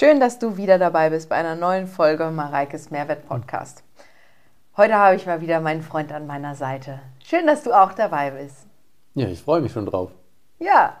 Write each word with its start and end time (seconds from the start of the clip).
Schön, 0.00 0.18
dass 0.18 0.38
du 0.38 0.56
wieder 0.56 0.78
dabei 0.78 1.10
bist 1.10 1.28
bei 1.28 1.36
einer 1.36 1.56
neuen 1.56 1.86
Folge 1.86 2.30
Mareikes 2.30 2.90
Mehrwert 2.90 3.28
Podcast. 3.28 3.84
Heute 4.74 4.94
habe 4.94 5.14
ich 5.14 5.26
mal 5.26 5.42
wieder 5.42 5.60
meinen 5.60 5.82
Freund 5.82 6.10
an 6.10 6.26
meiner 6.26 6.54
Seite. 6.54 7.00
Schön, 7.22 7.46
dass 7.46 7.64
du 7.64 7.74
auch 7.78 7.92
dabei 7.92 8.30
bist. 8.30 8.66
Ja, 9.14 9.28
ich 9.28 9.42
freue 9.42 9.60
mich 9.60 9.72
schon 9.72 9.84
drauf. 9.84 10.10
Ja, 10.58 10.94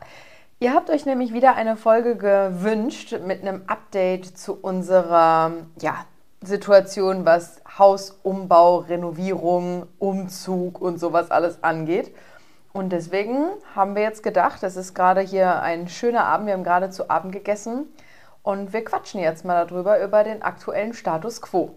ihr 0.58 0.74
habt 0.74 0.90
euch 0.90 1.06
nämlich 1.06 1.32
wieder 1.32 1.54
eine 1.54 1.78
Folge 1.78 2.14
gewünscht 2.14 3.14
mit 3.26 3.40
einem 3.40 3.62
Update 3.68 4.36
zu 4.36 4.60
unserer 4.60 5.52
ja, 5.80 6.04
Situation, 6.42 7.24
was 7.24 7.62
Hausumbau, 7.78 8.80
Renovierung, 8.80 9.86
Umzug 9.98 10.78
und 10.78 11.00
sowas 11.00 11.30
alles 11.30 11.64
angeht. 11.64 12.14
Und 12.74 12.90
deswegen 12.90 13.46
haben 13.74 13.94
wir 13.94 14.02
jetzt 14.02 14.22
gedacht, 14.22 14.62
es 14.62 14.76
ist 14.76 14.92
gerade 14.92 15.22
hier 15.22 15.62
ein 15.62 15.88
schöner 15.88 16.26
Abend, 16.26 16.48
wir 16.48 16.52
haben 16.52 16.64
gerade 16.64 16.90
zu 16.90 17.08
Abend 17.08 17.32
gegessen 17.32 17.86
und 18.42 18.72
wir 18.72 18.84
quatschen 18.84 19.20
jetzt 19.20 19.44
mal 19.44 19.66
darüber, 19.66 20.02
über 20.02 20.24
den 20.24 20.42
aktuellen 20.42 20.94
Status 20.94 21.42
quo. 21.42 21.74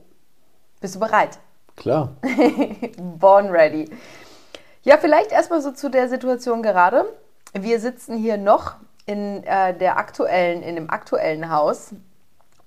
Bist 0.79 0.95
du 0.95 0.99
bereit? 0.99 1.39
Klar. 1.75 2.15
Born 2.97 3.49
ready. 3.49 3.89
Ja, 4.83 4.97
vielleicht 4.97 5.31
erstmal 5.31 5.61
so 5.61 5.71
zu 5.71 5.89
der 5.89 6.09
Situation 6.09 6.61
gerade. 6.61 7.05
Wir 7.53 7.79
sitzen 7.79 8.17
hier 8.17 8.37
noch 8.37 8.75
in, 9.05 9.43
äh, 9.43 9.77
der 9.77 9.97
aktuellen, 9.97 10.61
in 10.61 10.75
dem 10.75 10.89
aktuellen 10.89 11.49
Haus 11.49 11.93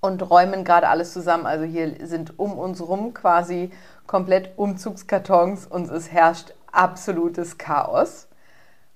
und 0.01 0.23
räumen 0.31 0.65
gerade 0.65 0.89
alles 0.89 1.13
zusammen. 1.13 1.47
Also 1.47 1.65
hier 1.65 2.07
sind 2.07 2.39
um 2.39 2.59
uns 2.59 2.81
rum 2.81 3.15
quasi 3.15 3.71
komplett 4.07 4.57
Umzugskartons 4.57 5.67
und 5.67 5.91
es 5.91 6.13
herrscht 6.13 6.55
absolutes 6.73 7.59
Chaos, 7.59 8.29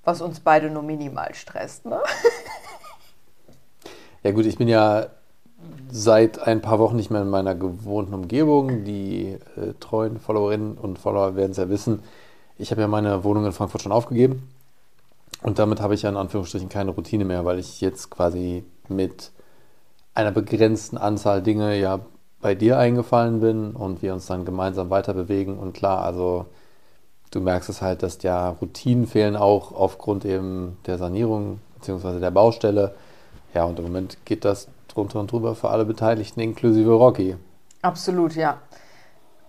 was 0.04 0.20
uns 0.20 0.40
beide 0.40 0.70
nur 0.70 0.82
minimal 0.82 1.34
stresst. 1.34 1.86
Ne? 1.86 2.00
Ja 4.22 4.32
gut, 4.32 4.44
ich 4.46 4.58
bin 4.58 4.68
ja 4.68 5.06
seit 5.90 6.46
ein 6.46 6.60
paar 6.60 6.78
Wochen 6.78 6.96
nicht 6.96 7.10
mehr 7.10 7.22
in 7.22 7.30
meiner 7.30 7.54
gewohnten 7.54 8.14
Umgebung. 8.14 8.84
Die 8.84 9.38
äh, 9.56 9.74
treuen 9.80 10.18
Followerinnen 10.18 10.76
und 10.76 10.98
Follower 10.98 11.36
werden 11.36 11.52
es 11.52 11.56
ja 11.56 11.68
wissen. 11.68 12.02
Ich 12.58 12.70
habe 12.70 12.82
ja 12.82 12.88
meine 12.88 13.24
Wohnung 13.24 13.46
in 13.46 13.52
Frankfurt 13.52 13.82
schon 13.82 13.92
aufgegeben. 13.92 14.48
Und 15.42 15.58
damit 15.58 15.80
habe 15.80 15.94
ich 15.94 16.02
ja 16.02 16.10
in 16.10 16.16
Anführungsstrichen 16.16 16.68
keine 16.68 16.90
Routine 16.90 17.24
mehr, 17.24 17.44
weil 17.44 17.58
ich 17.58 17.80
jetzt 17.80 18.10
quasi 18.10 18.64
mit 18.88 19.30
einer 20.14 20.32
begrenzten 20.32 20.98
Anzahl 20.98 21.42
Dinge 21.42 21.78
ja 21.78 22.00
bei 22.42 22.54
dir 22.54 22.78
eingefallen 22.78 23.40
bin 23.40 23.72
und 23.72 24.02
wir 24.02 24.12
uns 24.12 24.26
dann 24.26 24.44
gemeinsam 24.44 24.90
weiter 24.90 25.14
bewegen. 25.14 25.58
Und 25.58 25.72
klar, 25.72 26.02
also 26.02 26.46
du 27.30 27.40
merkst 27.40 27.70
es 27.70 27.80
halt, 27.80 28.02
dass 28.02 28.22
ja 28.22 28.50
Routinen 28.50 29.06
fehlen 29.06 29.36
auch 29.36 29.72
aufgrund 29.72 30.26
eben 30.26 30.76
der 30.86 30.98
Sanierung 30.98 31.60
bzw. 31.76 32.20
der 32.20 32.30
Baustelle. 32.30 32.94
Ja, 33.54 33.64
und 33.64 33.78
im 33.78 33.86
Moment 33.86 34.24
geht 34.24 34.44
das 34.44 34.68
drunter 34.88 35.20
und 35.20 35.32
drüber 35.32 35.54
für 35.54 35.70
alle 35.70 35.84
Beteiligten, 35.84 36.40
inklusive 36.40 36.92
Rocky. 36.92 37.36
Absolut, 37.82 38.34
ja. 38.34 38.58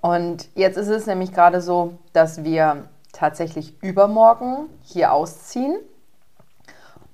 Und 0.02 0.48
jetzt 0.56 0.78
ist 0.78 0.88
es 0.88 1.06
nämlich 1.06 1.34
gerade 1.34 1.62
so, 1.62 1.94
dass 2.14 2.44
wir 2.44 2.86
tatsächlich 3.14 3.82
übermorgen 3.84 4.68
hier 4.84 5.14
ausziehen. 5.14 5.78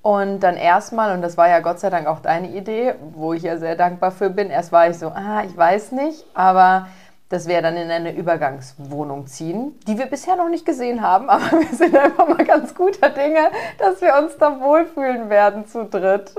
Und 0.01 0.39
dann 0.39 0.55
erstmal, 0.55 1.13
und 1.13 1.21
das 1.21 1.35
war 1.35 1.49
ja 1.49 1.59
Gott 1.59 1.79
sei 1.79 1.89
Dank 1.89 2.07
auch 2.07 2.21
deine 2.21 2.55
Idee, 2.55 2.95
wo 3.13 3.33
ich 3.33 3.43
ja 3.43 3.57
sehr 3.57 3.75
dankbar 3.75 4.11
für 4.11 4.29
bin, 4.29 4.49
erst 4.49 4.71
war 4.71 4.89
ich 4.89 4.97
so, 4.97 5.07
ah, 5.09 5.43
ich 5.43 5.57
weiß 5.57 5.91
nicht, 5.91 6.25
aber 6.33 6.87
dass 7.29 7.47
wir 7.47 7.61
dann 7.61 7.75
in 7.75 7.91
eine 7.91 8.15
Übergangswohnung 8.15 9.27
ziehen, 9.27 9.75
die 9.87 9.97
wir 9.97 10.05
bisher 10.05 10.35
noch 10.35 10.49
nicht 10.49 10.65
gesehen 10.65 11.01
haben, 11.01 11.29
aber 11.29 11.51
wir 11.51 11.75
sind 11.75 11.95
einfach 11.95 12.27
mal 12.27 12.45
ganz 12.45 12.73
guter 12.73 13.09
Dinge, 13.09 13.49
dass 13.77 14.01
wir 14.01 14.15
uns 14.21 14.37
da 14.37 14.59
wohlfühlen 14.59 15.29
werden 15.29 15.65
zu 15.67 15.85
dritt. 15.85 16.33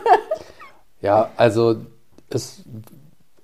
ja, 1.00 1.30
also 1.36 1.76
es, 2.30 2.64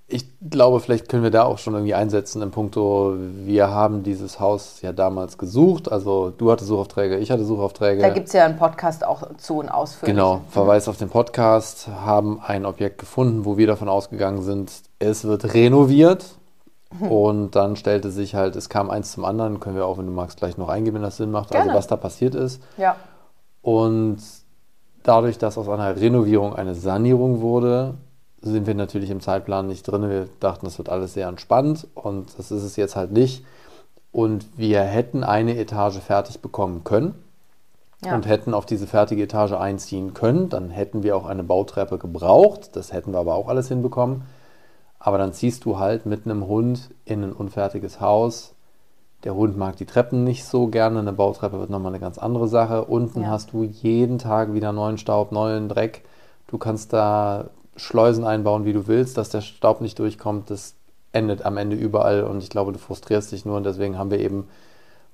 ich 0.07 0.27
glaube, 0.41 0.81
vielleicht 0.81 1.09
können 1.09 1.23
wir 1.23 1.31
da 1.31 1.45
auch 1.45 1.59
schon 1.59 1.75
irgendwie 1.75 1.95
einsetzen 1.95 2.43
im 2.43 2.51
Punkto, 2.51 3.15
wir 3.19 3.71
haben 3.71 4.03
dieses 4.03 4.41
Haus 4.41 4.83
ja 4.83 4.93
damals 4.93 5.39
gesucht, 5.39 5.91
also 5.91 6.31
du 6.31 6.51
hattest 6.51 6.69
Suchaufträge, 6.69 7.19
ich 7.19 7.31
hatte 7.31 7.45
Suchaufträge. 7.45 8.03
Da 8.03 8.11
gibt 8.11 8.27
es 8.27 8.33
ja 8.33 8.45
einen 8.45 8.59
Podcast 8.59 9.07
auch 9.07 9.37
zu 9.37 9.59
und 9.59 9.69
ausführlich. 9.69 10.15
Genau, 10.15 10.41
Verweis 10.51 10.89
auf 10.89 10.99
den 10.99 11.09
Podcast, 11.09 11.87
haben 11.89 12.41
ein 12.45 12.67
Objekt 12.67 12.99
gefunden, 12.99 13.45
wo 13.45 13.57
wir 13.57 13.69
davon 13.69 13.89
ausgegangen 13.89 14.43
sind, 14.43 14.73
es 14.99 15.25
wird 15.25 15.55
renoviert 15.55 16.37
und 17.09 17.57
dann 17.57 17.77
stellte 17.77 18.11
sich 18.11 18.35
halt, 18.35 18.57
es 18.57 18.69
kam 18.69 18.91
eins 18.91 19.13
zum 19.13 19.25
anderen, 19.25 19.61
können 19.61 19.77
wir 19.77 19.87
auch, 19.87 19.99
wenn 19.99 20.07
du 20.07 20.13
magst, 20.13 20.39
gleich 20.39 20.59
noch 20.59 20.69
eingeben, 20.69 20.97
wenn 20.97 21.03
das 21.03 21.17
Sinn 21.17 21.31
macht, 21.31 21.47
also 21.47 21.55
Gerne. 21.55 21.71
also 21.71 21.79
was 21.79 21.87
da 21.87 21.97
passiert 21.97 22.35
ist. 22.35 22.63
Ja. 22.77 22.97
Und 23.63 24.19
dadurch, 25.03 25.39
dass 25.39 25.57
aus 25.59 25.69
einer 25.69 26.01
Renovierung 26.01 26.55
eine 26.55 26.75
Sanierung 26.75 27.41
wurde, 27.41 27.95
sind 28.43 28.67
wir 28.67 28.75
natürlich 28.75 29.11
im 29.11 29.21
Zeitplan 29.21 29.67
nicht 29.67 29.85
drin. 29.85 30.09
Wir 30.11 30.29
dachten, 30.41 30.67
das 30.67 30.79
wird 30.79 30.89
alles 30.89 31.15
sehr 31.15 31.29
entspannt 31.29 31.87
und 31.95 32.39
das 32.39 32.51
ist 32.51 32.63
es 32.63 32.77
jetzt 32.77 32.95
halt 32.95 33.11
nicht. 33.11 33.45
Und 34.13 34.47
wir 34.57 34.83
hätten 34.83 35.25
eine 35.25 35.57
Etage 35.57 35.99
fertig 35.99 36.41
bekommen 36.41 36.85
können 36.85 37.15
ja. 38.05 38.15
und 38.15 38.27
hätten 38.27 38.55
auf 38.55 38.67
diese 38.67 38.87
fertige 38.87 39.25
Etage 39.25 39.53
einziehen 39.53 40.15
können. 40.15 40.51
Dann 40.51 40.71
hätten 40.71 41.03
wir 41.03 41.17
auch 41.17 41.27
eine 41.27 41.43
Bautreppe 41.43 41.99
gebraucht. 41.99 42.77
Das 42.77 42.93
hätten 42.93 43.13
wir 43.13 43.19
aber 43.19 43.35
auch 43.35 43.49
alles 43.49 43.69
hinbekommen. 43.69 44.23
Aber 45.07 45.19
dann 45.19 45.35
ziehst 45.35 45.67
du 45.67 45.79
halt 45.79 46.07
mit 46.07 46.25
einem 46.25 46.47
Hund 46.47 46.89
in 47.05 47.23
ein 47.25 47.33
unfertiges 47.35 48.01
Haus. 48.01 48.55
Der 49.25 49.35
Hund 49.35 49.55
mag 49.55 49.77
die 49.77 49.85
Treppen 49.85 50.25
nicht 50.25 50.47
so 50.47 50.69
gerne. 50.69 50.99
Eine 50.99 51.13
Bautreppe 51.13 51.61
wird 51.61 51.69
nochmal 51.69 51.93
eine 51.93 52.01
ganz 52.01 52.17
andere 52.17 52.49
Sache. 52.49 52.87
Unten 52.87 53.21
ja. 53.21 53.29
hast 53.29 53.53
du 53.53 53.65
jeden 53.65 54.19
Tag 54.19 54.55
wieder 54.55 54.73
neuen 54.73 54.97
Staub, 54.97 55.31
neuen 55.31 55.69
Dreck. 55.69 56.05
Du 56.47 56.57
kannst 56.57 56.95
da 56.95 57.51
Schleusen 57.77 58.25
einbauen, 58.25 58.65
wie 58.65 58.73
du 58.73 58.87
willst, 58.87 59.19
dass 59.19 59.29
der 59.29 59.43
Staub 59.43 59.83
nicht 59.83 59.99
durchkommt. 59.99 60.49
Das 60.49 60.75
endet 61.13 61.45
am 61.45 61.59
Ende 61.59 61.77
überall 61.77 62.25
und 62.25 62.43
ich 62.43 62.49
glaube, 62.49 62.73
du 62.73 62.79
frustrierst 62.79 63.31
dich 63.31 63.45
nur 63.45 63.59
und 63.59 63.67
deswegen 63.67 63.99
haben 63.99 64.11
wir 64.11 64.21
eben 64.21 64.49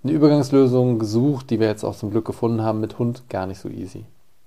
eine 0.05 0.13
Übergangslösung 0.13 1.01
gesucht, 1.01 1.51
die 1.51 1.59
wir 1.59 1.67
jetzt 1.67 1.83
auch 1.83 1.97
zum 1.97 2.13
Glück 2.13 2.25
gefunden 2.27 2.63
haben 2.63 2.79
mit 2.79 3.01
Hund, 3.01 3.29
gar 3.29 3.49
nicht 3.49 3.59
so 3.59 3.69
easy. 3.69 4.05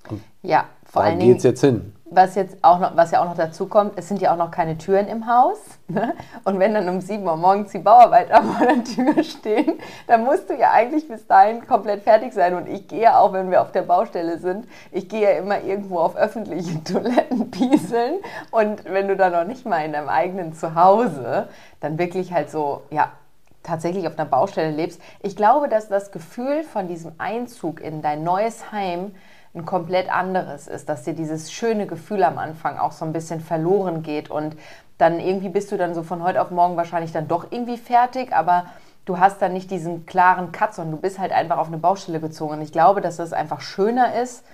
Und 0.10 0.22
ja, 0.42 0.70
vor 0.86 1.02
da 1.02 1.10
allen 1.10 1.20
Dingen. 1.20 1.34
geht's 1.34 1.44
jetzt 1.44 1.60
hin 1.60 1.92
was 2.16 2.36
jetzt 2.36 2.58
auch 2.62 2.80
noch, 2.80 2.96
was 2.96 3.12
ja 3.12 3.22
auch 3.22 3.26
noch 3.26 3.38
dazu 3.38 3.68
kommt, 3.68 3.94
es 3.98 4.08
sind 4.08 4.22
ja 4.22 4.34
auch 4.34 4.38
noch 4.38 4.52
keine 4.52 4.78
Türen 4.78 5.08
im 5.08 5.28
Haus. 5.28 5.60
Ne? 5.88 6.14
Und 6.44 6.60
wenn 6.60 6.74
dann 6.74 6.88
um 6.90 7.02
7 7.02 7.24
Uhr 7.24 7.36
morgens 7.36 7.72
die 7.72 7.80
Bauarbeiter 7.80 8.42
vor 8.44 8.66
der 8.66 8.84
Tür 8.84 9.24
stehen, 9.24 9.80
dann 10.08 10.24
musst 10.24 10.50
du 10.50 10.56
ja 10.56 10.72
eigentlich 10.72 11.08
bis 11.08 11.28
dahin 11.28 11.66
komplett 11.68 12.04
fertig 12.04 12.34
sein. 12.34 12.56
Und 12.56 12.68
ich 12.68 12.88
gehe 12.88 13.18
auch, 13.18 13.34
wenn 13.34 13.52
wir 13.52 13.62
auf 13.62 13.72
der 13.72 13.84
Baustelle 13.84 14.40
sind, 14.40 14.68
ich 14.92 15.10
gehe 15.10 15.22
ja 15.22 15.38
immer 15.38 15.62
irgendwo 15.62 16.00
auf 16.00 16.16
öffentliche 16.16 16.84
Toiletten 16.84 17.52
pieseln. 17.52 18.16
Und 18.52 18.86
wenn 18.86 19.08
du 19.08 19.16
dann 19.16 19.32
noch 19.32 19.46
nicht 19.46 19.66
mal 19.66 19.86
in 19.86 19.94
deinem 19.94 20.10
eigenen 20.10 20.54
Zuhause 20.54 21.48
dann 21.80 21.98
wirklich 21.98 22.34
halt 22.34 22.50
so, 22.50 22.84
ja, 22.90 23.12
tatsächlich 23.64 24.08
auf 24.08 24.20
einer 24.20 24.30
Baustelle 24.30 24.72
lebst. 24.72 25.02
Ich 25.22 25.36
glaube, 25.36 25.70
dass 25.70 25.88
das 25.88 26.12
Gefühl 26.12 26.64
von 26.64 26.88
diesem 26.88 27.14
Einzug 27.18 27.80
in 27.80 28.02
dein 28.02 28.24
neues 28.24 28.72
Heim 28.72 29.16
ein 29.56 29.66
komplett 29.66 30.12
anderes 30.12 30.68
ist, 30.68 30.90
dass 30.90 31.04
dir 31.04 31.14
dieses 31.14 31.52
schöne 31.52 31.86
Gefühl 31.86 32.24
am 32.24 32.38
Anfang 32.38 32.78
auch 32.78 32.92
so 32.92 33.06
ein 33.06 33.14
bisschen 33.14 33.40
verloren 33.40 34.02
geht 34.02 34.30
und 34.30 34.56
dann 34.98 35.20
irgendwie 35.20 35.50
bist 35.50 35.72
du 35.72 35.78
dann 35.78 35.94
so 35.94 36.04
von 36.04 36.24
heute 36.24 36.42
auf 36.42 36.52
morgen 36.52 36.78
wahrscheinlich 36.78 37.12
dann 37.12 37.28
doch 37.28 37.48
irgendwie 37.52 37.78
fertig, 37.78 38.34
aber 38.34 38.66
du 39.06 39.20
hast 39.20 39.42
dann 39.42 39.54
nicht 39.54 39.70
diesen 39.70 40.06
klaren 40.06 40.52
Cut, 40.52 40.74
sondern 40.74 40.96
du 40.96 41.02
bist 41.02 41.20
halt 41.20 41.32
einfach 41.32 41.58
auf 41.58 41.68
eine 41.68 41.78
Baustelle 41.78 42.20
gezogen. 42.20 42.54
Und 42.54 42.62
ich 42.62 42.72
glaube, 42.72 43.02
dass 43.02 43.18
das 43.18 43.34
einfach 43.34 43.62
schöner 43.62 44.16
ist, 44.16 44.46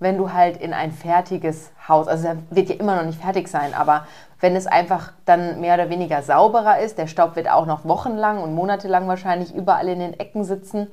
wenn 0.00 0.16
du 0.16 0.32
halt 0.32 0.56
in 0.56 0.72
ein 0.72 0.92
fertiges 0.92 1.72
Haus, 1.88 2.06
also 2.06 2.28
er 2.28 2.36
wird 2.50 2.68
ja 2.68 2.76
immer 2.76 2.96
noch 2.96 3.04
nicht 3.04 3.20
fertig 3.20 3.48
sein, 3.48 3.74
aber 3.74 4.06
wenn 4.40 4.54
es 4.54 4.68
einfach 4.68 5.12
dann 5.24 5.60
mehr 5.60 5.74
oder 5.74 5.90
weniger 5.90 6.22
sauberer 6.22 6.78
ist, 6.78 6.98
der 6.98 7.08
Staub 7.08 7.34
wird 7.34 7.50
auch 7.50 7.66
noch 7.66 7.84
wochenlang 7.84 8.38
und 8.38 8.54
monatelang 8.54 9.08
wahrscheinlich 9.08 9.52
überall 9.52 9.88
in 9.88 9.98
den 9.98 10.18
Ecken 10.18 10.44
sitzen, 10.44 10.86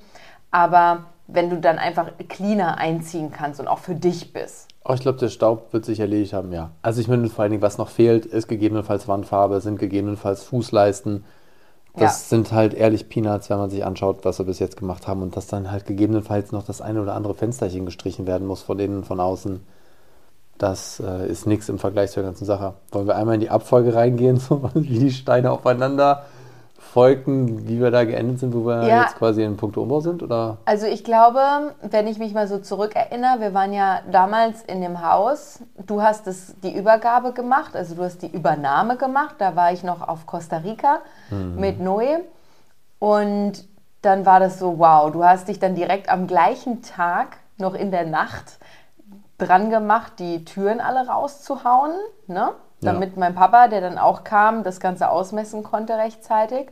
aber 0.50 1.06
wenn 1.28 1.50
du 1.50 1.60
dann 1.60 1.80
einfach 1.80 2.12
cleaner 2.28 2.78
einziehen 2.78 3.32
kannst 3.32 3.60
und 3.60 3.68
auch 3.68 3.80
für 3.80 3.96
dich 3.96 4.32
bist. 4.32 4.68
Oh, 4.84 4.94
ich 4.94 5.02
glaube, 5.02 5.18
der 5.18 5.30
Staub 5.30 5.74
wird 5.74 5.86
sich 5.86 6.00
erledigt 6.00 6.34
haben, 6.34 6.52
ja. 6.52 6.72
Also 6.84 7.02
ich 7.02 7.08
meine, 7.08 7.28
vor 7.30 7.44
allen 7.44 7.52
Dingen, 7.52 7.64
was 7.64 7.80
noch 7.80 7.90
fehlt, 7.90 8.26
ist 8.26 8.48
gegebenenfalls 8.48 9.08
Wandfarbe, 9.08 9.60
sind 9.62 9.80
gegebenenfalls 9.80 10.44
Fußleisten. 10.44 11.26
Das 11.96 12.02
ja. 12.02 12.38
sind 12.38 12.52
halt 12.52 12.74
ehrlich 12.74 13.10
Peanuts, 13.10 13.50
wenn 13.50 13.58
man 13.58 13.70
sich 13.70 13.84
anschaut, 13.84 14.20
was 14.24 14.38
wir 14.38 14.46
bis 14.46 14.60
jetzt 14.60 14.78
gemacht 14.78 15.08
haben 15.08 15.24
und 15.24 15.36
dass 15.36 15.48
dann 15.48 15.72
halt 15.72 15.86
gegebenenfalls 15.86 16.52
noch 16.52 16.64
das 16.64 16.82
eine 16.82 17.02
oder 17.02 17.16
andere 17.16 17.34
Fensterchen 17.34 17.86
gestrichen 17.86 18.28
werden 18.28 18.46
muss 18.46 18.62
von 18.62 18.78
innen, 18.78 19.04
von 19.04 19.20
außen. 19.20 19.64
Das 20.58 21.00
äh, 21.00 21.28
ist 21.28 21.48
nichts 21.48 21.68
im 21.70 21.80
Vergleich 21.80 22.12
zur 22.12 22.24
ganzen 22.24 22.46
Sache. 22.46 22.76
Wollen 22.92 23.08
wir 23.08 23.16
einmal 23.16 23.36
in 23.36 23.42
die 23.42 23.50
Abfolge 23.50 23.96
reingehen, 23.96 24.38
so 24.40 24.70
wie 24.76 25.00
die 25.00 25.12
Steine 25.12 25.52
aufeinander 25.52 26.26
folgen, 26.96 27.68
wie 27.68 27.82
wir 27.82 27.92
da 27.92 28.06
geendet 28.06 28.40
sind, 28.40 28.54
wo 28.54 28.66
wir 28.66 28.88
ja. 28.88 29.02
jetzt 29.02 29.18
quasi 29.18 29.44
in 29.44 29.58
Punkte 29.58 29.82
Umbau 29.82 30.00
sind? 30.00 30.24
Oder? 30.24 30.60
Also 30.64 30.86
ich 30.86 31.04
glaube, 31.04 31.42
wenn 31.82 32.08
ich 32.08 32.20
mich 32.20 32.34
mal 32.34 32.48
so 32.48 32.60
zurückerinnere, 32.60 33.42
wir 33.42 33.54
waren 33.54 33.74
ja 33.74 34.00
damals 34.10 34.64
in 34.64 34.80
dem 34.80 35.06
Haus, 35.06 35.60
du 35.86 36.02
hast 36.02 36.26
es, 36.26 36.56
die 36.62 36.74
Übergabe 36.74 37.34
gemacht, 37.34 37.76
also 37.76 37.96
du 37.96 38.04
hast 38.04 38.22
die 38.22 38.32
Übernahme 38.32 38.96
gemacht, 38.96 39.36
da 39.40 39.58
war 39.58 39.74
ich 39.74 39.84
noch 39.84 40.08
auf 40.08 40.26
Costa 40.26 40.60
Rica 40.60 41.00
mhm. 41.32 41.60
mit 41.60 41.82
Noe 41.82 42.22
und 43.00 43.68
dann 44.02 44.26
war 44.26 44.40
das 44.40 44.58
so, 44.58 44.80
wow, 44.80 45.12
du 45.12 45.22
hast 45.22 45.50
dich 45.50 45.60
dann 45.60 45.76
direkt 45.76 46.08
am 46.08 46.28
gleichen 46.28 46.82
Tag, 46.82 47.40
noch 47.58 47.74
in 47.74 47.92
der 47.92 48.06
Nacht, 48.06 48.58
dran 49.38 49.70
gemacht, 49.70 50.14
die 50.20 50.46
Türen 50.46 50.80
alle 50.80 51.10
rauszuhauen, 51.10 51.92
ne? 52.28 52.52
Damit 52.86 53.14
ja. 53.14 53.20
mein 53.20 53.36
Papa, 53.36 53.68
der 53.68 53.82
dann 53.82 53.98
auch 53.98 54.24
kam, 54.24 54.64
das 54.64 54.80
Ganze 54.80 55.10
ausmessen 55.10 55.64
konnte 55.64 55.98
rechtzeitig. 55.98 56.70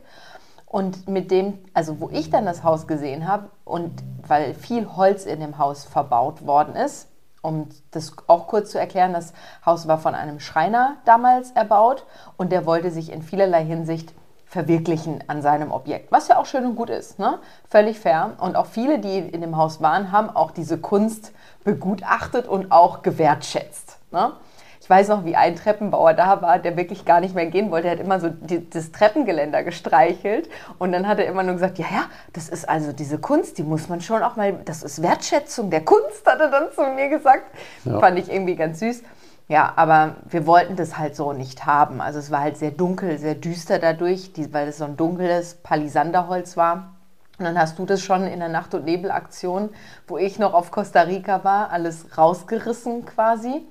Und 0.66 1.06
mit 1.06 1.30
dem, 1.30 1.58
also 1.72 2.00
wo 2.00 2.10
ich 2.10 2.30
dann 2.30 2.46
das 2.46 2.64
Haus 2.64 2.86
gesehen 2.86 3.28
habe 3.28 3.50
und 3.64 3.92
weil 4.26 4.54
viel 4.54 4.96
Holz 4.96 5.24
in 5.24 5.40
dem 5.40 5.58
Haus 5.58 5.84
verbaut 5.84 6.46
worden 6.46 6.74
ist, 6.74 7.08
um 7.42 7.68
das 7.90 8.12
auch 8.26 8.48
kurz 8.48 8.70
zu 8.70 8.80
erklären, 8.80 9.12
das 9.12 9.34
Haus 9.64 9.86
war 9.86 9.98
von 9.98 10.14
einem 10.14 10.40
Schreiner 10.40 10.96
damals 11.04 11.50
erbaut 11.52 12.06
und 12.36 12.50
der 12.50 12.66
wollte 12.66 12.90
sich 12.90 13.12
in 13.12 13.22
vielerlei 13.22 13.64
Hinsicht 13.64 14.14
verwirklichen 14.46 15.22
an 15.26 15.42
seinem 15.42 15.72
Objekt, 15.72 16.12
was 16.12 16.28
ja 16.28 16.38
auch 16.38 16.46
schön 16.46 16.64
und 16.64 16.76
gut 16.76 16.88
ist, 16.88 17.18
ne? 17.18 17.40
völlig 17.68 17.98
fair. 17.98 18.34
Und 18.38 18.56
auch 18.56 18.66
viele, 18.66 19.00
die 19.00 19.18
in 19.18 19.40
dem 19.40 19.56
Haus 19.56 19.82
waren, 19.82 20.12
haben 20.12 20.30
auch 20.30 20.52
diese 20.52 20.78
Kunst 20.78 21.32
begutachtet 21.64 22.46
und 22.46 22.70
auch 22.70 23.02
gewertschätzt. 23.02 23.98
Ne? 24.12 24.32
Ich 24.84 24.90
weiß 24.90 25.08
noch, 25.08 25.24
wie 25.24 25.34
ein 25.34 25.56
Treppenbauer 25.56 26.12
da 26.12 26.42
war, 26.42 26.58
der 26.58 26.76
wirklich 26.76 27.06
gar 27.06 27.20
nicht 27.20 27.34
mehr 27.34 27.46
gehen 27.46 27.70
wollte. 27.70 27.88
Er 27.88 27.92
hat 27.92 28.00
immer 28.00 28.20
so 28.20 28.28
die, 28.28 28.68
das 28.68 28.92
Treppengeländer 28.92 29.62
gestreichelt 29.64 30.50
und 30.76 30.92
dann 30.92 31.08
hat 31.08 31.18
er 31.18 31.24
immer 31.24 31.42
nur 31.42 31.54
gesagt, 31.54 31.78
ja, 31.78 31.86
ja, 31.90 32.04
das 32.34 32.50
ist 32.50 32.68
also 32.68 32.92
diese 32.92 33.16
Kunst, 33.18 33.56
die 33.56 33.62
muss 33.62 33.88
man 33.88 34.02
schon 34.02 34.22
auch 34.22 34.36
mal, 34.36 34.52
das 34.66 34.82
ist 34.82 35.00
Wertschätzung 35.00 35.70
der 35.70 35.86
Kunst, 35.86 36.26
hat 36.26 36.38
er 36.38 36.50
dann 36.50 36.70
zu 36.70 36.82
mir 36.82 37.08
gesagt. 37.08 37.44
Ja. 37.86 37.98
Fand 37.98 38.18
ich 38.18 38.30
irgendwie 38.30 38.56
ganz 38.56 38.80
süß. 38.80 39.02
Ja, 39.48 39.72
aber 39.74 40.16
wir 40.28 40.46
wollten 40.46 40.76
das 40.76 40.98
halt 40.98 41.16
so 41.16 41.32
nicht 41.32 41.64
haben. 41.64 42.02
Also 42.02 42.18
es 42.18 42.30
war 42.30 42.40
halt 42.40 42.58
sehr 42.58 42.70
dunkel, 42.70 43.16
sehr 43.16 43.36
düster 43.36 43.78
dadurch, 43.78 44.34
die, 44.34 44.52
weil 44.52 44.68
es 44.68 44.76
so 44.76 44.84
ein 44.84 44.98
dunkles 44.98 45.54
Palisanderholz 45.62 46.58
war. 46.58 46.92
Und 47.38 47.46
dann 47.46 47.58
hast 47.58 47.78
du 47.78 47.86
das 47.86 48.02
schon 48.02 48.26
in 48.26 48.38
der 48.38 48.50
Nacht- 48.50 48.74
und 48.74 48.84
Nebelaktion, 48.84 49.70
wo 50.06 50.18
ich 50.18 50.38
noch 50.38 50.52
auf 50.52 50.70
Costa 50.70 51.00
Rica 51.00 51.42
war, 51.42 51.70
alles 51.70 52.18
rausgerissen 52.18 53.06
quasi. 53.06 53.64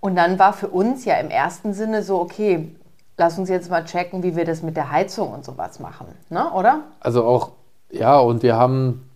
Und 0.00 0.16
dann 0.16 0.38
war 0.38 0.52
für 0.52 0.68
uns 0.68 1.04
ja 1.04 1.14
im 1.14 1.30
ersten 1.30 1.72
Sinne 1.72 2.02
so, 2.02 2.20
okay, 2.20 2.70
lass 3.16 3.38
uns 3.38 3.48
jetzt 3.48 3.70
mal 3.70 3.84
checken, 3.84 4.22
wie 4.22 4.36
wir 4.36 4.44
das 4.44 4.62
mit 4.62 4.76
der 4.76 4.90
Heizung 4.90 5.32
und 5.32 5.44
sowas 5.44 5.80
machen, 5.80 6.06
ne? 6.30 6.52
oder? 6.52 6.82
Also 7.00 7.24
auch, 7.24 7.52
ja, 7.90 8.18
und 8.18 8.42
wir 8.42 8.56
haben, 8.56 9.08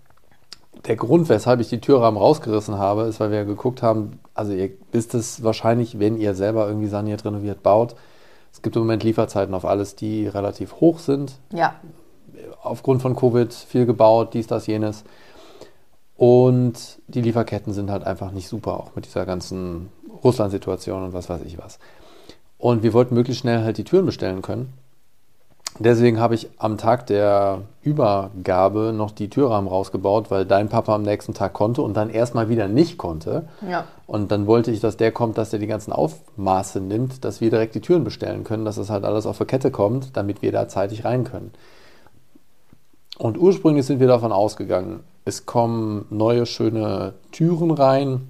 der 0.87 0.97
Grund, 0.97 1.29
weshalb 1.29 1.61
ich 1.61 1.69
die 1.69 1.81
Türrahmen 1.81 2.19
rausgerissen 2.19 2.79
habe, 2.79 3.03
ist, 3.03 3.21
weil 3.21 3.31
wir 3.31 3.45
geguckt 3.45 3.83
haben, 3.83 4.19
also 4.35 4.53
ihr 4.53 4.71
wisst 4.93 5.15
es 5.15 5.43
wahrscheinlich, 5.43 5.99
wenn 5.99 6.17
ihr 6.17 6.35
selber 6.35 6.67
irgendwie 6.67 6.89
saniert, 6.89 7.25
renoviert, 7.25 7.63
baut. 7.63 7.95
Es 8.53 8.63
gibt 8.63 8.77
im 8.77 8.83
Moment 8.83 9.05
Lieferzeiten 9.05 9.55
auf 9.55 9.65
alles, 9.65 9.97
die 9.97 10.27
relativ 10.27 10.81
hoch 10.81 10.99
sind. 10.99 11.39
Ja. 11.53 11.75
Aufgrund 12.63 13.03
von 13.03 13.15
Covid 13.15 13.53
viel 13.53 13.87
gebaut, 13.87 14.35
dies, 14.35 14.47
das, 14.47 14.67
jenes. 14.67 15.05
Und 16.17 16.99
die 17.07 17.23
Lieferketten 17.23 17.73
sind 17.73 17.91
halt 17.91 18.05
einfach 18.05 18.31
nicht 18.33 18.49
super, 18.49 18.79
auch 18.79 18.95
mit 18.95 19.07
dieser 19.07 19.25
ganzen 19.25 19.91
Russland-Situation 20.23 21.05
und 21.05 21.13
was 21.13 21.29
weiß 21.29 21.43
ich 21.47 21.59
was. 21.59 21.79
Und 22.59 22.83
wir 22.83 22.93
wollten 22.93 23.15
möglichst 23.15 23.41
schnell 23.41 23.63
halt 23.63 23.79
die 23.79 23.85
Türen 23.85 24.07
bestellen 24.07 24.43
können. 24.43 24.73
Deswegen 25.79 26.19
habe 26.19 26.35
ich 26.35 26.49
am 26.59 26.77
Tag 26.79 27.07
der 27.07 27.63
Übergabe 27.83 28.93
noch 28.95 29.13
die 29.13 29.31
Türrahmen 29.31 29.69
rausgebaut, 29.69 30.31
weil 30.31 30.45
dein 30.45 30.69
Papa 30.69 30.95
am 30.95 31.03
nächsten 31.03 31.33
Tag 31.33 31.55
konnte 31.55 31.81
und 31.81 31.97
dann 31.97 32.11
erstmal 32.11 32.49
wieder 32.49 32.69
nicht 32.69 32.99
konnte. 32.99 33.49
Ja. 33.67 33.85
Und 34.07 34.31
dann 34.33 34.47
wollte 34.47 34.73
ich, 34.73 34.81
dass 34.81 34.97
der 34.97 35.13
kommt, 35.13 35.39
dass 35.39 35.51
der 35.51 35.61
die 35.61 35.69
ganzen 35.69 35.93
Aufmaße 35.93 36.81
nimmt, 36.81 37.25
dass 37.25 37.41
wir 37.41 37.51
direkt 37.51 37.77
die 37.77 37.81
Türen 37.81 38.05
bestellen 38.05 38.45
können, 38.45 38.65
dass 38.65 38.77
das 38.77 38.91
halt 38.91 39.05
alles 39.05 39.27
auf 39.27 39.39
der 39.39 39.47
Kette 39.47 39.71
kommt, 39.71 40.17
damit 40.17 40.43
wir 40.43 40.53
da 40.53 40.69
zeitig 40.69 41.05
rein 41.05 41.25
können. 41.25 41.53
Und 43.17 43.39
ursprünglich 43.39 43.87
sind 43.87 44.01
wir 44.01 44.09
davon 44.09 44.33
ausgegangen, 44.33 45.01
es 45.25 45.47
kommen 45.47 46.07
neue 46.11 46.47
schöne 46.47 47.15
Türen 47.33 47.71
rein, 47.71 48.30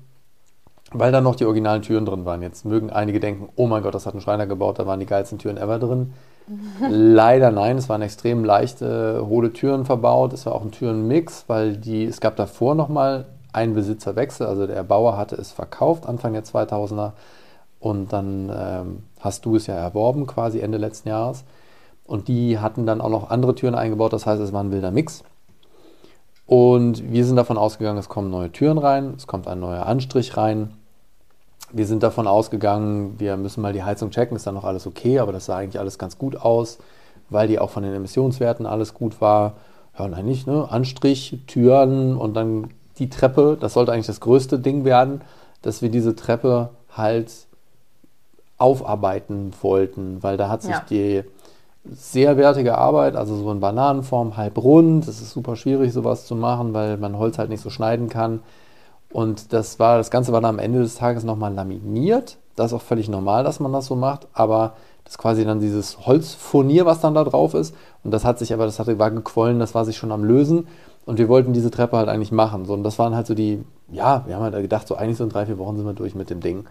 weil 0.92 1.12
da 1.12 1.20
noch 1.20 1.36
die 1.36 1.44
originalen 1.44 1.82
Türen 1.82 2.04
drin 2.04 2.24
waren. 2.24 2.42
Jetzt 2.42 2.64
mögen 2.64 2.90
einige 2.90 3.20
denken, 3.20 3.48
oh 3.56 3.66
mein 3.66 3.82
Gott, 3.82 3.94
das 3.94 4.06
hat 4.06 4.14
ein 4.14 4.20
Schreiner 4.20 4.46
gebaut, 4.46 4.78
da 4.78 4.86
waren 4.86 5.00
die 5.00 5.06
geilsten 5.06 5.38
Türen 5.38 5.56
ever 5.56 5.78
drin. 5.78 6.12
Leider 6.88 7.50
nein, 7.50 7.78
es 7.78 7.88
waren 7.88 8.02
extrem 8.02 8.44
leichte, 8.44 9.24
hohle 9.28 9.52
Türen 9.52 9.84
verbaut. 9.84 10.32
Es 10.32 10.46
war 10.46 10.54
auch 10.54 10.62
ein 10.62 10.72
Türenmix, 10.72 11.44
weil 11.46 11.76
die, 11.76 12.04
es 12.04 12.20
gab 12.20 12.36
davor 12.36 12.74
nochmal 12.74 13.26
einen 13.52 13.74
Besitzerwechsel. 13.74 14.46
Also 14.46 14.66
der 14.66 14.82
Bauer 14.82 15.16
hatte 15.16 15.36
es 15.36 15.52
verkauft, 15.52 16.06
Anfang 16.06 16.32
der 16.32 16.44
2000er. 16.44 17.12
Und 17.78 18.12
dann 18.12 18.52
ähm, 18.54 19.02
hast 19.20 19.46
du 19.46 19.56
es 19.56 19.66
ja 19.66 19.74
erworben, 19.74 20.26
quasi 20.26 20.60
Ende 20.60 20.78
letzten 20.78 21.08
Jahres. 21.08 21.44
Und 22.04 22.26
die 22.26 22.58
hatten 22.58 22.84
dann 22.84 23.00
auch 23.00 23.08
noch 23.08 23.30
andere 23.30 23.54
Türen 23.54 23.76
eingebaut. 23.76 24.12
Das 24.12 24.26
heißt, 24.26 24.42
es 24.42 24.52
war 24.52 24.62
ein 24.62 24.72
wilder 24.72 24.90
Mix. 24.90 25.22
Und 26.46 27.12
wir 27.12 27.24
sind 27.24 27.36
davon 27.36 27.56
ausgegangen, 27.56 27.98
es 27.98 28.08
kommen 28.08 28.28
neue 28.28 28.50
Türen 28.50 28.78
rein, 28.78 29.14
es 29.16 29.28
kommt 29.28 29.46
ein 29.46 29.60
neuer 29.60 29.86
Anstrich 29.86 30.36
rein 30.36 30.79
wir 31.72 31.86
sind 31.86 32.02
davon 32.02 32.26
ausgegangen, 32.26 33.14
wir 33.18 33.36
müssen 33.36 33.60
mal 33.60 33.72
die 33.72 33.82
Heizung 33.82 34.10
checken, 34.10 34.36
ist 34.36 34.46
dann 34.46 34.54
noch 34.54 34.64
alles 34.64 34.86
okay, 34.86 35.18
aber 35.18 35.32
das 35.32 35.46
sah 35.46 35.56
eigentlich 35.56 35.78
alles 35.78 35.98
ganz 35.98 36.18
gut 36.18 36.36
aus, 36.36 36.78
weil 37.28 37.48
die 37.48 37.58
auch 37.58 37.70
von 37.70 37.82
den 37.82 37.94
Emissionswerten 37.94 38.66
alles 38.66 38.94
gut 38.94 39.20
war. 39.20 39.54
Ja, 39.98 40.04
und 40.04 40.14
eigentlich, 40.14 40.46
ne, 40.46 40.66
Anstrich, 40.70 41.38
Türen 41.46 42.16
und 42.16 42.34
dann 42.34 42.68
die 42.98 43.08
Treppe, 43.08 43.56
das 43.60 43.74
sollte 43.74 43.92
eigentlich 43.92 44.06
das 44.06 44.20
größte 44.20 44.58
Ding 44.58 44.84
werden, 44.84 45.22
dass 45.62 45.82
wir 45.82 45.90
diese 45.90 46.16
Treppe 46.16 46.70
halt 46.96 47.30
aufarbeiten 48.58 49.52
wollten, 49.62 50.22
weil 50.22 50.36
da 50.36 50.48
hat 50.48 50.62
sich 50.62 50.72
ja. 50.72 50.84
die 50.90 51.22
sehr 51.84 52.36
wertige 52.36 52.76
Arbeit, 52.76 53.16
also 53.16 53.36
so 53.36 53.50
in 53.50 53.60
Bananenform, 53.60 54.36
halb 54.36 54.58
rund, 54.58 55.08
es 55.08 55.22
ist 55.22 55.30
super 55.30 55.56
schwierig 55.56 55.92
sowas 55.92 56.26
zu 56.26 56.34
machen, 56.34 56.74
weil 56.74 56.98
man 56.98 57.16
Holz 57.16 57.38
halt 57.38 57.48
nicht 57.48 57.62
so 57.62 57.70
schneiden 57.70 58.08
kann 58.08 58.40
und 59.12 59.52
das 59.52 59.78
war, 59.78 59.98
das 59.98 60.10
Ganze 60.10 60.32
war 60.32 60.40
dann 60.40 60.56
am 60.56 60.58
Ende 60.58 60.80
des 60.80 60.94
Tages 60.94 61.24
nochmal 61.24 61.52
laminiert. 61.52 62.38
Das 62.56 62.66
ist 62.66 62.72
auch 62.74 62.82
völlig 62.82 63.08
normal, 63.08 63.44
dass 63.44 63.60
man 63.60 63.72
das 63.72 63.86
so 63.86 63.96
macht, 63.96 64.28
aber 64.32 64.74
das 65.04 65.14
ist 65.14 65.18
quasi 65.18 65.44
dann 65.44 65.60
dieses 65.60 66.06
Holzfurnier, 66.06 66.86
was 66.86 67.00
dann 67.00 67.14
da 67.14 67.24
drauf 67.24 67.54
ist. 67.54 67.74
Und 68.04 68.12
das 68.12 68.24
hat 68.24 68.38
sich 68.38 68.52
aber, 68.52 68.66
das 68.66 68.78
hatte, 68.78 68.98
war 68.98 69.10
gequollen, 69.10 69.58
das 69.58 69.74
war 69.74 69.84
sich 69.84 69.96
schon 69.96 70.12
am 70.12 70.24
Lösen. 70.24 70.68
Und 71.06 71.18
wir 71.18 71.28
wollten 71.28 71.52
diese 71.52 71.70
Treppe 71.70 71.96
halt 71.96 72.08
eigentlich 72.08 72.30
machen. 72.30 72.66
So, 72.66 72.74
und 72.74 72.84
das 72.84 72.98
waren 72.98 73.16
halt 73.16 73.26
so 73.26 73.34
die, 73.34 73.64
ja, 73.88 74.22
wir 74.26 74.36
haben 74.36 74.42
halt 74.42 74.54
gedacht, 74.54 74.86
so 74.86 74.94
eigentlich 74.94 75.16
so 75.16 75.24
in 75.24 75.30
drei, 75.30 75.46
vier 75.46 75.58
Wochen 75.58 75.76
sind 75.76 75.86
wir 75.86 75.94
durch 75.94 76.14
mit 76.14 76.30
dem 76.30 76.40
Ding. 76.40 76.66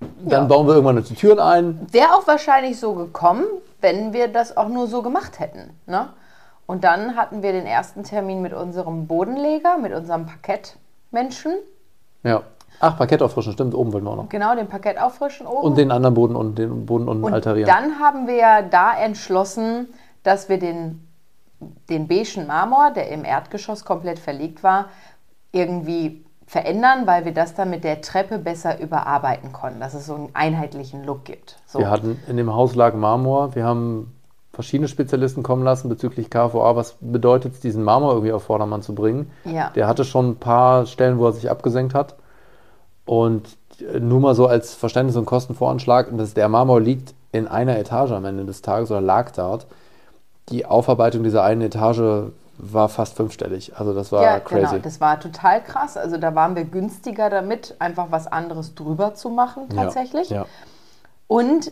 Dann 0.00 0.42
ja. 0.42 0.44
bauen 0.44 0.66
wir 0.66 0.74
irgendwann 0.74 0.96
noch 0.96 1.04
die 1.04 1.14
Türen 1.14 1.40
ein. 1.40 1.86
Wäre 1.90 2.14
auch 2.14 2.26
wahrscheinlich 2.26 2.78
so 2.78 2.94
gekommen, 2.94 3.44
wenn 3.80 4.12
wir 4.12 4.28
das 4.28 4.56
auch 4.56 4.68
nur 4.68 4.86
so 4.86 5.02
gemacht 5.02 5.40
hätten. 5.40 5.70
Ne? 5.86 6.08
Und 6.66 6.84
dann 6.84 7.16
hatten 7.16 7.42
wir 7.42 7.52
den 7.52 7.66
ersten 7.66 8.04
Termin 8.04 8.40
mit 8.40 8.52
unserem 8.52 9.06
Bodenleger, 9.06 9.78
mit 9.78 9.92
unserem 9.92 10.26
Parkett. 10.26 10.76
Menschen. 11.10 11.52
Ja. 12.22 12.42
Ach, 12.80 12.96
Parkett 12.96 13.22
auffrischen, 13.22 13.52
stimmt, 13.52 13.74
oben 13.74 13.92
wollen 13.92 14.04
wir 14.04 14.10
auch 14.10 14.16
noch. 14.16 14.28
Genau, 14.28 14.54
den 14.54 14.68
Parkett 14.68 15.00
auffrischen 15.00 15.46
oben. 15.46 15.66
Und 15.66 15.78
den 15.78 15.90
anderen 15.90 16.14
Boden 16.14 16.36
und 16.36 16.58
den 16.58 16.86
Boden 16.86 17.08
unten 17.08 17.24
und 17.24 17.32
alterieren. 17.32 17.66
Dann 17.66 17.98
haben 17.98 18.26
wir 18.26 18.36
ja 18.36 18.62
da 18.62 18.96
entschlossen, 18.96 19.88
dass 20.22 20.48
wir 20.48 20.58
den, 20.58 21.08
den 21.88 22.06
beigen 22.06 22.46
Marmor, 22.46 22.92
der 22.92 23.08
im 23.08 23.24
Erdgeschoss 23.24 23.84
komplett 23.84 24.18
verlegt 24.18 24.62
war, 24.62 24.86
irgendwie 25.50 26.24
verändern, 26.46 27.06
weil 27.06 27.24
wir 27.24 27.34
das 27.34 27.54
dann 27.54 27.70
mit 27.70 27.84
der 27.84 28.00
Treppe 28.00 28.38
besser 28.38 28.80
überarbeiten 28.80 29.52
konnten, 29.52 29.80
dass 29.80 29.94
es 29.94 30.06
so 30.06 30.14
einen 30.14 30.30
einheitlichen 30.34 31.04
Look 31.04 31.24
gibt. 31.24 31.58
So. 31.66 31.80
Wir 31.80 31.90
hatten 31.90 32.18
in 32.28 32.36
dem 32.36 32.54
Haus 32.54 32.74
lag 32.74 32.94
Marmor, 32.94 33.54
wir 33.54 33.64
haben 33.64 34.14
verschiedene 34.58 34.88
Spezialisten 34.88 35.44
kommen 35.44 35.62
lassen 35.62 35.88
bezüglich 35.88 36.30
KVA. 36.30 36.74
Was 36.74 36.96
bedeutet 37.00 37.54
es, 37.54 37.60
diesen 37.60 37.84
Marmor 37.84 38.10
irgendwie 38.10 38.32
auf 38.32 38.42
Vordermann 38.42 38.82
zu 38.82 38.92
bringen? 38.92 39.30
Ja. 39.44 39.70
Der 39.76 39.86
hatte 39.86 40.04
schon 40.04 40.30
ein 40.30 40.36
paar 40.36 40.84
Stellen, 40.86 41.20
wo 41.20 41.26
er 41.26 41.32
sich 41.32 41.48
abgesenkt 41.48 41.94
hat. 41.94 42.16
Und 43.04 43.56
nur 44.00 44.18
mal 44.18 44.34
so 44.34 44.48
als 44.48 44.74
Verständnis 44.74 45.14
und 45.14 45.26
Kostenvoranschlag, 45.26 46.08
dass 46.18 46.34
der 46.34 46.48
Marmor 46.48 46.80
liegt 46.80 47.14
in 47.30 47.46
einer 47.46 47.78
Etage 47.78 48.10
am 48.10 48.24
Ende 48.24 48.46
des 48.46 48.60
Tages 48.60 48.90
oder 48.90 49.00
lag 49.00 49.30
dort. 49.30 49.68
Die 50.48 50.66
Aufarbeitung 50.66 51.22
dieser 51.22 51.44
einen 51.44 51.62
Etage 51.62 52.32
war 52.58 52.88
fast 52.88 53.14
fünfstellig. 53.14 53.76
Also 53.76 53.94
das 53.94 54.10
war 54.10 54.24
ja, 54.24 54.40
crazy. 54.40 54.66
Genau, 54.66 54.78
das 54.82 55.00
war 55.00 55.20
total 55.20 55.62
krass. 55.62 55.96
Also 55.96 56.16
da 56.16 56.34
waren 56.34 56.56
wir 56.56 56.64
günstiger 56.64 57.30
damit, 57.30 57.76
einfach 57.78 58.08
was 58.10 58.26
anderes 58.26 58.74
drüber 58.74 59.14
zu 59.14 59.30
machen 59.30 59.68
tatsächlich. 59.68 60.30
Ja, 60.30 60.38
ja. 60.38 60.46
Und 61.28 61.70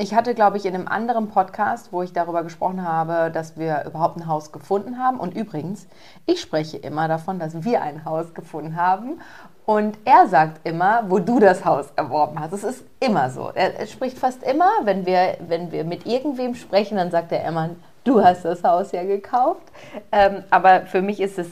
ich 0.00 0.14
hatte, 0.14 0.34
glaube 0.34 0.56
ich, 0.56 0.64
in 0.64 0.74
einem 0.74 0.88
anderen 0.88 1.28
Podcast, 1.28 1.92
wo 1.92 2.02
ich 2.02 2.14
darüber 2.14 2.42
gesprochen 2.42 2.86
habe, 2.88 3.30
dass 3.30 3.58
wir 3.58 3.84
überhaupt 3.84 4.16
ein 4.16 4.26
Haus 4.26 4.50
gefunden 4.50 4.98
haben. 4.98 5.20
Und 5.20 5.36
übrigens, 5.36 5.86
ich 6.24 6.40
spreche 6.40 6.78
immer 6.78 7.06
davon, 7.06 7.38
dass 7.38 7.64
wir 7.64 7.82
ein 7.82 8.06
Haus 8.06 8.32
gefunden 8.32 8.76
haben. 8.76 9.20
Und 9.66 9.98
er 10.06 10.26
sagt 10.26 10.66
immer, 10.66 11.04
wo 11.08 11.18
du 11.18 11.38
das 11.38 11.66
Haus 11.66 11.92
erworben 11.96 12.40
hast. 12.40 12.52
Es 12.52 12.64
ist 12.64 12.84
immer 12.98 13.28
so. 13.28 13.50
Er, 13.54 13.86
spricht 13.86 14.18
fast 14.18 14.42
immer, 14.42 14.70
wenn 14.84 15.04
wir, 15.04 15.36
wenn 15.46 15.70
wir 15.70 15.84
mit 15.84 16.06
irgendwem 16.06 16.54
sprechen, 16.54 16.96
dann 16.96 17.10
sagt 17.10 17.30
er 17.30 17.44
immer, 17.46 17.68
du 18.04 18.24
hast 18.24 18.46
das 18.46 18.64
Haus 18.64 18.92
ja 18.92 19.04
gekauft. 19.04 19.70
Ähm, 20.12 20.44
aber 20.48 20.86
für 20.86 21.02
mich 21.02 21.20
ist 21.20 21.38
es 21.38 21.48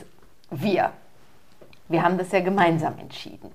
wir. 0.50 0.90
Wir 1.88 2.02
haben 2.02 2.16
das 2.16 2.32
ja 2.32 2.40
gemeinsam 2.40 2.94
entschieden. 2.98 3.52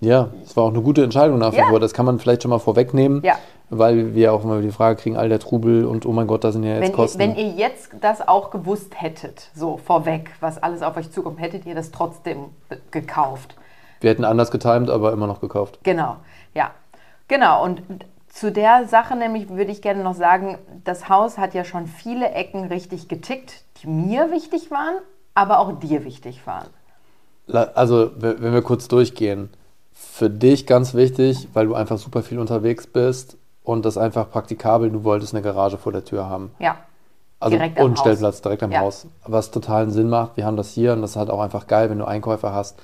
Ja, 0.00 0.28
es 0.44 0.56
war 0.56 0.64
auch 0.64 0.70
eine 0.70 0.82
gute 0.82 1.02
Entscheidung 1.02 1.38
nach 1.38 1.52
wie 1.52 1.56
ja. 1.56 1.66
vor. 1.66 1.80
Das 1.80 1.92
kann 1.92 2.06
man 2.06 2.20
vielleicht 2.20 2.42
schon 2.42 2.50
mal 2.50 2.58
vorwegnehmen. 2.58 3.22
Ja 3.24 3.38
weil 3.70 4.14
wir 4.14 4.32
auch 4.32 4.44
immer 4.44 4.60
die 4.60 4.70
Frage 4.70 5.00
kriegen, 5.00 5.16
all 5.16 5.28
der 5.28 5.38
Trubel 5.38 5.84
und 5.84 6.06
oh 6.06 6.12
mein 6.12 6.26
Gott, 6.26 6.44
da 6.44 6.52
sind 6.52 6.64
ja 6.64 6.74
jetzt 6.74 6.82
wenn 6.82 6.92
Kosten. 6.92 7.20
Ihr, 7.20 7.28
wenn 7.28 7.36
ihr 7.36 7.52
jetzt 7.52 7.90
das 8.00 8.26
auch 8.26 8.50
gewusst 8.50 9.00
hättet, 9.00 9.50
so 9.54 9.78
vorweg, 9.78 10.30
was 10.40 10.62
alles 10.62 10.82
auf 10.82 10.96
euch 10.96 11.10
zukommt, 11.10 11.40
hättet 11.40 11.66
ihr 11.66 11.74
das 11.74 11.90
trotzdem 11.90 12.46
gekauft. 12.90 13.56
Wir 14.00 14.10
hätten 14.10 14.24
anders 14.24 14.50
getimt, 14.50 14.90
aber 14.90 15.12
immer 15.12 15.26
noch 15.26 15.40
gekauft. 15.40 15.78
Genau, 15.82 16.16
ja. 16.54 16.70
Genau, 17.28 17.64
und 17.64 17.82
Zu 18.28 18.50
der 18.50 18.88
Sache 18.88 19.14
nämlich 19.14 19.48
würde 19.48 19.70
ich 19.70 19.80
gerne 19.80 20.02
noch 20.02 20.14
sagen, 20.14 20.58
das 20.82 21.08
Haus 21.08 21.38
hat 21.38 21.54
ja 21.54 21.64
schon 21.64 21.86
viele 21.86 22.30
Ecken 22.30 22.64
richtig 22.64 23.06
getickt, 23.06 23.62
die 23.80 23.86
mir 23.86 24.32
wichtig 24.32 24.72
waren, 24.72 24.96
aber 25.34 25.60
auch 25.60 25.78
dir 25.78 26.04
wichtig 26.04 26.44
waren. 26.44 26.66
Also, 27.74 28.10
wenn 28.16 28.52
wir 28.52 28.62
kurz 28.62 28.88
durchgehen, 28.88 29.50
für 29.92 30.28
dich 30.28 30.66
ganz 30.66 30.94
wichtig, 30.94 31.48
weil 31.52 31.66
du 31.66 31.74
einfach 31.74 31.98
super 31.98 32.22
viel 32.24 32.40
unterwegs 32.40 32.88
bist 32.88 33.38
und 33.64 33.84
das 33.84 33.98
einfach 33.98 34.30
praktikabel, 34.30 34.90
du 34.90 35.02
wolltest 35.02 35.34
eine 35.34 35.42
Garage 35.42 35.78
vor 35.78 35.90
der 35.90 36.04
Tür 36.04 36.28
haben. 36.28 36.52
Ja. 36.60 36.76
Also 37.40 37.56
direkt 37.56 37.80
und 37.80 37.98
Stellplatz 37.98 38.40
direkt 38.40 38.62
am 38.62 38.70
ja. 38.70 38.80
Haus. 38.80 39.06
Was 39.24 39.50
totalen 39.50 39.90
Sinn 39.90 40.08
macht. 40.08 40.36
Wir 40.36 40.46
haben 40.46 40.56
das 40.56 40.70
hier 40.70 40.92
und 40.92 41.02
das 41.02 41.10
ist 41.10 41.16
halt 41.16 41.30
auch 41.30 41.40
einfach 41.40 41.66
geil, 41.66 41.90
wenn 41.90 41.98
du 41.98 42.06
Einkäufer 42.06 42.52
hast, 42.54 42.78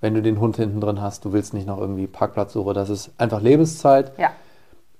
wenn 0.00 0.14
du 0.14 0.22
den 0.22 0.40
Hund 0.40 0.56
hinten 0.56 0.80
drin 0.80 1.02
hast, 1.02 1.24
du 1.24 1.32
willst 1.32 1.52
nicht 1.52 1.66
noch 1.66 1.78
irgendwie 1.78 2.06
Parkplatzsuche. 2.06 2.72
Das 2.72 2.88
ist 2.88 3.10
einfach 3.18 3.42
Lebenszeit. 3.42 4.12
Ja. 4.18 4.30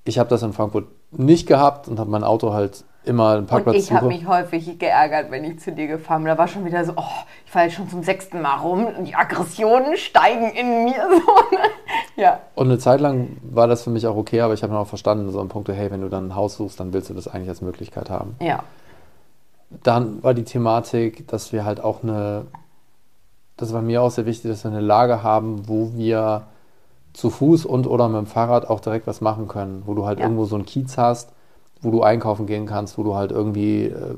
Ich 0.05 0.19
habe 0.19 0.29
das 0.29 0.43
in 0.43 0.53
Frankfurt 0.53 0.87
nicht 1.13 1.47
gehabt 1.47 1.89
und 1.89 1.99
habe 1.99 2.11
mein 2.11 2.25
Auto 2.25 2.53
halt 2.53 2.85
immer 3.05 3.37
einen 3.37 3.47
Parkplatz 3.47 3.75
Und 3.75 3.83
ich 3.83 3.93
habe 3.93 4.07
mich 4.09 4.27
häufig 4.27 4.79
geärgert, 4.79 5.31
wenn 5.31 5.45
ich 5.45 5.59
zu 5.61 5.73
dir 5.73 5.87
gefahren 5.87 6.23
bin. 6.23 6.29
Da 6.29 6.39
war 6.39 6.49
schon 6.49 6.65
wieder 6.65 6.85
so, 6.85 6.93
oh, 6.97 7.03
ich 7.47 7.51
fahre 7.51 7.67
jetzt 7.67 7.75
schon 7.75 7.89
zum 7.89 8.03
sechsten 8.03 8.43
Mal 8.43 8.57
rum 8.57 8.87
und 8.87 9.05
die 9.07 9.15
Aggressionen 9.15 9.97
steigen 9.97 10.51
in 10.51 10.85
mir. 10.85 10.91
So, 11.11 11.57
ne? 11.57 11.63
ja. 12.17 12.41
Und 12.55 12.69
eine 12.69 12.79
Zeit 12.79 13.01
lang 13.01 13.37
war 13.43 13.67
das 13.67 13.83
für 13.85 13.91
mich 13.91 14.07
auch 14.07 14.17
okay, 14.17 14.41
aber 14.41 14.55
ich 14.55 14.63
habe 14.63 14.73
dann 14.73 14.83
auch 14.83 14.87
verstanden, 14.87 15.31
so 15.31 15.41
ein 15.41 15.49
Punkt, 15.49 15.69
hey, 15.69 15.91
wenn 15.91 16.01
du 16.01 16.09
dann 16.09 16.29
ein 16.29 16.35
Haus 16.35 16.57
suchst, 16.57 16.79
dann 16.79 16.93
willst 16.93 17.11
du 17.11 17.15
das 17.15 17.29
eigentlich 17.29 17.49
als 17.49 17.63
Möglichkeit 17.63 18.11
haben. 18.11 18.37
Ja. 18.41 18.63
Dann 19.83 20.23
war 20.23 20.35
die 20.35 20.45
Thematik, 20.45 21.27
dass 21.29 21.53
wir 21.53 21.65
halt 21.65 21.83
auch 21.83 22.03
eine, 22.03 22.47
das 23.57 23.73
war 23.73 23.83
mir 23.83 24.03
auch 24.03 24.11
sehr 24.11 24.27
wichtig, 24.27 24.51
dass 24.51 24.65
wir 24.65 24.71
eine 24.71 24.81
Lage 24.81 25.23
haben, 25.23 25.69
wo 25.69 25.93
wir 25.95 26.47
zu 27.13 27.31
Fuß 27.31 27.67
und 27.67 27.87
oder 27.87 28.09
mit 28.09 28.19
dem 28.19 28.27
Fahrrad 28.27 28.69
auch 28.69 28.81
direkt 28.81 29.07
was 29.07 29.21
machen 29.21 29.49
können, 29.49 29.83
wo 29.87 29.95
du 29.95 30.07
halt 30.07 30.19
ja. 30.19 30.25
irgendwo 30.25 30.45
so 30.45 30.57
einen 30.57 30.67
Kiez 30.67 30.97
hast, 30.97 31.33
wo 31.83 31.91
du 31.91 32.03
einkaufen 32.03 32.47
gehen 32.47 32.67
kannst, 32.67 32.99
wo 32.99 33.03
du 33.03 33.15
halt 33.15 33.33
irgendwie 33.33 33.87
äh, 33.87 34.15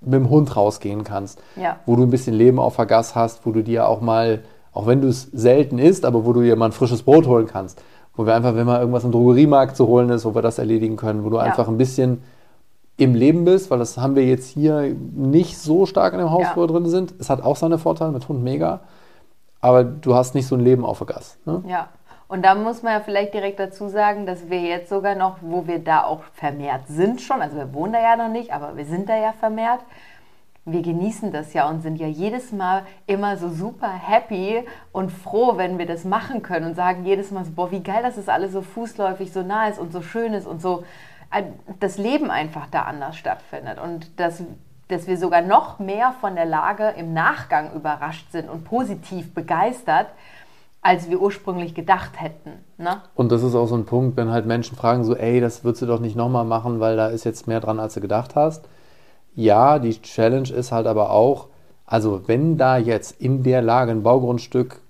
mit 0.00 0.14
dem 0.14 0.30
Hund 0.30 0.54
rausgehen 0.56 1.04
kannst, 1.04 1.40
ja. 1.56 1.76
wo 1.86 1.96
du 1.96 2.02
ein 2.02 2.10
bisschen 2.10 2.34
Leben 2.34 2.58
auf 2.58 2.76
der 2.76 2.86
Gas 2.86 3.14
hast, 3.14 3.44
wo 3.46 3.50
du 3.50 3.62
dir 3.62 3.88
auch 3.88 4.00
mal, 4.00 4.42
auch 4.72 4.86
wenn 4.86 5.00
du 5.00 5.08
es 5.08 5.22
selten 5.32 5.78
isst, 5.78 6.04
aber 6.04 6.24
wo 6.24 6.32
du 6.32 6.42
dir 6.42 6.56
mal 6.56 6.66
ein 6.66 6.72
frisches 6.72 7.02
Brot 7.02 7.26
holen 7.26 7.46
kannst, 7.46 7.82
wo 8.14 8.26
wir 8.26 8.34
einfach, 8.34 8.54
wenn 8.54 8.66
mal 8.66 8.80
irgendwas 8.80 9.04
im 9.04 9.12
Drogeriemarkt 9.12 9.76
zu 9.76 9.86
holen 9.86 10.10
ist, 10.10 10.24
wo 10.24 10.34
wir 10.34 10.42
das 10.42 10.58
erledigen 10.58 10.96
können, 10.96 11.24
wo 11.24 11.30
du 11.30 11.36
ja. 11.36 11.42
einfach 11.42 11.68
ein 11.68 11.76
bisschen 11.76 12.22
im 12.96 13.14
Leben 13.14 13.44
bist, 13.44 13.70
weil 13.70 13.78
das 13.78 13.98
haben 13.98 14.16
wir 14.16 14.24
jetzt 14.24 14.48
hier 14.48 14.94
nicht 15.14 15.58
so 15.58 15.84
stark 15.86 16.14
in 16.14 16.20
dem 16.20 16.30
Haus, 16.30 16.42
ja. 16.42 16.52
wo 16.54 16.62
wir 16.62 16.68
drin 16.68 16.86
sind. 16.86 17.14
Es 17.18 17.28
hat 17.28 17.42
auch 17.42 17.56
seine 17.56 17.78
Vorteile 17.78 18.12
mit 18.12 18.28
Hund 18.28 18.42
mega, 18.42 18.80
aber 19.60 19.84
du 19.84 20.14
hast 20.14 20.34
nicht 20.34 20.46
so 20.46 20.54
ein 20.54 20.62
Leben 20.62 20.84
auf 20.84 20.98
der 20.98 21.08
Gas. 21.08 21.36
Ne? 21.44 21.62
Ja. 21.68 21.88
Und 22.28 22.44
da 22.44 22.54
muss 22.54 22.82
man 22.82 22.94
ja 22.94 23.00
vielleicht 23.00 23.34
direkt 23.34 23.60
dazu 23.60 23.88
sagen, 23.88 24.26
dass 24.26 24.50
wir 24.50 24.60
jetzt 24.60 24.88
sogar 24.88 25.14
noch, 25.14 25.38
wo 25.42 25.66
wir 25.66 25.78
da 25.78 26.04
auch 26.04 26.24
vermehrt 26.34 26.88
sind 26.88 27.20
schon, 27.20 27.40
also 27.40 27.56
wir 27.56 27.72
wohnen 27.72 27.92
da 27.92 28.00
ja 28.00 28.16
noch 28.16 28.28
nicht, 28.28 28.52
aber 28.52 28.76
wir 28.76 28.84
sind 28.84 29.08
da 29.08 29.16
ja 29.16 29.32
vermehrt, 29.32 29.80
wir 30.66 30.82
genießen 30.82 31.30
das 31.30 31.52
ja 31.52 31.68
und 31.68 31.80
sind 31.80 31.96
ja 31.96 32.08
jedes 32.08 32.50
Mal 32.50 32.82
immer 33.06 33.36
so 33.36 33.48
super 33.48 33.92
happy 33.92 34.64
und 34.90 35.12
froh, 35.12 35.56
wenn 35.56 35.78
wir 35.78 35.86
das 35.86 36.04
machen 36.04 36.42
können 36.42 36.66
und 36.66 36.74
sagen 36.74 37.04
jedes 37.04 37.30
Mal 37.30 37.44
so, 37.44 37.52
boah, 37.52 37.70
wie 37.70 37.84
geil, 37.84 38.02
dass 38.02 38.16
es 38.16 38.26
das 38.26 38.34
alles 38.34 38.50
so 38.50 38.62
fußläufig 38.62 39.32
so 39.32 39.42
nah 39.42 39.68
ist 39.68 39.78
und 39.78 39.92
so 39.92 40.02
schön 40.02 40.34
ist 40.34 40.46
und 40.46 40.60
so 40.60 40.82
äh, 41.30 41.44
das 41.78 41.98
Leben 41.98 42.32
einfach 42.32 42.66
da 42.66 42.82
anders 42.82 43.16
stattfindet. 43.16 43.78
Und 43.78 44.18
dass, 44.18 44.42
dass 44.88 45.06
wir 45.06 45.16
sogar 45.18 45.40
noch 45.40 45.78
mehr 45.78 46.12
von 46.20 46.34
der 46.34 46.46
Lage 46.46 46.94
im 46.96 47.12
Nachgang 47.12 47.72
überrascht 47.72 48.32
sind 48.32 48.50
und 48.50 48.64
positiv 48.64 49.34
begeistert, 49.34 50.08
als 50.86 51.10
wir 51.10 51.20
ursprünglich 51.20 51.74
gedacht 51.74 52.12
hätten. 52.20 52.52
Ne? 52.78 53.02
Und 53.16 53.32
das 53.32 53.42
ist 53.42 53.56
auch 53.56 53.66
so 53.66 53.74
ein 53.74 53.86
Punkt, 53.86 54.16
wenn 54.16 54.30
halt 54.30 54.46
Menschen 54.46 54.76
fragen, 54.76 55.02
so, 55.02 55.16
ey, 55.16 55.40
das 55.40 55.64
würdest 55.64 55.82
du 55.82 55.86
doch 55.86 55.98
nicht 55.98 56.14
nochmal 56.14 56.44
machen, 56.44 56.78
weil 56.78 56.96
da 56.96 57.08
ist 57.08 57.24
jetzt 57.24 57.48
mehr 57.48 57.58
dran, 57.58 57.80
als 57.80 57.94
du 57.94 58.00
gedacht 58.00 58.36
hast. 58.36 58.68
Ja, 59.34 59.80
die 59.80 60.00
Challenge 60.00 60.48
ist 60.48 60.70
halt 60.70 60.86
aber 60.86 61.10
auch, 61.10 61.48
also 61.86 62.22
wenn 62.28 62.56
da 62.56 62.78
jetzt 62.78 63.20
in 63.20 63.42
der 63.42 63.62
Lage 63.62 63.90
ein 63.90 64.04
Baugrundstück 64.04 64.80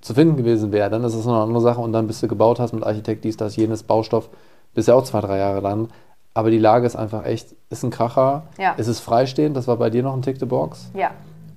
zu 0.00 0.14
finden 0.14 0.36
gewesen 0.36 0.72
wäre, 0.72 0.88
dann 0.88 1.04
ist 1.04 1.14
das 1.14 1.26
noch 1.26 1.34
eine 1.34 1.42
andere 1.42 1.60
Sache 1.60 1.82
und 1.82 1.92
dann 1.92 2.06
bist 2.06 2.22
du 2.22 2.28
gebaut 2.28 2.58
hast 2.58 2.72
mit 2.72 2.82
Architekt, 2.82 3.22
dies, 3.24 3.36
das, 3.36 3.54
jenes, 3.54 3.82
Baustoff, 3.82 4.30
bist 4.74 4.88
ja 4.88 4.94
auch 4.94 5.04
zwei, 5.04 5.20
drei 5.20 5.36
Jahre 5.36 5.60
dran. 5.60 5.88
Aber 6.32 6.50
die 6.50 6.58
Lage 6.58 6.86
ist 6.86 6.96
einfach 6.96 7.26
echt, 7.26 7.54
ist 7.68 7.82
ein 7.82 7.90
Kracher. 7.90 8.44
Ja. 8.58 8.74
Es 8.78 8.88
ist 8.88 9.00
freistehend, 9.00 9.54
das 9.54 9.68
war 9.68 9.76
bei 9.76 9.90
dir 9.90 10.02
noch 10.02 10.14
ein 10.14 10.22
Tick 10.22 10.38
the 10.40 10.46
Box. 10.46 10.90
Ja. 10.94 11.10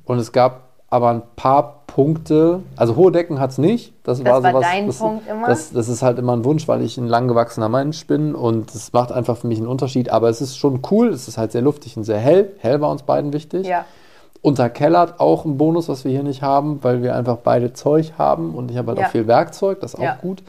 Und 0.04 0.20
es 0.20 0.34
gab 0.34 0.65
aber 0.96 1.10
ein 1.10 1.24
paar 1.36 1.82
Punkte, 1.88 2.62
also 2.78 2.96
hohe 2.96 3.12
Decken 3.12 3.38
hat 3.38 3.50
es 3.50 3.58
nicht. 3.58 3.94
Das, 4.04 4.24
das 4.24 4.25
war, 4.25 4.44
war 4.44 4.52
sowas, 4.52 4.66
dein 4.72 4.88
das, 4.88 4.98
Punkt 4.98 5.28
immer? 5.28 5.48
Das, 5.48 5.74
das, 5.74 5.90
ist 5.90 6.02
halt 6.02 6.18
immer 6.18 6.34
ein 6.34 6.46
Wunsch, 6.46 6.70
weil 6.70 6.82
ich 6.82 6.98
ein 6.98 7.08
langgewachsener 7.08 7.68
Mensch 7.68 8.08
bin 8.08 8.34
und 8.34 8.74
es 8.74 8.94
macht 8.94 9.12
einfach 9.12 9.36
für 9.36 9.48
mich 9.48 9.58
einen 9.58 9.68
Unterschied. 9.68 10.10
Aber 10.10 10.30
es 10.30 10.40
ist 10.40 10.58
schon 10.58 10.80
cool, 10.90 11.10
es 11.10 11.28
ist 11.28 11.38
halt 11.38 11.52
sehr 11.52 11.62
luftig 11.62 11.98
und 11.98 12.06
sehr 12.06 12.18
hell. 12.18 12.54
Hell 12.60 12.80
war 12.80 12.92
uns 12.92 13.04
beiden 13.04 13.34
wichtig. 13.34 13.68
Ja. 13.68 13.84
Unterkellert 14.42 15.20
auch 15.20 15.44
ein 15.44 15.58
Bonus, 15.58 15.90
was 15.90 16.06
wir 16.06 16.12
hier 16.12 16.24
nicht 16.24 16.42
haben, 16.42 16.82
weil 16.82 17.04
wir 17.04 17.14
einfach 17.14 17.38
beide 17.38 17.74
Zeug 17.74 18.14
haben 18.18 18.56
und 18.56 18.72
ich 18.72 18.78
habe 18.78 18.90
halt 18.90 19.00
ja. 19.00 19.08
auch 19.08 19.12
viel 19.12 19.28
Werkzeug, 19.28 19.82
das 19.82 19.96
ist 19.96 20.00
auch 20.00 20.18
gut. 20.20 20.44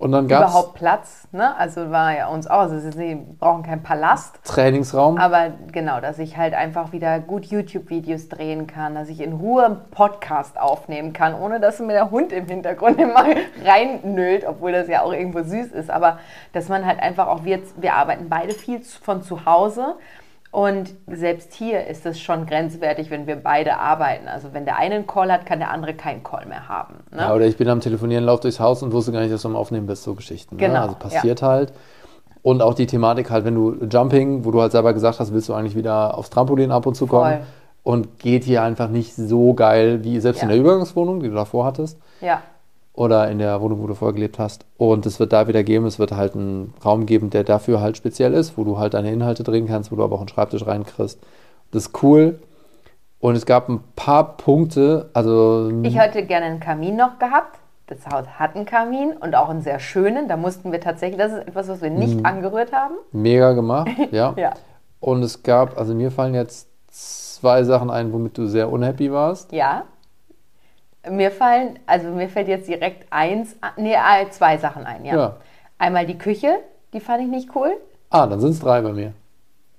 Und 0.00 0.12
dann 0.12 0.28
gab's 0.28 0.50
überhaupt 0.50 0.74
Platz, 0.76 1.28
ne? 1.30 1.54
Also 1.58 1.90
war 1.90 2.16
ja 2.16 2.28
uns 2.28 2.46
auch, 2.46 2.60
also 2.60 2.78
sie 2.90 3.16
brauchen 3.38 3.62
keinen 3.62 3.82
Palast. 3.82 4.38
Trainingsraum. 4.44 5.18
Aber 5.18 5.50
genau, 5.72 6.00
dass 6.00 6.18
ich 6.18 6.38
halt 6.38 6.54
einfach 6.54 6.92
wieder 6.92 7.20
gut 7.20 7.44
YouTube-Videos 7.44 8.30
drehen 8.30 8.66
kann, 8.66 8.94
dass 8.94 9.10
ich 9.10 9.20
in 9.20 9.34
Ruhe 9.34 9.66
einen 9.66 9.90
Podcast 9.90 10.58
aufnehmen 10.58 11.12
kann, 11.12 11.34
ohne 11.34 11.60
dass 11.60 11.80
mir 11.80 11.92
der 11.92 12.10
Hund 12.10 12.32
im 12.32 12.46
Hintergrund 12.46 12.98
immer 12.98 13.26
reinnölt, 13.62 14.46
obwohl 14.48 14.72
das 14.72 14.88
ja 14.88 15.02
auch 15.02 15.12
irgendwo 15.12 15.42
süß 15.42 15.72
ist. 15.72 15.90
Aber 15.90 16.18
dass 16.54 16.70
man 16.70 16.86
halt 16.86 16.98
einfach 16.98 17.26
auch, 17.26 17.44
wir, 17.44 17.60
wir 17.76 17.92
arbeiten 17.92 18.30
beide 18.30 18.54
viel 18.54 18.80
von 18.80 19.20
zu 19.22 19.44
Hause 19.44 19.96
und 20.52 20.94
selbst 21.06 21.54
hier 21.54 21.86
ist 21.86 22.04
es 22.06 22.20
schon 22.20 22.44
grenzwertig, 22.44 23.10
wenn 23.10 23.28
wir 23.28 23.36
beide 23.36 23.78
arbeiten. 23.78 24.26
Also 24.26 24.52
wenn 24.52 24.64
der 24.64 24.76
eine 24.76 24.96
einen 24.96 25.06
Call 25.06 25.30
hat, 25.30 25.46
kann 25.46 25.60
der 25.60 25.70
andere 25.70 25.94
keinen 25.94 26.24
Call 26.24 26.46
mehr 26.46 26.68
haben. 26.68 26.96
Ne? 27.12 27.18
Ja, 27.18 27.34
oder 27.34 27.46
ich 27.46 27.56
bin 27.56 27.68
am 27.68 27.80
Telefonieren, 27.80 28.24
lauf 28.24 28.40
durchs 28.40 28.58
Haus 28.58 28.82
und 28.82 28.92
wusste 28.92 29.12
gar 29.12 29.20
nicht, 29.20 29.32
dass 29.32 29.42
du 29.42 29.48
am 29.48 29.54
Aufnehmen 29.56 29.86
bist, 29.86 30.02
so 30.02 30.14
Geschichten. 30.14 30.56
Ne? 30.56 30.62
Genau. 30.62 30.74
Ne? 30.74 30.80
Also 30.80 30.94
passiert 30.96 31.40
ja. 31.40 31.46
halt. 31.46 31.72
Und 32.42 32.62
auch 32.62 32.74
die 32.74 32.86
Thematik 32.86 33.30
halt, 33.30 33.44
wenn 33.44 33.54
du 33.54 33.76
Jumping, 33.84 34.44
wo 34.44 34.50
du 34.50 34.60
halt 34.60 34.72
selber 34.72 34.92
gesagt 34.92 35.20
hast, 35.20 35.32
willst 35.32 35.48
du 35.48 35.54
eigentlich 35.54 35.76
wieder 35.76 36.18
aufs 36.18 36.30
Trampolin 36.30 36.72
ab 36.72 36.86
und 36.86 36.94
zu 36.94 37.06
kommen. 37.06 37.38
Voll. 37.38 37.46
Und 37.82 38.18
geht 38.18 38.44
hier 38.44 38.62
einfach 38.62 38.88
nicht 38.88 39.14
so 39.14 39.54
geil 39.54 40.04
wie 40.04 40.20
selbst 40.20 40.38
ja. 40.38 40.42
in 40.44 40.48
der 40.50 40.58
Übergangswohnung, 40.58 41.20
die 41.20 41.28
du 41.28 41.34
davor 41.34 41.64
hattest. 41.64 41.98
Ja 42.20 42.42
oder 43.00 43.30
in 43.30 43.38
der 43.38 43.62
Wohnung, 43.62 43.82
wo 43.82 43.86
du 43.86 43.94
vorher 43.94 44.12
gelebt 44.12 44.38
hast. 44.38 44.66
Und 44.76 45.06
es 45.06 45.18
wird 45.18 45.32
da 45.32 45.48
wieder 45.48 45.62
geben, 45.62 45.86
es 45.86 45.98
wird 45.98 46.12
halt 46.12 46.34
einen 46.34 46.74
Raum 46.84 47.06
geben, 47.06 47.30
der 47.30 47.44
dafür 47.44 47.80
halt 47.80 47.96
speziell 47.96 48.34
ist, 48.34 48.58
wo 48.58 48.64
du 48.64 48.76
halt 48.76 48.92
deine 48.92 49.10
Inhalte 49.10 49.42
drehen 49.42 49.66
kannst, 49.66 49.90
wo 49.90 49.96
du 49.96 50.04
aber 50.04 50.16
auch 50.16 50.20
einen 50.20 50.28
Schreibtisch 50.28 50.66
reinkriegst. 50.66 51.18
Das 51.72 51.86
ist 51.86 52.02
cool. 52.02 52.40
Und 53.18 53.36
es 53.36 53.46
gab 53.46 53.70
ein 53.70 53.80
paar 53.96 54.36
Punkte, 54.36 55.08
also... 55.14 55.70
Ich 55.82 55.98
hätte 55.98 56.26
gerne 56.26 56.44
einen 56.44 56.60
Kamin 56.60 56.96
noch 56.96 57.18
gehabt. 57.18 57.58
Das 57.86 58.06
Haus 58.06 58.26
hat 58.38 58.54
einen 58.54 58.66
Kamin 58.66 59.12
und 59.12 59.34
auch 59.34 59.48
einen 59.48 59.62
sehr 59.62 59.78
schönen. 59.78 60.28
Da 60.28 60.36
mussten 60.36 60.70
wir 60.70 60.82
tatsächlich, 60.82 61.18
das 61.18 61.32
ist 61.32 61.48
etwas, 61.48 61.68
was 61.68 61.80
wir 61.80 61.88
nicht 61.88 62.18
mhm. 62.18 62.26
angerührt 62.26 62.72
haben. 62.74 62.96
Mega 63.12 63.52
gemacht, 63.52 63.88
ja. 64.10 64.34
ja. 64.36 64.52
Und 65.00 65.22
es 65.22 65.42
gab, 65.42 65.78
also 65.78 65.94
mir 65.94 66.10
fallen 66.10 66.34
jetzt 66.34 66.68
zwei 66.90 67.64
Sachen 67.64 67.88
ein, 67.88 68.12
womit 68.12 68.36
du 68.36 68.44
sehr 68.44 68.70
unhappy 68.70 69.10
warst. 69.10 69.52
Ja. 69.52 69.84
Mir 71.08 71.30
fallen, 71.30 71.78
also 71.86 72.08
mir 72.08 72.28
fällt 72.28 72.48
jetzt 72.48 72.68
direkt 72.68 73.06
eins, 73.10 73.56
nee, 73.76 73.96
zwei 74.30 74.58
Sachen 74.58 74.84
ein, 74.84 75.04
ja. 75.04 75.16
ja. 75.16 75.36
Einmal 75.78 76.06
die 76.06 76.18
Küche, 76.18 76.58
die 76.92 77.00
fand 77.00 77.22
ich 77.22 77.28
nicht 77.28 77.54
cool. 77.54 77.72
Ah, 78.10 78.26
dann 78.26 78.40
sind 78.40 78.50
es 78.50 78.60
drei 78.60 78.82
bei 78.82 78.92
mir. 78.92 79.14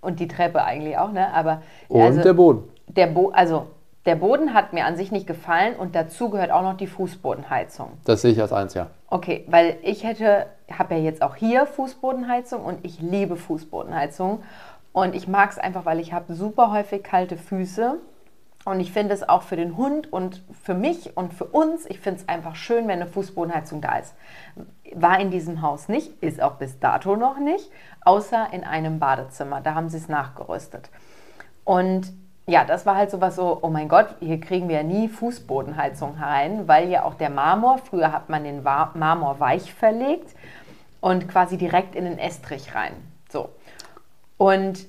Und 0.01 0.19
die 0.19 0.27
Treppe 0.27 0.63
eigentlich 0.63 0.97
auch, 0.97 1.11
ne? 1.11 1.31
Aber 1.33 1.61
und 1.89 2.01
also, 2.01 2.21
der 2.21 2.33
Boden. 2.33 2.63
Der 2.87 3.07
Bo 3.07 3.29
also 3.29 3.67
der 4.05 4.15
Boden 4.15 4.55
hat 4.55 4.73
mir 4.73 4.85
an 4.85 4.97
sich 4.97 5.11
nicht 5.11 5.27
gefallen 5.27 5.75
und 5.75 5.93
dazu 5.93 6.29
gehört 6.29 6.51
auch 6.51 6.63
noch 6.63 6.75
die 6.75 6.87
Fußbodenheizung. 6.87 7.91
Das 8.03 8.23
sehe 8.23 8.31
ich 8.31 8.41
als 8.41 8.51
eins, 8.51 8.73
ja. 8.73 8.87
Okay, 9.09 9.45
weil 9.47 9.77
ich 9.83 10.03
hätte, 10.03 10.47
habe 10.71 10.95
ja 10.95 11.01
jetzt 11.01 11.21
auch 11.21 11.35
hier 11.35 11.67
Fußbodenheizung 11.67 12.63
und 12.63 12.83
ich 12.83 12.99
liebe 12.99 13.35
Fußbodenheizung 13.35 14.41
und 14.91 15.13
ich 15.13 15.27
mag 15.27 15.51
es 15.51 15.59
einfach, 15.59 15.85
weil 15.85 15.99
ich 15.99 16.13
habe 16.13 16.33
super 16.33 16.71
häufig 16.71 17.03
kalte 17.03 17.37
Füße 17.37 17.97
und 18.63 18.79
ich 18.79 18.91
finde 18.91 19.13
es 19.13 19.27
auch 19.27 19.41
für 19.41 19.55
den 19.55 19.75
Hund 19.75 20.11
und 20.13 20.43
für 20.63 20.75
mich 20.75 21.17
und 21.17 21.33
für 21.33 21.45
uns, 21.45 21.85
ich 21.87 21.99
finde 21.99 22.21
es 22.21 22.29
einfach 22.29 22.55
schön, 22.55 22.87
wenn 22.87 23.01
eine 23.01 23.07
Fußbodenheizung 23.07 23.81
da 23.81 23.97
ist. 23.97 24.13
War 24.93 25.19
in 25.19 25.31
diesem 25.31 25.61
Haus 25.61 25.89
nicht, 25.89 26.21
ist 26.21 26.41
auch 26.41 26.55
bis 26.55 26.79
dato 26.79 27.15
noch 27.15 27.39
nicht, 27.39 27.71
außer 28.05 28.49
in 28.51 28.63
einem 28.63 28.99
Badezimmer. 28.99 29.61
Da 29.61 29.73
haben 29.73 29.89
sie 29.89 29.97
es 29.97 30.09
nachgerüstet. 30.09 30.89
Und 31.63 32.13
ja, 32.45 32.63
das 32.63 32.85
war 32.85 32.95
halt 32.95 33.09
sowas 33.09 33.35
so, 33.35 33.59
oh 33.61 33.69
mein 33.69 33.87
Gott, 33.87 34.15
hier 34.19 34.39
kriegen 34.39 34.67
wir 34.67 34.77
ja 34.77 34.83
nie 34.83 35.07
Fußbodenheizung 35.07 36.17
rein, 36.17 36.67
weil 36.67 36.89
ja 36.89 37.03
auch 37.03 37.15
der 37.15 37.29
Marmor, 37.29 37.79
früher 37.79 38.11
hat 38.11 38.29
man 38.29 38.43
den 38.43 38.61
Marmor 38.61 39.39
weich 39.39 39.73
verlegt 39.73 40.35
und 40.99 41.27
quasi 41.27 41.57
direkt 41.57 41.95
in 41.95 42.05
den 42.05 42.19
Estrich 42.19 42.75
rein. 42.75 42.93
So. 43.29 43.49
Und 44.37 44.85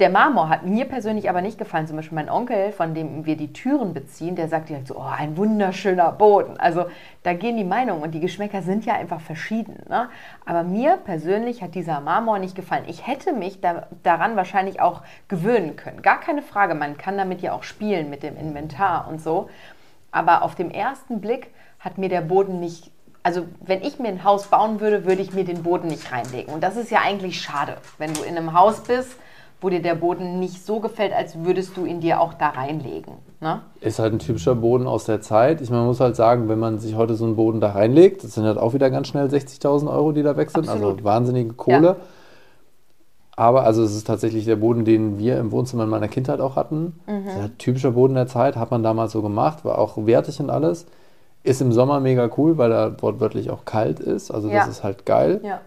Der 0.00 0.10
Marmor 0.10 0.48
hat 0.48 0.66
mir 0.66 0.86
persönlich 0.86 1.30
aber 1.30 1.40
nicht 1.40 1.56
gefallen. 1.56 1.86
Zum 1.86 1.94
Beispiel 1.94 2.16
mein 2.16 2.28
Onkel, 2.28 2.72
von 2.72 2.94
dem 2.94 3.26
wir 3.26 3.36
die 3.36 3.52
Türen 3.52 3.94
beziehen, 3.94 4.34
der 4.34 4.48
sagt 4.48 4.68
direkt 4.68 4.88
so, 4.88 4.96
oh, 4.96 5.02
ein 5.02 5.36
wunderschöner 5.36 6.10
Boden. 6.10 6.58
Also 6.58 6.86
da 7.22 7.32
gehen 7.32 7.56
die 7.56 7.62
Meinungen 7.62 8.02
und 8.02 8.10
die 8.10 8.18
Geschmäcker 8.18 8.62
sind 8.62 8.84
ja 8.86 8.94
einfach 8.94 9.20
verschieden. 9.20 9.84
Ne? 9.88 10.08
Aber 10.44 10.64
mir 10.64 10.96
persönlich 10.96 11.62
hat 11.62 11.76
dieser 11.76 12.00
Marmor 12.00 12.40
nicht 12.40 12.56
gefallen. 12.56 12.84
Ich 12.88 13.06
hätte 13.06 13.32
mich 13.32 13.60
da, 13.60 13.86
daran 14.02 14.34
wahrscheinlich 14.34 14.80
auch 14.80 15.02
gewöhnen 15.28 15.76
können. 15.76 16.02
Gar 16.02 16.18
keine 16.18 16.42
Frage, 16.42 16.74
man 16.74 16.98
kann 16.98 17.16
damit 17.16 17.40
ja 17.40 17.52
auch 17.52 17.62
spielen 17.62 18.10
mit 18.10 18.24
dem 18.24 18.36
Inventar 18.36 19.06
und 19.08 19.22
so. 19.22 19.48
Aber 20.10 20.42
auf 20.42 20.56
dem 20.56 20.72
ersten 20.72 21.20
Blick 21.20 21.54
hat 21.78 21.98
mir 21.98 22.08
der 22.08 22.22
Boden 22.22 22.58
nicht 22.58 22.90
also 23.26 23.46
wenn 23.60 23.80
ich 23.80 23.98
mir 23.98 24.08
ein 24.08 24.22
Haus 24.22 24.48
bauen 24.48 24.80
würde, 24.80 25.06
würde 25.06 25.22
ich 25.22 25.32
mir 25.32 25.44
den 25.44 25.62
Boden 25.62 25.88
nicht 25.88 26.12
reinlegen. 26.12 26.52
Und 26.52 26.62
das 26.62 26.76
ist 26.76 26.90
ja 26.90 27.00
eigentlich 27.00 27.40
schade, 27.40 27.78
wenn 27.96 28.12
du 28.12 28.22
in 28.22 28.36
einem 28.36 28.52
Haus 28.52 28.82
bist, 28.82 29.16
wo 29.64 29.70
dir 29.70 29.80
der 29.80 29.94
Boden 29.94 30.38
nicht 30.40 30.64
so 30.64 30.78
gefällt, 30.78 31.14
als 31.14 31.42
würdest 31.42 31.78
du 31.78 31.86
ihn 31.86 32.00
dir 32.00 32.20
auch 32.20 32.34
da 32.34 32.50
reinlegen. 32.50 33.14
Ne? 33.40 33.62
Ist 33.80 33.98
halt 33.98 34.12
ein 34.12 34.18
typischer 34.18 34.54
Boden 34.54 34.86
aus 34.86 35.06
der 35.06 35.22
Zeit. 35.22 35.62
Ich 35.62 35.70
meine, 35.70 35.80
man 35.80 35.88
muss 35.88 36.00
halt 36.00 36.16
sagen, 36.16 36.50
wenn 36.50 36.58
man 36.58 36.78
sich 36.78 36.96
heute 36.96 37.14
so 37.14 37.24
einen 37.24 37.34
Boden 37.34 37.62
da 37.62 37.70
reinlegt, 37.70 38.22
das 38.22 38.34
sind 38.34 38.44
halt 38.44 38.58
auch 38.58 38.74
wieder 38.74 38.90
ganz 38.90 39.08
schnell 39.08 39.26
60.000 39.26 39.90
Euro, 39.90 40.12
die 40.12 40.22
da 40.22 40.36
weg 40.36 40.50
sind. 40.50 40.68
Also 40.68 40.72
Absolut. 40.72 40.96
Also 40.96 41.04
wahnsinnige 41.04 41.54
Kohle. 41.54 41.82
Ja. 41.82 41.96
Aber 43.36 43.64
also 43.64 43.82
es 43.82 43.96
ist 43.96 44.06
tatsächlich 44.06 44.44
der 44.44 44.56
Boden, 44.56 44.84
den 44.84 45.18
wir 45.18 45.38
im 45.38 45.50
Wohnzimmer 45.50 45.84
in 45.84 45.90
meiner 45.90 46.08
Kindheit 46.08 46.42
auch 46.42 46.56
hatten. 46.56 47.00
Mhm. 47.06 47.24
Das 47.24 47.46
ist 47.46 47.58
typischer 47.58 47.92
Boden 47.92 48.14
der 48.14 48.26
Zeit, 48.26 48.56
hat 48.56 48.70
man 48.70 48.82
damals 48.82 49.12
so 49.12 49.22
gemacht, 49.22 49.64
war 49.64 49.78
auch 49.78 49.96
wertig 50.04 50.40
und 50.40 50.50
alles. 50.50 50.84
Ist 51.42 51.62
im 51.62 51.72
Sommer 51.72 52.00
mega 52.00 52.28
cool, 52.36 52.58
weil 52.58 52.68
da 52.68 53.00
wortwörtlich 53.00 53.50
auch 53.50 53.64
kalt 53.64 53.98
ist. 53.98 54.30
Also 54.30 54.48
das 54.48 54.66
ja. 54.66 54.66
ist 54.66 54.84
halt 54.84 55.06
geil. 55.06 55.40
Ja. 55.42 55.62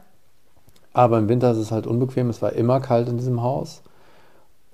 Aber 0.93 1.17
im 1.17 1.29
Winter 1.29 1.51
ist 1.51 1.57
es 1.57 1.71
halt 1.71 1.87
unbequem. 1.87 2.29
Es 2.29 2.43
war 2.43 2.53
immer 2.53 2.79
kalt 2.79 3.09
in 3.09 3.17
diesem 3.17 3.41
Haus. 3.41 3.81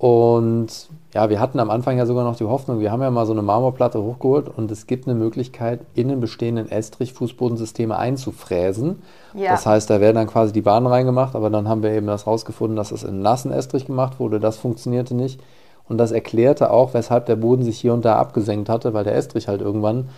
Und 0.03 0.89
ja, 1.13 1.29
wir 1.29 1.39
hatten 1.39 1.62
am 1.62 1.69
Anfang 1.69 1.98
ja 1.98 2.05
sogar 2.05 2.25
noch 2.25 2.36
die 2.36 2.43
Hoffnung, 2.43 2.81
wir 2.81 2.91
haben 2.91 3.01
ja 3.01 3.10
mal 3.10 3.25
so 3.25 3.31
eine 3.31 3.41
Marmorplatte 3.41 4.03
hochgeholt 4.03 4.50
und 4.53 4.69
es 4.69 4.86
gibt 4.86 5.07
eine 5.07 5.17
Möglichkeit, 5.17 5.79
in 5.93 6.10
den 6.10 6.19
bestehenden 6.19 6.69
Estrich-Fußbodensysteme 6.69 7.95
einzufräsen. 7.95 9.01
Ja. 9.33 9.51
Das 9.51 9.65
heißt, 9.65 9.89
da 9.89 10.01
werden 10.01 10.17
dann 10.17 10.27
quasi 10.27 10.51
die 10.51 10.60
Bahnen 10.60 10.88
reingemacht, 10.88 11.38
aber 11.38 11.50
dann 11.50 11.69
haben 11.69 11.83
wir 11.83 11.91
eben 11.91 12.07
das 12.07 12.27
rausgefunden, 12.27 12.75
dass 12.75 12.91
es 12.91 13.03
in 13.03 13.22
nassen 13.22 13.53
Estrich 13.53 13.86
gemacht 13.86 14.19
wurde. 14.19 14.41
Das 14.41 14.57
funktionierte 14.57 15.15
nicht. 15.15 15.39
Und 15.88 16.00
das 16.00 16.12
erklärte 16.12 16.72
auch, 16.72 16.93
weshalb 16.93 17.27
der 17.27 17.38
Boden 17.38 17.63
sich 17.63 17.79
hier 17.79 17.93
und 17.93 18.03
da 18.03 18.17
abgesenkt 18.17 18.67
hatte, 18.67 18.93
weil 18.93 19.05
der 19.05 19.15
Estrich 19.15 19.48
halt 19.48 19.62
irgendwann 19.62 20.10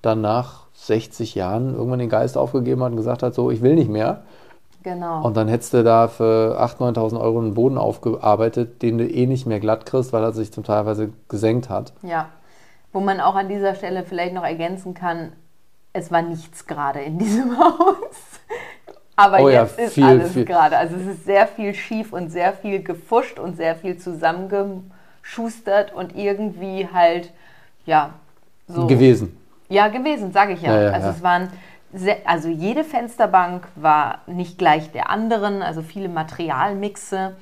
dann 0.00 0.22
nach 0.22 0.68
60 0.72 1.34
Jahren 1.34 1.74
irgendwann 1.74 1.98
den 1.98 2.08
Geist 2.08 2.38
aufgegeben 2.38 2.82
hat 2.82 2.92
und 2.92 2.96
gesagt 2.96 3.22
hat, 3.22 3.34
so, 3.34 3.50
ich 3.50 3.60
will 3.60 3.74
nicht 3.74 3.90
mehr. 3.90 4.22
Genau. 4.84 5.22
Und 5.24 5.36
dann 5.36 5.48
hättest 5.48 5.72
du 5.72 5.82
da 5.82 6.08
für 6.08 6.60
8.000, 6.60 6.94
9.000 6.94 7.20
Euro 7.20 7.38
einen 7.38 7.54
Boden 7.54 7.78
aufgearbeitet, 7.78 8.82
den 8.82 8.98
du 8.98 9.08
eh 9.08 9.26
nicht 9.26 9.46
mehr 9.46 9.58
glatt 9.58 9.86
kriegst, 9.86 10.12
weil 10.12 10.22
er 10.22 10.32
sich 10.32 10.52
zum 10.52 10.62
Teilweise 10.62 11.10
gesenkt 11.28 11.70
hat. 11.70 11.94
Ja. 12.02 12.28
Wo 12.92 13.00
man 13.00 13.18
auch 13.18 13.34
an 13.34 13.48
dieser 13.48 13.74
Stelle 13.74 14.04
vielleicht 14.04 14.34
noch 14.34 14.44
ergänzen 14.44 14.92
kann, 14.92 15.32
es 15.94 16.12
war 16.12 16.20
nichts 16.20 16.66
gerade 16.66 17.00
in 17.00 17.18
diesem 17.18 17.58
Haus. 17.58 18.40
Aber 19.16 19.40
oh 19.40 19.48
jetzt 19.48 19.78
ja, 19.78 19.86
viel, 19.86 20.04
ist 20.04 20.10
alles 20.10 20.34
gerade. 20.46 20.76
Also 20.76 20.96
es 20.96 21.06
ist 21.06 21.24
sehr 21.24 21.46
viel 21.46 21.72
schief 21.72 22.12
und 22.12 22.30
sehr 22.30 22.52
viel 22.52 22.82
gefuscht 22.82 23.38
und 23.38 23.56
sehr 23.56 23.76
viel 23.76 23.96
zusammengeschustert 23.96 25.94
und 25.94 26.14
irgendwie 26.14 26.88
halt, 26.92 27.32
ja, 27.86 28.10
so. 28.68 28.86
Gewesen. 28.86 29.38
Ja, 29.70 29.88
gewesen, 29.88 30.30
sage 30.32 30.52
ich 30.52 30.62
ja. 30.62 30.74
ja, 30.74 30.82
ja 30.82 30.90
also 30.90 31.08
es 31.08 31.22
waren 31.22 31.48
also 32.24 32.48
jede 32.48 32.84
Fensterbank 32.84 33.68
war 33.76 34.20
nicht 34.26 34.58
gleich 34.58 34.90
der 34.92 35.10
anderen, 35.10 35.62
also 35.62 35.82
viele 35.82 36.08
Materialmixe 36.08 37.36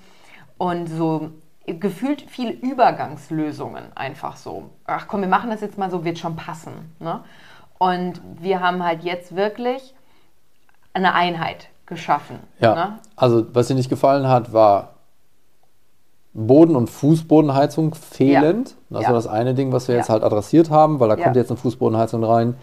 und 0.59 0.87
so 0.87 1.30
gefühlt 1.66 2.23
viele 2.28 2.52
Übergangslösungen 2.52 3.85
einfach 3.94 4.37
so. 4.37 4.71
Ach 4.85 5.06
komm, 5.09 5.21
wir 5.21 5.28
machen 5.28 5.50
das 5.50 5.61
jetzt 5.61 5.78
mal 5.78 5.90
so, 5.90 6.04
wird 6.04 6.18
schon 6.18 6.37
passen. 6.37 6.94
Ne? 6.99 7.21
Und 7.78 8.21
wir 8.40 8.61
haben 8.61 8.85
halt 8.85 9.04
jetzt 9.04 9.37
wirklich 9.37 9.94
eine 10.92 11.14
Einheit 11.14 11.68
geschaffen. 11.87 12.38
Ja. 12.59 12.75
Ne? 12.75 12.99
Also 13.16 13.47
was 13.52 13.68
dir 13.68 13.75
nicht 13.75 13.90
gefallen 13.90 14.28
hat, 14.28 14.52
war 14.52 14.94
Boden- 16.35 16.76
und 16.76 16.88
Fußbodenheizung 16.88 17.95
fehlend. 17.95 18.71
Ja. 18.71 18.97
Das 18.97 19.02
ja. 19.02 19.08
war 19.08 19.15
das 19.15 19.26
eine 19.26 19.54
Ding, 19.54 19.73
was 19.73 19.88
wir 19.88 19.95
ja. 19.95 20.00
jetzt 20.00 20.10
halt 20.10 20.23
adressiert 20.23 20.71
haben, 20.71 21.00
weil 21.00 21.08
da 21.08 21.17
kommt 21.17 21.36
jetzt 21.36 21.50
eine 21.50 21.58
Fußbodenheizung 21.58 22.25
rein. 22.25 22.54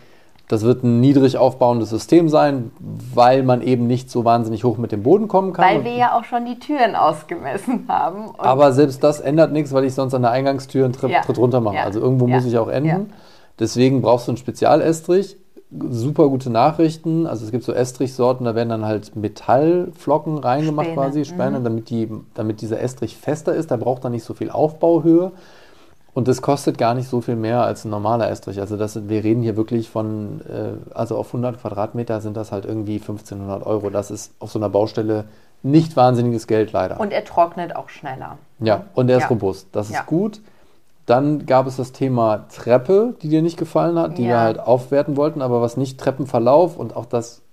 Das 0.49 0.63
wird 0.63 0.83
ein 0.83 0.99
niedrig 0.99 1.37
aufbauendes 1.37 1.91
System 1.91 2.27
sein, 2.27 2.71
weil 3.13 3.43
man 3.43 3.61
eben 3.61 3.85
nicht 3.85 4.09
so 4.09 4.25
wahnsinnig 4.25 4.63
hoch 4.63 4.79
mit 4.79 4.91
dem 4.91 5.03
Boden 5.03 5.27
kommen 5.27 5.53
kann. 5.53 5.63
Weil 5.63 5.83
wir 5.83 5.93
ja 5.93 6.17
auch 6.17 6.23
schon 6.23 6.43
die 6.45 6.57
Türen 6.57 6.95
ausgemessen 6.95 7.85
haben. 7.87 8.31
Aber 8.39 8.73
selbst 8.73 9.03
das 9.03 9.19
ändert 9.19 9.51
nichts, 9.51 9.71
weil 9.73 9.83
ich 9.83 9.93
sonst 9.93 10.15
an 10.15 10.23
der 10.23 10.31
Eingangstür 10.31 10.85
einen 10.85 10.93
Tritt, 10.93 11.11
ja. 11.11 11.21
Tritt 11.21 11.37
runter 11.37 11.61
mache. 11.61 11.75
Ja. 11.75 11.83
Also 11.83 11.99
irgendwo 11.99 12.27
ja. 12.27 12.35
muss 12.35 12.45
ich 12.45 12.57
auch 12.57 12.67
enden. 12.67 13.13
Deswegen 13.59 14.01
brauchst 14.01 14.27
du 14.27 14.31
einen 14.31 14.37
Spezialestrich. 14.37 15.37
Super 15.87 16.27
gute 16.29 16.49
Nachrichten. 16.49 17.27
Also 17.27 17.45
es 17.45 17.51
gibt 17.51 17.63
so 17.63 17.71
Estrichsorten, 17.71 18.43
da 18.43 18.55
werden 18.55 18.69
dann 18.69 18.85
halt 18.85 19.15
Metallflocken 19.15 20.39
reingemacht 20.39 20.87
Späne. 20.87 20.99
quasi, 20.99 21.25
Späne, 21.25 21.59
mhm. 21.59 21.63
damit, 21.63 21.89
die, 21.91 22.09
damit 22.33 22.61
dieser 22.61 22.79
Estrich 22.81 23.17
fester 23.17 23.53
ist. 23.53 23.69
Da 23.69 23.77
braucht 23.77 24.03
er 24.03 24.09
nicht 24.09 24.23
so 24.23 24.33
viel 24.33 24.49
Aufbauhöhe. 24.49 25.31
Und 26.19 26.27
das 26.27 26.41
kostet 26.41 26.77
gar 26.77 26.95
nicht 26.95 27.07
so 27.07 27.21
viel 27.21 27.37
mehr 27.37 27.63
als 27.63 27.85
ein 27.85 27.91
normaler 27.91 28.29
Estrich. 28.29 28.59
Also 28.59 28.75
das, 28.75 29.07
wir 29.07 29.23
reden 29.23 29.41
hier 29.41 29.55
wirklich 29.55 29.89
von, 29.89 30.41
äh, 30.49 30.93
also 30.93 31.15
auf 31.15 31.27
100 31.27 31.61
Quadratmeter 31.61 32.19
sind 32.19 32.35
das 32.35 32.51
halt 32.51 32.65
irgendwie 32.65 32.95
1500 32.95 33.65
Euro. 33.65 33.89
Das 33.89 34.11
ist 34.11 34.33
auf 34.39 34.51
so 34.51 34.59
einer 34.59 34.67
Baustelle 34.67 35.23
nicht 35.63 35.95
wahnsinniges 35.95 36.45
Geld 36.45 36.73
leider. 36.73 36.99
Und 36.99 37.13
er 37.13 37.23
trocknet 37.23 37.73
auch 37.73 37.87
schneller. 37.87 38.37
Ja, 38.59 38.83
und 38.95 39.09
er 39.09 39.15
ist 39.15 39.23
ja. 39.23 39.29
robust. 39.29 39.69
Das 39.71 39.89
ja. 39.91 40.01
ist 40.01 40.07
gut. 40.07 40.41
Dann 41.05 41.45
gab 41.45 41.67
es 41.67 41.77
das 41.77 41.93
Thema 41.93 42.47
Treppe, 42.53 43.13
die 43.21 43.29
dir 43.29 43.41
nicht 43.41 43.57
gefallen 43.57 43.97
hat, 43.97 44.17
die 44.17 44.23
ja. 44.23 44.29
wir 44.29 44.39
halt 44.41 44.59
aufwerten 44.59 45.15
wollten, 45.15 45.41
aber 45.41 45.61
was 45.61 45.77
nicht 45.77 46.01
Treppenverlauf 46.01 46.75
und 46.75 46.97
auch 46.97 47.05
das 47.05 47.43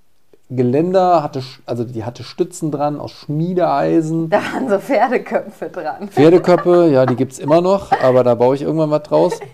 Geländer 0.48 1.22
hatte, 1.22 1.42
also 1.64 1.84
die 1.84 2.04
hatte 2.04 2.22
Stützen 2.22 2.70
dran 2.70 3.00
aus 3.00 3.10
Schmiedeeisen. 3.10 4.30
Da 4.30 4.38
waren 4.38 4.68
so 4.68 4.78
Pferdeköpfe 4.78 5.68
dran. 5.70 6.08
Pferdeköpfe, 6.08 6.88
ja, 6.88 7.04
die 7.04 7.16
gibt 7.16 7.32
es 7.32 7.38
immer 7.40 7.60
noch, 7.60 7.90
aber 8.00 8.22
da 8.22 8.36
baue 8.36 8.54
ich 8.54 8.62
irgendwann 8.62 8.90
was 8.90 9.02
draus. 9.02 9.40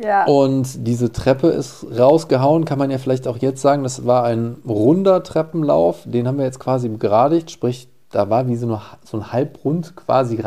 Ja. 0.00 0.26
Und 0.26 0.86
diese 0.86 1.10
Treppe 1.10 1.48
ist 1.48 1.84
rausgehauen, 1.98 2.64
kann 2.64 2.78
man 2.78 2.92
ja 2.92 2.98
vielleicht 2.98 3.26
auch 3.26 3.38
jetzt 3.38 3.60
sagen, 3.60 3.82
das 3.82 4.06
war 4.06 4.22
ein 4.22 4.58
runder 4.64 5.24
Treppenlauf, 5.24 6.02
den 6.04 6.28
haben 6.28 6.38
wir 6.38 6.44
jetzt 6.44 6.60
quasi 6.60 6.88
begradigt, 6.88 7.50
sprich, 7.50 7.88
da 8.12 8.30
war 8.30 8.46
wie 8.46 8.54
so, 8.54 8.68
eine, 8.68 8.80
so 9.02 9.16
ein 9.16 9.32
Halbrund 9.32 9.96
quasi 9.96 10.40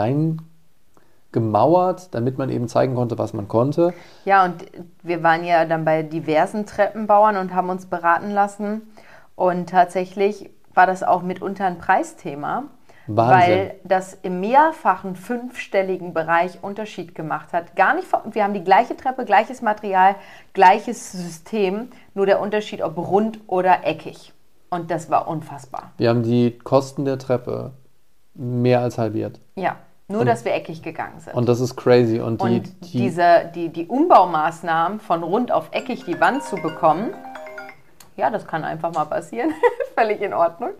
reingemauert, 1.33 2.15
damit 2.15 2.37
man 2.37 2.49
eben 2.49 2.69
zeigen 2.69 2.95
konnte, 2.95 3.17
was 3.17 3.33
man 3.33 3.49
konnte. 3.49 3.93
Ja, 4.23 4.45
und 4.45 4.55
wir 5.03 5.21
waren 5.21 5.43
ja 5.43 5.65
dann 5.65 5.83
bei 5.83 6.01
diversen 6.01 6.65
Treppenbauern 6.65 7.35
und 7.35 7.53
haben 7.53 7.69
uns 7.69 7.87
beraten 7.87 8.31
lassen. 8.31 8.83
Und 9.35 9.69
tatsächlich 9.69 10.49
war 10.73 10.87
das 10.87 11.03
auch 11.03 11.21
mitunter 11.21 11.65
ein 11.65 11.77
Preisthema, 11.77 12.63
Wahnsinn. 13.07 13.49
weil 13.49 13.75
das 13.83 14.17
im 14.21 14.39
mehrfachen 14.39 15.15
fünfstelligen 15.15 16.13
Bereich 16.13 16.63
Unterschied 16.63 17.15
gemacht 17.15 17.53
hat. 17.53 17.75
Gar 17.75 17.95
nicht, 17.95 18.07
wir 18.31 18.43
haben 18.43 18.53
die 18.53 18.63
gleiche 18.63 18.95
Treppe, 18.95 19.25
gleiches 19.25 19.61
Material, 19.61 20.15
gleiches 20.53 21.11
System, 21.11 21.89
nur 22.13 22.25
der 22.25 22.39
Unterschied, 22.39 22.81
ob 22.81 22.97
rund 22.97 23.39
oder 23.47 23.85
eckig. 23.85 24.33
Und 24.69 24.89
das 24.89 25.09
war 25.09 25.27
unfassbar. 25.27 25.91
Wir 25.97 26.09
haben 26.09 26.23
die 26.23 26.57
Kosten 26.57 27.03
der 27.03 27.17
Treppe 27.17 27.71
mehr 28.33 28.79
als 28.79 28.97
halbiert. 28.97 29.41
Ja, 29.55 29.75
nur, 30.07 30.21
und, 30.21 30.27
dass 30.27 30.45
wir 30.45 30.53
eckig 30.53 30.81
gegangen 30.81 31.19
sind. 31.19 31.33
Und 31.33 31.49
das 31.49 31.59
ist 31.59 31.75
crazy. 31.75 32.19
Und, 32.19 32.41
die, 32.41 32.45
und 32.45 32.83
die, 32.83 32.97
diese, 32.97 33.51
die, 33.53 33.69
die 33.69 33.87
Umbaumaßnahmen 33.87 34.99
von 34.99 35.23
rund 35.23 35.51
auf 35.51 35.69
eckig 35.71 36.05
die 36.05 36.19
Wand 36.19 36.43
zu 36.43 36.55
bekommen, 36.57 37.09
ja, 38.15 38.29
das 38.29 38.47
kann 38.47 38.63
einfach 38.63 38.93
mal 38.93 39.05
passieren, 39.05 39.53
völlig 39.95 40.21
in 40.21 40.33
Ordnung. 40.33 40.71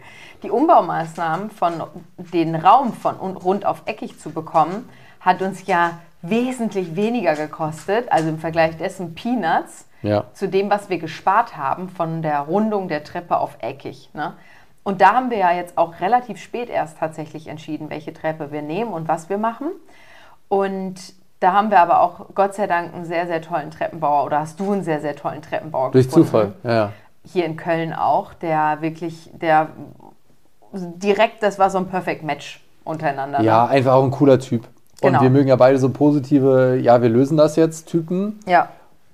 Die 0.43 0.51
Umbaumaßnahmen 0.51 1.49
von 1.49 1.83
den 2.17 2.55
Raum 2.55 2.93
von 2.93 3.15
rund 3.15 3.65
auf 3.65 3.83
eckig 3.85 4.19
zu 4.19 4.31
bekommen, 4.31 4.89
hat 5.19 5.41
uns 5.41 5.67
ja 5.67 5.99
wesentlich 6.21 6.95
weniger 6.95 7.35
gekostet, 7.35 8.11
also 8.11 8.29
im 8.29 8.39
Vergleich 8.39 8.77
dessen 8.77 9.15
Peanuts, 9.15 9.87
ja. 10.01 10.25
zu 10.33 10.47
dem, 10.47 10.69
was 10.69 10.89
wir 10.89 10.97
gespart 10.97 11.57
haben 11.57 11.89
von 11.89 12.21
der 12.21 12.39
Rundung 12.39 12.87
der 12.87 13.03
Treppe 13.03 13.37
auf 13.37 13.57
eckig. 13.61 14.09
Ne? 14.13 14.33
Und 14.83 15.01
da 15.01 15.13
haben 15.13 15.29
wir 15.29 15.37
ja 15.37 15.51
jetzt 15.51 15.77
auch 15.77 15.99
relativ 15.99 16.37
spät 16.41 16.69
erst 16.69 16.97
tatsächlich 16.97 17.47
entschieden, 17.47 17.89
welche 17.89 18.13
Treppe 18.13 18.51
wir 18.51 18.63
nehmen 18.63 18.93
und 18.93 19.07
was 19.07 19.29
wir 19.29 19.37
machen. 19.37 19.67
Und 20.47 20.95
da 21.39 21.53
haben 21.53 21.71
wir 21.71 21.79
aber 21.79 22.01
auch 22.01 22.27
Gott 22.35 22.55
sei 22.55 22.67
Dank 22.67 22.93
einen 22.93 23.05
sehr, 23.05 23.27
sehr 23.27 23.41
tollen 23.41 23.71
Treppenbauer 23.71 24.25
oder 24.25 24.39
hast 24.39 24.59
du 24.59 24.71
einen 24.71 24.83
sehr, 24.83 25.01
sehr 25.01 25.15
tollen 25.15 25.41
Treppenbauer 25.41 25.91
Durch 25.91 26.07
gefunden. 26.07 26.27
Zufall, 26.27 26.53
ja 26.63 26.91
hier 27.25 27.45
in 27.45 27.55
Köln 27.55 27.93
auch, 27.93 28.33
der 28.33 28.81
wirklich, 28.81 29.29
der 29.33 29.69
direkt, 30.73 31.43
das 31.43 31.59
war 31.59 31.69
so 31.69 31.77
ein 31.77 31.87
Perfect 31.87 32.23
Match 32.23 32.61
untereinander. 32.83 33.41
Ja, 33.41 33.65
einfach 33.65 33.93
auch 33.93 34.03
ein 34.03 34.11
cooler 34.11 34.39
Typ. 34.39 34.67
Genau. 35.01 35.17
Und 35.17 35.23
wir 35.23 35.29
mögen 35.29 35.47
ja 35.47 35.55
beide 35.55 35.77
so 35.77 35.89
positive, 35.89 36.79
ja, 36.81 37.01
wir 37.01 37.09
lösen 37.09 37.37
das 37.37 37.55
jetzt 37.55 37.87
Typen. 37.87 38.39
Ja. 38.45 38.69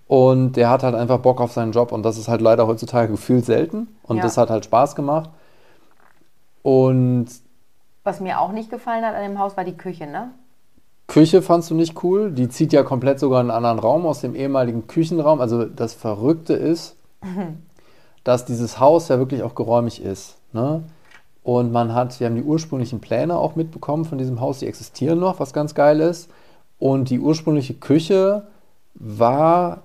Und 0.07 0.53
der 0.53 0.69
hat 0.69 0.83
halt 0.83 0.95
einfach 0.95 1.19
Bock 1.19 1.41
auf 1.41 1.51
seinen 1.51 1.71
Job 1.71 1.91
und 1.91 2.03
das 2.03 2.17
ist 2.17 2.27
halt 2.27 2.41
leider 2.41 2.67
heutzutage 2.67 3.11
gefühlt 3.11 3.45
selten. 3.45 3.87
Und 4.03 4.17
ja. 4.17 4.23
das 4.23 4.37
hat 4.37 4.49
halt 4.49 4.65
Spaß 4.65 4.95
gemacht. 4.95 5.29
Und 6.61 7.27
was 8.03 8.19
mir 8.21 8.39
auch 8.39 8.51
nicht 8.51 8.69
gefallen 8.69 9.05
hat 9.05 9.15
an 9.15 9.23
dem 9.23 9.39
Haus, 9.39 9.57
war 9.57 9.65
die 9.65 9.75
Küche, 9.75 10.07
ne? 10.07 10.31
Küche 11.07 11.41
fandst 11.41 11.71
du 11.71 11.75
nicht 11.75 12.03
cool. 12.03 12.31
Die 12.31 12.49
zieht 12.49 12.73
ja 12.73 12.83
komplett 12.83 13.19
sogar 13.19 13.41
in 13.41 13.49
einen 13.49 13.57
anderen 13.65 13.79
Raum 13.79 14.05
aus 14.05 14.19
dem 14.19 14.35
ehemaligen 14.35 14.87
Küchenraum. 14.87 15.39
Also 15.41 15.65
das 15.65 15.93
Verrückte 15.93 16.53
ist, 16.53 16.97
dass 18.27 18.43
dieses 18.43 18.77
Haus 18.77 19.07
ja 19.07 19.19
wirklich 19.19 19.41
auch 19.41 19.55
geräumig 19.55 20.03
ist. 20.03 20.35
Ne? 20.51 20.83
Und 21.43 21.71
man 21.71 21.93
hat, 21.93 22.19
wir 22.19 22.27
haben 22.27 22.35
die 22.35 22.43
ursprünglichen 22.43 22.99
Pläne 22.99 23.37
auch 23.37 23.55
mitbekommen 23.55 24.03
von 24.03 24.17
diesem 24.17 24.41
Haus, 24.41 24.59
die 24.59 24.67
existieren 24.67 25.17
noch, 25.17 25.39
was 25.39 25.53
ganz 25.53 25.73
geil 25.73 26.01
ist. 26.01 26.29
Und 26.77 27.09
die 27.09 27.21
ursprüngliche 27.21 27.75
Küche 27.75 28.45
war, 28.95 29.83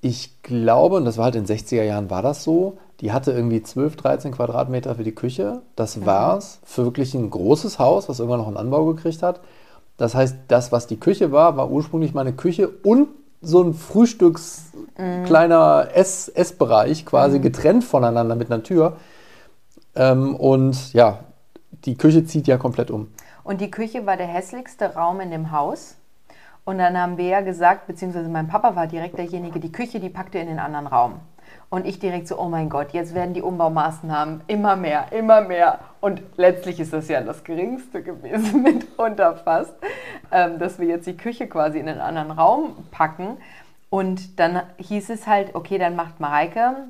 ich 0.00 0.42
glaube, 0.42 0.96
und 0.96 1.04
das 1.04 1.16
war 1.16 1.26
halt 1.26 1.36
in 1.36 1.44
den 1.44 1.56
60er 1.56 1.84
Jahren 1.84 2.10
war 2.10 2.22
das 2.22 2.42
so, 2.42 2.78
die 3.00 3.12
hatte 3.12 3.30
irgendwie 3.30 3.62
12, 3.62 3.94
13 3.94 4.32
Quadratmeter 4.32 4.96
für 4.96 5.04
die 5.04 5.14
Küche. 5.14 5.62
Das 5.76 6.04
war's 6.04 6.58
für 6.64 6.86
wirklich 6.86 7.14
ein 7.14 7.30
großes 7.30 7.78
Haus, 7.78 8.08
was 8.08 8.18
irgendwann 8.18 8.40
noch 8.40 8.48
einen 8.48 8.56
Anbau 8.56 8.84
gekriegt 8.86 9.22
hat. 9.22 9.40
Das 9.96 10.16
heißt, 10.16 10.36
das, 10.48 10.72
was 10.72 10.88
die 10.88 10.98
Küche 10.98 11.30
war, 11.30 11.56
war 11.56 11.70
ursprünglich 11.70 12.14
meine 12.14 12.32
Küche 12.32 12.68
und 12.68 13.06
so 13.40 13.62
ein 13.62 13.74
Frühstücks 13.74 14.72
kleiner 15.24 15.88
Ess 15.94 16.28
Essbereich, 16.28 17.06
quasi 17.06 17.38
getrennt 17.38 17.84
voneinander 17.84 18.34
mit 18.34 18.50
einer 18.50 18.62
Tür. 18.62 18.96
Ähm, 19.94 20.34
und 20.36 20.92
ja, 20.92 21.20
die 21.84 21.96
Küche 21.96 22.24
zieht 22.24 22.46
ja 22.46 22.56
komplett 22.56 22.90
um. 22.90 23.08
Und 23.44 23.60
die 23.60 23.70
Küche 23.70 24.06
war 24.06 24.16
der 24.16 24.26
hässlichste 24.26 24.94
Raum 24.94 25.20
in 25.20 25.30
dem 25.30 25.52
Haus. 25.52 25.96
Und 26.64 26.78
dann 26.78 26.98
haben 26.98 27.16
wir 27.16 27.26
ja 27.26 27.40
gesagt, 27.40 27.86
beziehungsweise 27.86 28.28
mein 28.28 28.46
Papa 28.46 28.76
war 28.76 28.86
direkt 28.86 29.16
derjenige, 29.16 29.58
die 29.58 29.72
Küche, 29.72 30.00
die 30.00 30.10
packte 30.10 30.38
in 30.38 30.48
den 30.48 30.58
anderen 30.58 30.86
Raum. 30.86 31.14
Und 31.70 31.86
ich 31.86 31.98
direkt 31.98 32.28
so, 32.28 32.38
oh 32.38 32.48
mein 32.48 32.70
Gott, 32.70 32.92
jetzt 32.92 33.14
werden 33.14 33.34
die 33.34 33.42
Umbaumaßnahmen 33.42 34.42
immer 34.46 34.74
mehr, 34.74 35.12
immer 35.12 35.42
mehr. 35.42 35.80
Und 36.00 36.22
letztlich 36.36 36.80
ist 36.80 36.94
das 36.94 37.08
ja 37.08 37.20
das 37.20 37.44
Geringste 37.44 38.02
gewesen 38.02 38.62
mitunter 38.64 39.36
fast, 39.36 39.74
ähm, 40.32 40.58
dass 40.58 40.78
wir 40.78 40.86
jetzt 40.86 41.06
die 41.06 41.16
Küche 41.16 41.46
quasi 41.46 41.78
in 41.78 41.88
einen 41.88 42.00
anderen 42.00 42.30
Raum 42.30 42.86
packen. 42.90 43.36
Und 43.90 44.38
dann 44.40 44.62
hieß 44.78 45.10
es 45.10 45.26
halt, 45.26 45.54
okay, 45.54 45.78
dann 45.78 45.94
macht 45.94 46.20
Mareike 46.20 46.88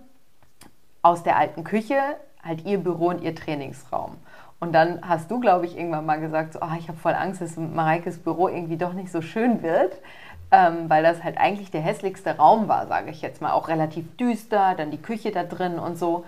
aus 1.02 1.22
der 1.24 1.36
alten 1.36 1.64
Küche 1.64 1.98
halt 2.42 2.64
ihr 2.64 2.78
Büro 2.78 3.08
und 3.08 3.22
ihr 3.22 3.34
Trainingsraum. 3.34 4.16
Und 4.60 4.72
dann 4.72 5.00
hast 5.02 5.30
du, 5.30 5.38
glaube 5.38 5.66
ich, 5.66 5.76
irgendwann 5.76 6.06
mal 6.06 6.20
gesagt, 6.20 6.52
so, 6.52 6.60
oh, 6.60 6.76
ich 6.78 6.88
habe 6.88 6.98
voll 6.98 7.14
Angst, 7.14 7.40
dass 7.40 7.56
Mareikes 7.56 8.18
Büro 8.18 8.48
irgendwie 8.48 8.76
doch 8.76 8.92
nicht 8.92 9.10
so 9.12 9.22
schön 9.22 9.62
wird, 9.62 10.00
ähm, 10.50 10.88
weil 10.88 11.02
das 11.02 11.22
halt 11.22 11.38
eigentlich 11.38 11.70
der 11.70 11.80
hässlichste 11.80 12.36
Raum 12.36 12.68
war, 12.68 12.86
sage 12.86 13.10
ich 13.10 13.22
jetzt 13.22 13.42
mal. 13.42 13.52
Auch 13.52 13.68
relativ 13.68 14.16
düster, 14.16 14.74
dann 14.76 14.90
die 14.90 15.02
Küche 15.02 15.30
da 15.30 15.44
drin 15.44 15.78
und 15.78 15.98
so. 15.98 16.24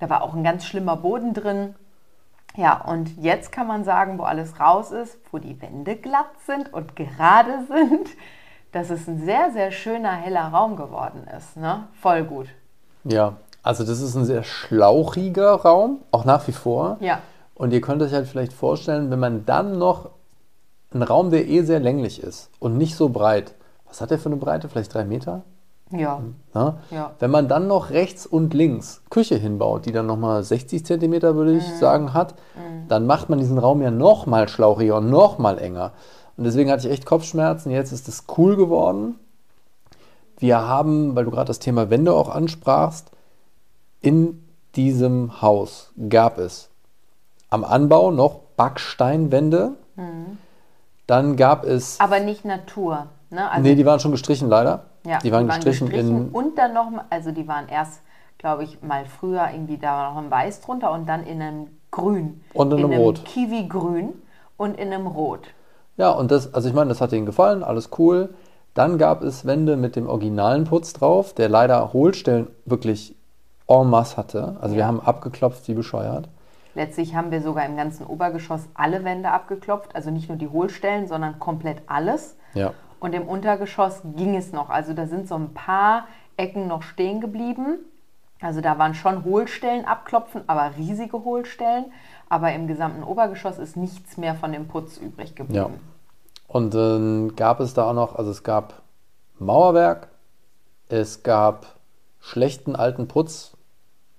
Da 0.00 0.10
war 0.10 0.22
auch 0.22 0.34
ein 0.34 0.42
ganz 0.42 0.64
schlimmer 0.64 0.96
Boden 0.96 1.32
drin. 1.32 1.74
Ja, 2.56 2.82
und 2.82 3.16
jetzt 3.22 3.50
kann 3.50 3.66
man 3.66 3.84
sagen, 3.84 4.18
wo 4.18 4.24
alles 4.24 4.60
raus 4.60 4.90
ist, 4.90 5.16
wo 5.30 5.38
die 5.38 5.60
Wände 5.62 5.96
glatt 5.96 6.30
sind 6.46 6.72
und 6.72 6.96
gerade 6.96 7.64
sind, 7.68 8.08
dass 8.72 8.90
es 8.90 9.06
ein 9.06 9.24
sehr, 9.24 9.52
sehr 9.52 9.70
schöner, 9.70 10.12
heller 10.12 10.48
Raum 10.48 10.76
geworden 10.76 11.26
ist. 11.36 11.56
Ne? 11.56 11.84
Voll 12.00 12.24
gut. 12.24 12.48
Ja, 13.04 13.36
also 13.62 13.84
das 13.84 14.00
ist 14.00 14.14
ein 14.16 14.24
sehr 14.24 14.42
schlauchiger 14.42 15.54
Raum, 15.54 16.00
auch 16.10 16.24
nach 16.24 16.46
wie 16.48 16.52
vor. 16.52 16.96
Ja. 17.00 17.20
Und 17.54 17.72
ihr 17.72 17.80
könnt 17.80 18.02
euch 18.02 18.12
halt 18.12 18.26
vielleicht 18.26 18.52
vorstellen, 18.52 19.10
wenn 19.10 19.20
man 19.20 19.46
dann 19.46 19.78
noch 19.78 20.10
einen 20.94 21.02
Raum, 21.02 21.30
der 21.30 21.48
eh 21.48 21.62
sehr 21.62 21.80
länglich 21.80 22.22
ist 22.22 22.50
und 22.58 22.76
nicht 22.76 22.96
so 22.96 23.08
breit. 23.08 23.54
Was 23.86 24.00
hat 24.00 24.10
der 24.10 24.18
für 24.18 24.26
eine 24.26 24.36
Breite? 24.36 24.68
Vielleicht 24.68 24.94
drei 24.94 25.04
Meter? 25.04 25.42
Ja. 25.90 26.22
Ja. 26.90 27.12
Wenn 27.18 27.30
man 27.30 27.48
dann 27.48 27.66
noch 27.66 27.90
rechts 27.90 28.26
und 28.26 28.54
links 28.54 29.02
Küche 29.10 29.36
hinbaut, 29.36 29.84
die 29.84 29.92
dann 29.92 30.06
nochmal 30.06 30.42
60 30.42 30.86
Zentimeter, 30.86 31.34
würde 31.34 31.56
ich 31.56 31.64
sagen, 31.74 32.14
hat, 32.14 32.34
dann 32.88 33.06
macht 33.06 33.28
man 33.28 33.38
diesen 33.38 33.58
Raum 33.58 33.82
ja 33.82 33.90
nochmal 33.90 34.48
schlauchiger 34.48 34.96
und 34.96 35.10
nochmal 35.10 35.58
enger. 35.58 35.92
Und 36.36 36.44
deswegen 36.44 36.70
hatte 36.70 36.86
ich 36.86 36.92
echt 36.92 37.04
Kopfschmerzen. 37.04 37.70
Jetzt 37.70 37.92
ist 37.92 38.08
es 38.08 38.24
cool 38.38 38.56
geworden. 38.56 39.16
Wir 40.38 40.66
haben, 40.66 41.14
weil 41.14 41.24
du 41.26 41.30
gerade 41.30 41.48
das 41.48 41.58
Thema 41.58 41.90
Wände 41.90 42.14
auch 42.14 42.30
ansprachst, 42.30 43.10
in 44.00 44.42
diesem 44.74 45.42
Haus 45.42 45.92
gab 46.08 46.38
es 46.38 46.70
am 47.50 47.64
Anbau 47.64 48.10
noch 48.10 48.40
Backsteinwände. 48.56 49.72
Dann 51.06 51.36
gab 51.36 51.64
es. 51.64 51.98
Aber 52.00 52.20
nicht 52.20 52.44
Natur. 52.44 53.06
Ne? 53.30 53.50
Also, 53.50 53.62
nee, 53.62 53.74
die 53.74 53.84
waren 53.86 54.00
schon 54.00 54.12
gestrichen 54.12 54.48
leider. 54.48 54.84
ja, 55.06 55.18
die 55.18 55.32
waren, 55.32 55.46
gestrichen, 55.46 55.90
in. 55.90 56.28
Und 56.30 56.58
dann 56.58 56.74
noch, 56.74 56.90
mal- 56.90 57.04
also 57.10 57.32
die 57.32 57.46
waren 57.48 57.68
erst, 57.68 58.00
glaube 58.38 58.64
ich, 58.64 58.82
mal 58.82 59.04
früher 59.04 59.48
irgendwie, 59.52 59.78
da 59.78 59.92
war 59.96 60.14
noch 60.14 60.22
ein 60.22 60.30
Weiß 60.30 60.60
drunter 60.60 60.92
und 60.92 61.08
dann 61.08 61.24
in 61.24 61.40
einem 61.42 61.68
Grün. 61.90 62.40
Und 62.54 62.72
in 62.72 62.84
einem 62.84 62.92
Rot. 63.00 63.24
Kiwi-Grün 63.24 64.12
und 64.56 64.78
in 64.78 64.92
einem 64.92 65.06
Rot. 65.06 65.48
Ja, 65.96 66.10
und 66.10 66.30
das, 66.30 66.54
also 66.54 66.68
ich 66.68 66.74
meine, 66.74 66.88
das 66.88 67.00
hat 67.00 67.12
ihnen 67.12 67.26
gefallen, 67.26 67.62
alles 67.62 67.90
cool. 67.98 68.30
Dann 68.74 68.96
gab 68.96 69.22
es 69.22 69.44
Wände 69.44 69.76
mit 69.76 69.96
dem 69.96 70.08
originalen 70.08 70.64
Putz 70.64 70.94
drauf, 70.94 71.34
der 71.34 71.48
leider 71.50 71.92
Hohlstellen 71.92 72.46
wirklich 72.64 73.14
en 73.68 73.90
masse 73.90 74.16
hatte. 74.16 74.56
Also 74.60 74.76
wir 74.76 74.86
haben 74.86 75.00
abgeklopft 75.00 75.68
wie 75.68 75.74
bescheuert. 75.74 76.28
Letztlich 76.74 77.14
haben 77.14 77.30
wir 77.30 77.42
sogar 77.42 77.66
im 77.66 77.76
ganzen 77.76 78.06
Obergeschoss 78.06 78.68
alle 78.74 79.04
Wände 79.04 79.30
abgeklopft, 79.30 79.94
also 79.94 80.10
nicht 80.10 80.28
nur 80.28 80.38
die 80.38 80.48
Hohlstellen, 80.48 81.06
sondern 81.06 81.38
komplett 81.38 81.82
alles. 81.86 82.36
Ja. 82.54 82.72
Und 82.98 83.14
im 83.14 83.26
Untergeschoss 83.26 84.02
ging 84.16 84.36
es 84.36 84.52
noch. 84.52 84.70
Also 84.70 84.94
da 84.94 85.06
sind 85.06 85.28
so 85.28 85.34
ein 85.34 85.52
paar 85.54 86.06
Ecken 86.36 86.68
noch 86.68 86.82
stehen 86.82 87.20
geblieben. 87.20 87.78
Also 88.40 88.60
da 88.60 88.78
waren 88.78 88.94
schon 88.94 89.24
Hohlstellen 89.24 89.84
abklopfen, 89.84 90.42
aber 90.46 90.76
riesige 90.76 91.24
Hohlstellen. 91.24 91.86
Aber 92.28 92.52
im 92.52 92.66
gesamten 92.66 93.02
Obergeschoss 93.02 93.58
ist 93.58 93.76
nichts 93.76 94.16
mehr 94.16 94.34
von 94.34 94.52
dem 94.52 94.68
Putz 94.68 94.96
übrig 94.96 95.30
Ja. 95.30 95.34
geblieben. 95.34 95.80
Und 96.48 96.74
dann 96.74 97.34
gab 97.36 97.60
es 97.60 97.74
da 97.74 97.88
auch 97.90 97.94
noch, 97.94 98.16
also 98.16 98.30
es 98.30 98.42
gab 98.42 98.82
Mauerwerk, 99.38 100.08
es 100.88 101.22
gab 101.22 101.76
schlechten 102.20 102.76
alten 102.76 103.08
Putz, 103.08 103.56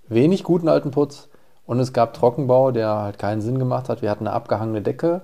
wenig 0.08 0.44
guten 0.44 0.68
alten 0.68 0.92
Putz 0.92 1.30
und 1.66 1.80
es 1.80 1.94
gab 1.94 2.14
Trockenbau, 2.14 2.72
der 2.72 2.90
halt 3.02 3.20
keinen 3.20 3.42
Sinn 3.42 3.60
gemacht 3.60 3.90
hat. 3.90 4.02
Wir 4.02 4.10
hatten 4.10 4.28
eine 4.28 4.36
abgehangene 4.36 4.82
Decke, 4.82 5.22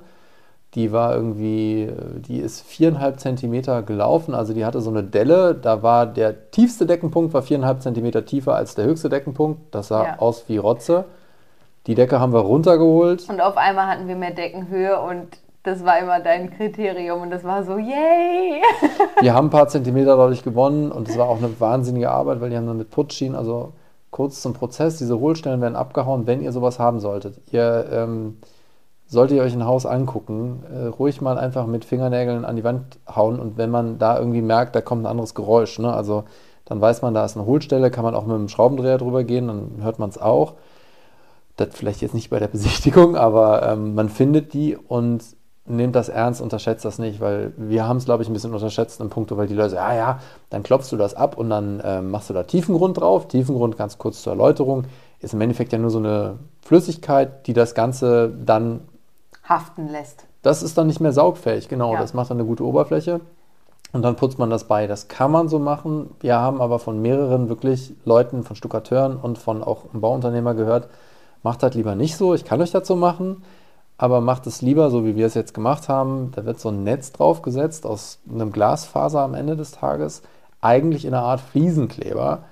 die 0.75 0.91
war 0.91 1.15
irgendwie, 1.15 1.84
äh, 1.84 2.19
die 2.19 2.38
ist 2.39 2.62
viereinhalb 2.62 3.19
Zentimeter 3.19 3.82
gelaufen, 3.82 4.36
also 4.36 4.54
die 4.54 4.65
hatte 4.65 4.82
so 4.82 4.89
eine 4.91 5.04
Delle, 5.04 5.56
da 5.56 5.82
war 5.82 6.06
der 6.06 6.52
tiefste 6.52 6.86
Deckenpunkt 6.86 7.34
war 7.34 7.41
viereinhalb 7.41 7.82
Zentimeter 7.82 8.23
tiefer 8.25 8.56
als 8.56 8.75
der 8.75 8.86
höchste 8.86 9.10
Deckenpunkt. 9.10 9.73
Das 9.73 9.88
sah 9.88 10.04
Ja. 10.06 10.19
aus 10.19 10.45
wie 10.47 10.58
Rotze. 10.58 11.06
Die 11.88 11.95
Decke 11.95 12.19
haben 12.19 12.34
wir 12.34 12.41
runtergeholt. 12.41 13.28
Und 13.30 13.41
auf 13.41 13.58
einmal 13.58 13.88
hatten 13.88 14.08
wir 14.08 14.15
mehr 14.15 14.32
Deckenhöhe 14.32 14.99
und 15.02 15.28
das 15.63 15.84
war 15.84 15.97
immer 15.99 16.19
dein 16.19 16.52
Kriterium 16.56 17.21
und 17.23 17.32
das 17.32 17.43
war 17.43 17.63
so, 17.63 17.78
yay! 17.78 18.62
Wir 19.21 19.34
haben 19.34 19.47
ein 19.47 19.49
paar 19.52 19.67
Zentimeter 19.67 20.15
dadurch 20.17 20.43
gewonnen 20.43 20.91
und 20.91 21.10
es 21.10 21.17
war 21.17 21.28
auch 21.28 21.38
eine 21.38 21.60
wahnsinnige 21.60 22.10
Arbeit, 22.12 22.39
weil 22.41 22.49
die 22.52 22.58
haben 22.58 22.67
dann 22.67 22.78
mit 22.78 22.91
Putzschienen, 22.91 23.36
also 23.36 23.73
kurz 24.12 24.41
zum 24.41 24.54
Prozess, 24.54 24.98
diese 24.98 25.19
Hohlstellen 25.19 25.62
werden 25.62 25.76
abgehauen, 25.76 26.28
wenn 26.28 26.41
ihr 26.41 26.52
sowas 26.52 26.80
haben 26.80 27.00
solltet. 27.00 27.39
Ihr 27.52 27.88
ähm, 27.91 28.38
solltet 29.08 29.38
ihr 29.38 29.43
euch 29.43 29.54
ein 29.54 29.65
Haus 29.65 29.86
angucken, 29.86 30.63
äh, 30.72 30.86
ruhig 30.86 31.19
mal 31.22 31.38
einfach 31.38 31.65
mit 31.65 31.84
Fingernägeln 31.84 32.45
an 32.45 32.56
die 32.56 32.63
Wand 32.63 33.00
hauen 33.13 33.39
und 33.39 33.58
wenn 33.58 33.72
man 33.72 33.98
da 33.98 34.19
irgendwie 34.19 34.41
merkt, 34.41 34.76
da 34.76 34.82
kommt 34.82 35.04
ein 35.04 35.08
anderes 35.08 35.34
Geräusch, 35.34 35.80
ne? 35.80 35.91
also 35.91 36.26
dann 36.65 36.80
weiß 36.80 37.02
man, 37.02 37.15
da 37.15 37.26
ist 37.26 37.36
eine 37.36 37.48
Hohlstelle, 37.48 37.89
kann 37.89 38.04
man 38.04 38.13
auch 38.13 38.28
mit 38.28 38.36
einem 38.36 38.50
Schraubendreher 38.50 39.00
drüber 39.00 39.24
gehen, 39.24 39.48
dann 39.48 39.72
hört 39.82 39.98
man 39.98 40.10
es 40.10 40.19
auch. 40.19 40.54
Das 41.56 41.69
vielleicht 41.74 42.02
jetzt 42.02 42.13
nicht 42.13 42.30
bei 42.30 42.38
der 42.38 42.48
Besichtigung, 42.50 43.15
aber 43.15 43.67
ähm, 43.67 43.95
man 43.95 44.10
findet 44.10 44.54
die 44.54 44.78
und 44.78 45.24
nehmt 45.69 45.95
das 45.95 46.10
ernst, 46.10 46.41
unterschätzt 46.41 46.84
das 46.86 46.99
nicht, 46.99 47.19
weil 47.21 47.53
wir 47.58 47.88
haben 47.88 47.97
es, 47.97 48.05
glaube 48.05 48.23
ich, 48.23 48.29
ein 48.29 48.34
bisschen 48.34 48.53
unterschätzt 48.53 48.99
im 48.99 49.10
Punkt, 49.10 49.36
weil 49.36 49.47
die 49.47 49.53
Leute 49.53 49.71
sagen, 49.71 49.95
ja, 49.95 49.97
ja, 49.97 50.19
dann 50.49 50.63
klopfst 50.63 50.91
du 50.91 50.97
das 50.97 51.13
ab 51.13 51.38
und 51.38 51.49
dann 51.49 51.82
ähm, 51.84 52.12
machst 52.12 52.29
du 52.29 52.34
da 52.34 52.43
Tiefengrund 52.43 52.99
drauf. 52.99 53.27
Tiefengrund, 53.27 53.77
ganz 53.77 53.97
kurz 53.97 54.21
zur 54.21 54.34
Erläuterung, 54.34 54.86
ist 55.19 55.34
im 55.34 55.41
Endeffekt 55.41 55.71
ja 55.73 55.79
nur 55.79 55.89
so 55.91 55.99
eine 55.99 56.38
Flüssigkeit, 56.62 57.45
die 57.47 57.53
das 57.53 57.75
Ganze 57.75 58.32
dann, 58.45 58.82
Haften 59.47 59.88
lässt. 59.89 60.25
das 60.41 60.62
ist 60.63 60.77
dann 60.77 60.88
nicht 60.88 60.99
mehr 60.99 61.12
saugfähig, 61.13 61.67
genau, 61.69 61.93
Ja. 61.93 61.99
das 61.99 62.13
macht 62.13 62.29
dann 62.29 62.38
eine 62.38 62.47
gute 62.47 62.63
Oberfläche. 62.65 63.21
Und 63.91 64.03
dann 64.03 64.15
putzt 64.15 64.38
man 64.38 64.51
das 64.51 64.65
bei. 64.65 64.86
Das 64.86 65.08
kann 65.08 65.32
man 65.32 65.49
so 65.49 65.58
machen. 65.58 66.12
Wir 66.19 66.38
haben 66.38 66.62
aber 66.62 66.77
von 66.77 67.01
mehreren 67.01 67.49
wirklich 67.49 67.93
Leuten, 68.05 68.43
von 68.43 68.55
Stuckateuren 68.55 69.17
und 69.17 69.39
von 69.39 69.63
auch 69.63 69.91
einem 69.91 70.01
Bauunternehmer 70.01 70.53
gehört, 70.53 70.89
macht 71.41 71.63
das 71.63 71.73
lieber 71.73 71.95
nicht 71.95 72.15
so. 72.15 72.36
Ich 72.36 72.45
kann 72.45 72.62
euch 72.62 72.69
dazu 72.69 72.95
machen, 72.95 73.41
aber 74.00 74.22
macht 74.22 74.48
es 74.48 74.62
lieber 74.62 74.90
so, 74.90 75.06
wie 75.06 75.18
wir 75.18 75.28
es 75.28 75.34
jetzt 75.34 75.54
gemacht 75.54 75.90
haben. 75.90 76.32
Da 76.34 76.46
wird 76.46 76.58
so 76.58 76.70
ein 76.70 76.84
Netz 76.86 77.12
draufgesetzt 77.12 77.86
aus 77.86 78.20
einem 78.34 78.54
Glasfaser 78.54 79.20
am 79.20 79.34
Ende 79.34 79.58
des 79.58 79.72
Tages, 79.72 80.22
eigentlich 80.62 81.04
in 81.04 81.14
einer 81.14 81.26
Art 81.26 81.42
Fliesenkleber. 81.42 82.44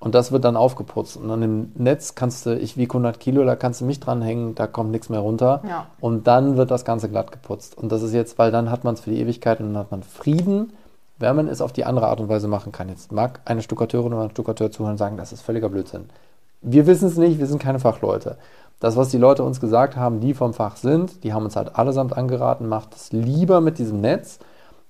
Und 0.00 0.16
das 0.16 0.32
wird 0.32 0.44
dann 0.44 0.56
aufgeputzt. 0.56 1.16
Und 1.16 1.30
an 1.30 1.40
dem 1.40 1.72
Netz 1.76 2.16
kannst 2.16 2.44
du, 2.44 2.58
ich 2.58 2.76
wiege 2.76 2.90
100 2.90 3.20
Kilo, 3.20 3.44
da 3.44 3.54
kannst 3.54 3.80
du 3.80 3.84
mich 3.84 4.00
dranhängen, 4.00 4.56
da 4.56 4.66
kommt 4.66 4.90
nichts 4.90 5.08
mehr 5.08 5.20
runter. 5.20 5.62
Ja. 5.66 5.86
Und 6.00 6.26
dann 6.26 6.56
wird 6.56 6.72
das 6.72 6.84
Ganze 6.84 7.08
glatt 7.08 7.30
geputzt. 7.30 7.78
Und 7.78 7.92
das 7.92 8.02
ist 8.02 8.12
jetzt, 8.12 8.36
weil 8.36 8.50
dann 8.50 8.68
hat 8.68 8.82
man 8.82 8.94
es 8.94 9.00
für 9.00 9.10
die 9.10 9.20
Ewigkeit 9.20 9.60
und 9.60 9.74
dann 9.74 9.78
hat 9.78 9.92
man 9.92 10.02
Frieden, 10.02 10.72
wenn 11.18 11.36
man 11.36 11.46
es 11.46 11.60
auf 11.60 11.72
die 11.72 11.84
andere 11.84 12.08
Art 12.08 12.18
und 12.18 12.28
Weise 12.28 12.48
machen 12.48 12.72
kann. 12.72 12.88
Jetzt 12.88 13.12
mag 13.12 13.40
eine 13.44 13.62
Stuckateurin 13.62 14.12
oder 14.12 14.24
ein 14.24 14.30
Stuckateur 14.30 14.72
zuhören 14.72 14.94
und 14.94 14.98
sagen, 14.98 15.16
das 15.16 15.32
ist 15.32 15.42
völliger 15.42 15.68
Blödsinn. 15.68 16.10
Wir 16.62 16.88
wissen 16.88 17.06
es 17.06 17.16
nicht, 17.16 17.38
wir 17.38 17.46
sind 17.46 17.62
keine 17.62 17.78
Fachleute. 17.78 18.38
Das, 18.80 18.96
was 18.96 19.08
die 19.08 19.18
Leute 19.18 19.42
uns 19.42 19.60
gesagt 19.60 19.96
haben, 19.96 20.20
die 20.20 20.34
vom 20.34 20.52
Fach 20.52 20.76
sind, 20.76 21.24
die 21.24 21.32
haben 21.32 21.44
uns 21.44 21.56
halt 21.56 21.76
allesamt 21.76 22.16
angeraten, 22.16 22.68
macht 22.68 22.94
es 22.94 23.12
lieber 23.12 23.60
mit 23.60 23.78
diesem 23.78 24.00
Netz, 24.00 24.38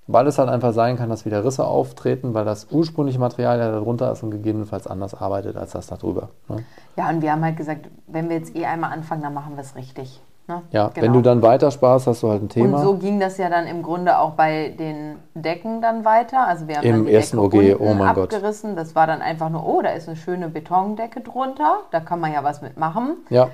weil 0.09 0.27
es 0.27 0.39
halt 0.39 0.49
einfach 0.49 0.73
sein 0.73 0.97
kann, 0.97 1.09
dass 1.09 1.25
wieder 1.25 1.45
Risse 1.45 1.65
auftreten, 1.65 2.35
weil 2.35 2.45
das 2.45 2.69
ursprüngliche 2.71 3.19
Material 3.19 3.59
ja 3.59 3.71
darunter 3.71 4.13
ist 4.13 4.23
und 4.23 4.31
gegebenenfalls 4.31 4.87
anders 4.87 5.15
arbeitet 5.15 5.57
als 5.57 5.73
das 5.73 5.87
darüber. 5.87 6.31
Ne? 6.49 6.65
Ja, 6.97 7.09
und 7.11 7.23
wir 7.23 7.33
haben 7.33 7.45
halt 7.45 7.57
gesagt, 7.57 7.89
wenn 8.07 8.29
wir 8.29 8.37
jetzt 8.37 8.57
eh 8.57 8.67
einmal 8.67 8.93
anfangen, 8.93 9.23
dann 9.23 9.35
machen 9.35 9.57
wir 9.57 9.63
es 9.63 9.75
richtig. 9.75 10.21
Ne? 10.49 10.63
Ja, 10.71 10.89
genau. 10.89 11.07
wenn 11.07 11.13
du 11.13 11.23
dann 11.23 11.43
weiter 11.43 11.73
sparst, 11.73 12.07
hast 12.07 12.23
du 12.23 12.31
halt 12.31 12.43
ein 12.43 12.49
Thema. 12.49 12.79
Und 12.79 12.85
so 12.85 12.95
ging 12.95 13.19
das 13.19 13.37
ja 13.37 13.51
dann 13.51 13.67
im 13.67 13.83
Grunde 13.83 14.17
auch 14.19 14.33
bei 14.33 14.69
den 14.79 15.17
Decken 15.35 15.81
dann 15.81 16.05
weiter. 16.05 16.47
Also 16.47 16.69
wir 16.69 16.77
haben 16.77 16.85
Im 16.85 17.07
ersten 17.09 17.41
Decke 17.51 17.75
OG, 17.75 17.81
oh 17.81 17.95
mein 17.95 18.15
Gott. 18.15 18.33
abgerissen. 18.33 18.77
Das 18.77 18.95
war 18.95 19.09
dann 19.09 19.23
einfach 19.23 19.49
nur, 19.49 19.67
oh, 19.67 19.83
da 19.83 19.91
ist 19.91 20.07
eine 20.07 20.17
schöne 20.17 20.49
Betondecke 20.49 21.21
drunter. 21.21 21.79
Da 21.91 21.99
kann 21.99 22.21
man 22.21 22.33
ja 22.33 22.45
was 22.45 22.63
mitmachen. 22.63 23.17
Ja. 23.29 23.49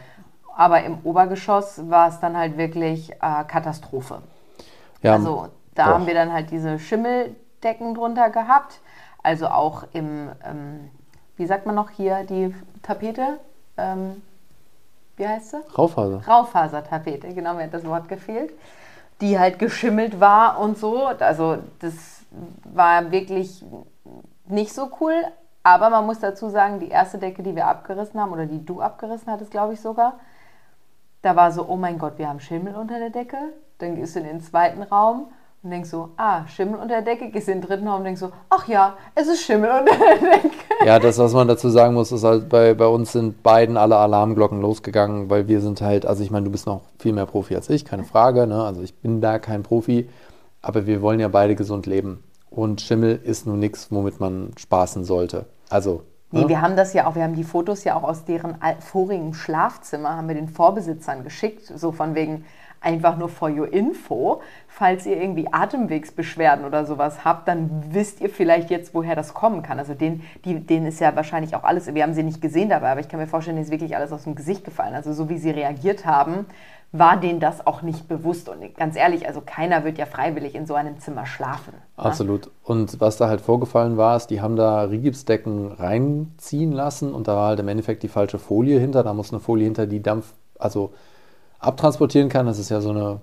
Aber 0.55 0.83
im 0.83 0.99
Obergeschoss 1.05 1.89
war 1.89 2.09
es 2.09 2.21
dann 2.21 2.37
halt 2.37 2.57
wirklich 2.59 3.13
äh, 3.13 3.45
Katastrophe. 3.47 4.23
Ja, 5.03 5.15
Also 5.15 5.49
da 5.75 5.87
doch. 5.87 5.95
haben 5.95 6.07
wir 6.07 6.15
dann 6.15 6.33
halt 6.33 6.51
diese 6.51 6.79
Schimmeldecken 6.79 7.95
drunter 7.95 8.31
gehabt. 8.31 8.81
Also 9.23 9.49
auch 9.49 9.85
im, 9.93 10.31
ähm, 10.45 10.91
wie 11.37 11.47
sagt 11.47 11.67
man 11.67 11.75
noch 11.75 11.91
hier, 11.91 12.25
die 12.25 12.55
Tapete? 12.83 13.39
Ähm, 13.77 14.23
wie 15.17 15.27
heißt 15.27 15.51
sie? 15.51 15.61
Raufaser. 15.77 16.23
Raufasertapete, 16.27 17.33
genau, 17.35 17.55
mir 17.55 17.65
hat 17.65 17.75
das 17.75 17.87
Wort 17.87 18.09
gefehlt. 18.09 18.53
Die 19.21 19.39
halt 19.39 19.59
geschimmelt 19.59 20.21
war 20.21 20.59
und 20.59 20.77
so. 20.79 21.07
Also 21.07 21.59
das 21.79 22.25
war 22.65 23.11
wirklich 23.11 23.65
nicht 24.47 24.73
so 24.75 24.91
cool. 25.01 25.15
Aber 25.63 25.91
man 25.91 26.07
muss 26.07 26.19
dazu 26.19 26.49
sagen, 26.49 26.81
die 26.81 26.89
erste 26.89 27.19
Decke, 27.19 27.43
die 27.45 27.55
wir 27.55 27.69
abgerissen 27.69 28.21
haben, 28.21 28.33
oder 28.33 28.47
die 28.47 28.65
du 28.65 28.81
abgerissen 28.81 29.31
hattest, 29.33 29.53
glaube 29.53 29.75
ich 29.75 29.81
sogar, 29.81 30.15
da 31.23 31.37
war 31.37 31.53
so, 31.53 31.67
oh 31.69 31.77
mein 31.77 31.99
Gott, 31.99 32.15
wir 32.19 32.29
haben 32.29 32.41
Schimmel 32.41 32.75
unter 32.75 32.99
der 32.99 33.11
Decke. 33.11 33.37
Dann 33.79 33.95
gehst 33.97 34.17
du 34.17 34.21
in 34.21 34.27
den 34.27 34.41
zweiten 34.41 34.83
Raum 34.83 35.29
und 35.63 35.71
denkst 35.71 35.91
so, 35.91 36.11
ah, 36.17 36.47
Schimmel 36.49 36.75
unter 36.75 37.01
der 37.01 37.03
Decke. 37.03 37.31
Gehst 37.31 37.49
in 37.49 37.61
den 37.61 37.69
dritten 37.69 37.87
Raum 37.87 37.99
und 37.99 38.05
denkst 38.05 38.21
so, 38.21 38.33
ach 38.51 38.67
ja, 38.67 38.97
es 39.15 39.29
ist 39.29 39.43
Schimmel 39.43 39.71
unter 39.71 39.97
der 39.97 40.17
Decke. 40.19 40.51
Ja, 40.85 40.99
das, 40.99 41.19
was 41.19 41.33
man 41.33 41.47
dazu 41.47 41.69
sagen 41.69 41.95
muss, 41.95 42.11
ist 42.11 42.25
halt, 42.25 42.49
bei, 42.49 42.75
bei 42.75 42.87
uns 42.87 43.13
sind 43.13 43.43
beiden 43.45 43.77
alle 43.77 43.97
Alarmglocken 43.97 44.61
losgegangen, 44.61 45.31
weil 45.31 45.47
wir 45.47 45.61
sind 45.61 45.81
halt, 45.81 46.07
also 46.07 46.25
ich 46.25 46.33
meine, 46.33 46.45
du 46.45 46.51
bist 46.51 46.67
noch 46.67 46.83
viel 46.99 47.13
mehr 47.13 47.27
Profi 47.27 47.55
als 47.55 47.71
ich, 47.71 47.85
keine 47.85 48.03
Frage, 48.03 48.49
ne? 48.49 48.65
also 48.65 48.83
ich 48.83 48.95
bin 48.95 49.21
da 49.21 49.39
kein 49.39 49.63
Profi, 49.63 50.09
aber 50.61 50.87
wir 50.87 51.03
wollen 51.03 51.21
ja 51.21 51.29
beide 51.29 51.55
gesund 51.55 51.87
leben. 51.87 52.25
Und 52.51 52.81
Schimmel 52.81 53.21
ist 53.23 53.47
nun 53.47 53.61
nichts, 53.61 53.93
womit 53.93 54.19
man 54.19 54.51
spaßen 54.59 55.05
sollte. 55.05 55.47
Also, 55.71 56.03
Nee, 56.33 56.43
ne? 56.43 56.49
wir 56.49 56.61
haben 56.61 56.77
das 56.77 56.93
ja 56.95 57.07
auch, 57.07 57.15
wir 57.15 57.23
haben 57.23 57.35
die 57.35 57.45
Fotos 57.45 57.85
ja 57.85 57.95
auch 57.95 58.03
aus 58.03 58.25
deren 58.25 58.57
vorigen 58.81 59.35
Schlafzimmer, 59.35 60.17
haben 60.17 60.29
wir 60.29 60.35
den 60.35 60.49
Vorbesitzern 60.49 61.23
geschickt, 61.23 61.67
so 61.67 61.93
von 61.93 62.15
wegen 62.15 62.45
einfach 62.83 63.17
nur 63.17 63.29
for 63.29 63.49
your 63.49 63.73
info. 63.73 64.41
Falls 64.67 65.07
ihr 65.07 65.17
irgendwie 65.21 65.53
Atemwegsbeschwerden 65.53 66.65
oder 66.65 66.85
sowas 66.85 67.25
habt, 67.25 67.49
dann 67.49 67.85
wisst 67.91 68.21
ihr 68.21 68.31
vielleicht 68.31 68.71
jetzt, 68.71 68.95
woher 68.95 69.15
das 69.15 69.35
kommen 69.35 69.63
kann. 69.63 69.79
Also 69.79 69.95
den, 69.95 70.23
die, 70.45 70.59
denen 70.59 70.87
ist 70.87 71.01
ja 71.01 71.15
wahrscheinlich 71.15 71.55
auch 71.55 71.65
alles, 71.65 71.93
wir 71.95 72.03
haben 72.03 72.15
sie 72.15 72.23
nicht 72.23 72.41
gesehen 72.41 72.69
dabei, 72.69 72.93
aber 72.93 73.01
ich 73.01 73.09
kann 73.09 73.21
mir 73.21 73.27
vorstellen, 73.27 73.57
denen 73.57 73.67
ist 73.67 73.71
wirklich 73.71 73.97
alles 73.97 74.13
aus 74.13 74.25
dem 74.25 74.35
Gesicht 74.35 74.65
gefallen. 74.65 74.95
Also 74.95 75.13
so 75.13 75.29
wie 75.29 75.39
sie 75.39 75.51
reagiert 75.51 76.07
haben, 76.07 76.47
war 76.93 77.17
denen 77.17 77.41
das 77.41 77.67
auch 77.67 77.81
nicht 77.81 78.07
bewusst. 78.07 78.51
Und 78.51 78.77
ganz 78.77 78.97
ehrlich, 78.97 79.27
also 79.27 79.43
keiner 79.45 79.83
wird 79.83 79.97
ja 79.97 80.05
freiwillig 80.05 80.55
in 80.55 80.67
so 80.67 80.75
einem 80.75 81.01
Zimmer 81.01 81.25
schlafen. 81.25 81.73
ne? 81.73 81.83
Absolut. 81.97 82.51
Und 82.63 83.01
was 83.01 83.17
da 83.17 83.29
halt 83.29 83.41
vorgefallen 83.41 83.97
war, 83.97 84.17
ist, 84.17 84.27
die 84.27 84.43
haben 84.43 84.57
da 84.57 84.83
Rigipsdecken 84.83 85.73
reinziehen 85.73 86.73
lassen 86.73 87.15
und 87.15 87.29
da 87.29 87.35
war 87.35 87.49
halt 87.49 87.61
im 87.61 87.69
Endeffekt 87.69 88.03
die 88.03 88.09
falsche 88.09 88.39
Folie 88.39 88.79
hinter. 88.79 89.03
Da 89.03 89.15
muss 89.15 89.33
eine 89.33 89.41
Folie 89.41 89.65
hinter, 89.65 89.87
die 89.87 90.03
Dampf, 90.03 90.35
also 90.59 90.93
abtransportieren 91.61 92.29
kann. 92.29 92.45
Das 92.45 92.59
ist 92.59 92.69
ja 92.69 92.83
so 92.83 92.91
eine 92.91 93.21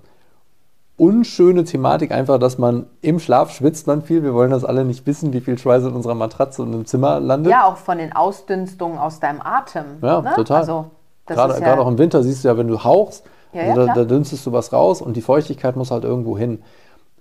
unschöne 0.97 1.63
Thematik, 1.63 2.11
einfach, 2.11 2.39
dass 2.39 2.57
man 2.57 2.87
im 3.01 3.19
Schlaf 3.19 3.51
schwitzt 3.51 3.85
man 3.85 4.01
viel. 4.01 4.23
Wir 4.23 4.33
wollen 4.33 4.51
das 4.51 4.65
alle 4.65 4.83
nicht 4.83 5.05
wissen, 5.05 5.31
wie 5.31 5.41
viel 5.41 5.59
Schweiß 5.59 5.83
in 5.83 5.93
unserer 5.93 6.15
Matratze 6.15 6.63
und 6.63 6.73
im 6.73 6.85
Zimmer 6.87 7.19
landet. 7.19 7.51
Ja, 7.51 7.65
auch 7.67 7.77
von 7.77 7.99
den 7.99 8.13
Ausdünstungen 8.13 8.97
aus 8.97 9.19
deinem 9.19 9.41
Atem. 9.41 9.85
Ja, 10.01 10.21
ne? 10.21 10.33
total. 10.35 10.57
Also, 10.57 10.85
das 11.27 11.37
Gerade, 11.37 11.53
ist 11.53 11.59
ja, 11.59 11.67
gerade 11.67 11.81
auch 11.81 11.87
im 11.87 11.99
Winter 11.99 12.23
siehst 12.23 12.43
du 12.43 12.47
ja, 12.47 12.57
wenn 12.57 12.67
du 12.67 12.83
hauchst, 12.83 13.23
Ja, 13.53 13.61
also 13.63 13.81
ja, 13.81 13.87
da, 13.87 13.93
da 13.93 14.03
dünstest 14.03 14.45
du 14.45 14.51
was 14.51 14.71
raus 14.73 15.01
und 15.01 15.17
die 15.17 15.21
Feuchtigkeit 15.21 15.75
muss 15.75 15.91
halt 15.91 16.03
irgendwo 16.03 16.37
hin. 16.37 16.59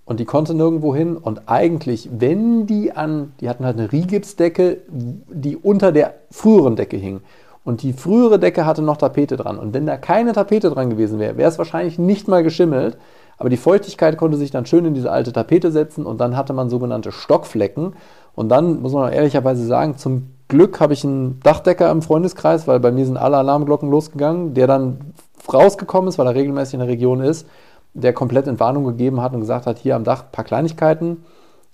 Und 0.05 0.21
die 0.21 0.25
konnte 0.25 0.55
nirgendwo 0.55 0.95
hin. 0.95 1.19
Und 1.19 1.51
eigentlich, 1.51 2.09
wenn 2.11 2.67
die 2.67 2.93
an, 2.93 3.35
die 3.41 3.49
hatten 3.51 3.67
halt 3.67 3.79
eine 3.79 3.93
Rigipsdecke, 3.93 4.79
die 4.88 5.55
unter 5.55 5.93
der 5.93 6.14
früheren 6.31 6.77
Decke 6.77 6.97
hing. 6.97 7.21
Und 7.62 7.83
die 7.83 7.93
frühere 7.93 8.38
Decke 8.38 8.64
hatte 8.64 8.81
noch 8.81 8.97
Tapete 8.97 9.37
dran. 9.37 9.59
Und 9.59 9.75
wenn 9.75 9.85
da 9.85 9.99
keine 9.99 10.33
Tapete 10.33 10.71
dran 10.71 10.88
gewesen 10.88 11.19
wäre, 11.19 11.37
wäre 11.37 11.51
es 11.51 11.59
wahrscheinlich 11.59 11.99
nicht 11.99 12.27
mal 12.27 12.43
geschimmelt. 12.43 12.97
Aber 13.37 13.51
die 13.51 13.59
Feuchtigkeit 13.59 14.17
konnte 14.17 14.38
sich 14.38 14.51
dann 14.51 14.64
schön 14.64 14.87
in 14.87 14.95
diese 14.95 15.12
alte 15.12 15.33
Tapete 15.33 15.71
setzen 15.71 16.07
und 16.07 16.19
dann 16.23 16.38
hatte 16.38 16.55
man 16.55 16.71
sogenannte 16.71 17.12
Stockflecken. 17.12 17.93
Und 18.35 18.49
dann 18.49 18.81
muss 18.81 18.93
man 18.95 19.12
ehrlicherweise 19.12 19.67
sagen, 19.67 19.99
zum 19.99 20.31
Glück 20.49 20.81
habe 20.81 20.95
ich 20.95 21.05
einen 21.05 21.38
Dachdecker 21.41 21.91
im 21.91 22.01
Freundeskreis, 22.01 22.67
weil 22.67 22.81
bei 22.81 22.91
mir 22.91 23.05
sind 23.05 23.19
alle 23.19 23.37
Alarmglocken 23.37 23.91
losgegangen, 23.91 24.55
der 24.55 24.67
dann 24.67 25.12
rausgekommen 25.53 26.09
ist, 26.09 26.19
weil 26.19 26.27
er 26.27 26.35
regelmäßig 26.35 26.75
in 26.75 26.81
der 26.81 26.89
Region 26.89 27.21
ist, 27.21 27.47
der 27.95 28.13
komplett 28.13 28.47
Entwarnung 28.47 28.85
gegeben 28.85 29.21
hat 29.21 29.33
und 29.33 29.41
gesagt 29.41 29.67
hat, 29.67 29.79
hier 29.79 29.97
am 29.97 30.05
Dach 30.05 30.25
ein 30.25 30.33
paar 30.33 30.45
Kleinigkeiten 30.45 31.25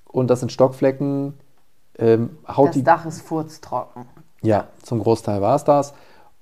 und 0.07 0.29
das 0.29 0.41
sind 0.41 0.53
Stockflecken, 0.53 1.35
ähm, 1.99 2.31
haut 2.49 2.69
das 2.69 2.75
die 2.75 2.85
Dach 2.85 3.07
ist 3.07 3.23
furztrocken. 3.23 4.07
ja, 4.43 4.69
zum 4.83 5.01
Großteil 5.01 5.41
war 5.41 5.57
es 5.57 5.65
das. 5.65 5.95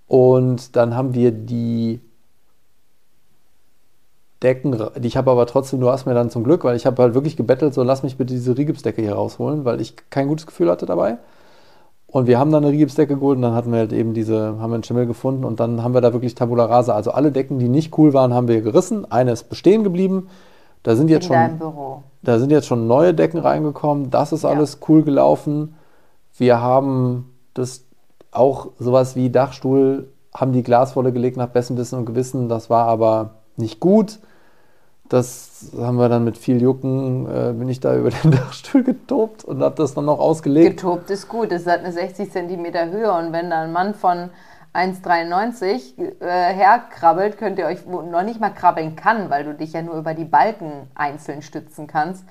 Und 0.06 0.76
dann 0.76 0.94
haben 0.94 1.14
wir 1.14 1.32
die 1.32 2.00
Decken, 4.42 4.90
die 4.98 5.06
ich 5.06 5.16
habe 5.16 5.30
aber 5.30 5.46
trotzdem, 5.46 5.80
du 5.80 5.88
hast 5.88 6.04
mir 6.04 6.14
dann 6.14 6.30
zum 6.30 6.44
Glück, 6.44 6.64
weil 6.64 6.76
ich 6.76 6.84
habe 6.84 7.00
halt 7.00 7.14
wirklich 7.14 7.36
gebettelt, 7.36 7.74
so 7.74 7.82
lass 7.82 8.02
mich 8.02 8.16
bitte 8.16 8.34
diese 8.34 8.58
Rigipsdecke 8.58 9.00
hier 9.00 9.14
rausholen, 9.14 9.64
weil 9.64 9.80
ich 9.80 9.94
kein 10.10 10.28
gutes 10.28 10.46
Gefühl 10.46 10.70
hatte 10.70 10.84
dabei. 10.84 11.18
Und 12.12 12.26
wir 12.26 12.38
haben 12.38 12.52
dann 12.52 12.62
eine 12.62 12.72
Rigipsdecke 12.72 13.14
geholt 13.16 13.36
und 13.36 13.42
dann 13.42 13.54
hatten 13.54 13.72
wir 13.72 13.78
halt 13.78 13.92
eben 13.92 14.12
diese, 14.12 14.58
haben 14.60 14.70
wir 14.70 14.74
einen 14.74 14.84
Schimmel 14.84 15.06
gefunden 15.06 15.44
und 15.44 15.60
dann 15.60 15.82
haben 15.82 15.94
wir 15.94 16.02
da 16.02 16.12
wirklich 16.12 16.34
Tabula 16.34 16.66
Rasa. 16.66 16.94
Also 16.94 17.10
alle 17.12 17.32
Decken, 17.32 17.58
die 17.58 17.70
nicht 17.70 17.96
cool 17.96 18.12
waren, 18.12 18.34
haben 18.34 18.48
wir 18.48 18.60
gerissen. 18.60 19.10
Eine 19.10 19.32
ist 19.32 19.48
bestehen 19.48 19.82
geblieben. 19.82 20.28
Da 20.82 20.94
sind 20.94 21.08
jetzt 21.08 21.30
in 21.30 21.34
schon, 21.58 22.02
da 22.22 22.38
sind 22.38 22.52
jetzt 22.52 22.66
schon 22.66 22.86
neue 22.86 23.14
Decken 23.14 23.40
reingekommen. 23.40 24.10
Das 24.10 24.32
ist 24.32 24.42
Ja. 24.42 24.50
alles 24.50 24.78
cool 24.88 25.02
gelaufen. 25.02 25.74
Wir 26.36 26.60
haben 26.60 27.32
das 27.54 27.84
auch 28.30 28.68
sowas 28.78 29.16
wie 29.16 29.30
Dachstuhl, 29.30 30.08
haben 30.34 30.52
die 30.52 30.62
Glaswolle 30.62 31.12
gelegt 31.12 31.38
nach 31.38 31.48
bestem 31.48 31.78
Wissen 31.78 31.98
und 31.98 32.04
Gewissen. 32.04 32.50
Das 32.50 32.68
war 32.68 32.86
aber 32.88 33.36
nicht 33.56 33.80
gut. 33.80 34.18
Das 35.12 35.70
haben 35.76 35.96
wir 35.98 36.08
dann 36.08 36.24
mit 36.24 36.38
viel 36.38 36.62
Jucken, 36.62 37.26
äh, 37.26 37.52
bin 37.52 37.68
ich 37.68 37.80
da 37.80 37.94
über 37.98 38.08
den 38.08 38.30
Dachstuhl 38.30 38.82
getobt 38.82 39.44
und 39.44 39.62
habe 39.62 39.74
das 39.76 39.92
dann 39.92 40.06
noch 40.06 40.18
ausgelegt. 40.18 40.78
Getobt 40.78 41.10
ist 41.10 41.28
gut, 41.28 41.52
es 41.52 41.66
hat 41.66 41.80
eine 41.80 41.92
60 41.92 42.32
cm 42.32 42.90
Höhe 42.90 43.12
und 43.12 43.32
wenn 43.32 43.50
da 43.50 43.62
ein 43.62 43.72
Mann 43.72 43.94
von 43.94 44.30
1,93 44.72 46.22
äh, 46.22 46.54
herkrabbelt, 46.54 47.36
könnt 47.36 47.58
ihr 47.58 47.66
euch, 47.66 47.84
noch 47.86 48.22
nicht 48.22 48.40
mal 48.40 48.50
krabbeln 48.50 48.96
kann, 48.96 49.28
weil 49.28 49.44
du 49.44 49.54
dich 49.54 49.74
ja 49.74 49.82
nur 49.82 49.96
über 49.96 50.14
die 50.14 50.24
Balken 50.24 50.88
einzeln 50.94 51.42
stützen 51.42 51.86
kannst. 51.86 52.24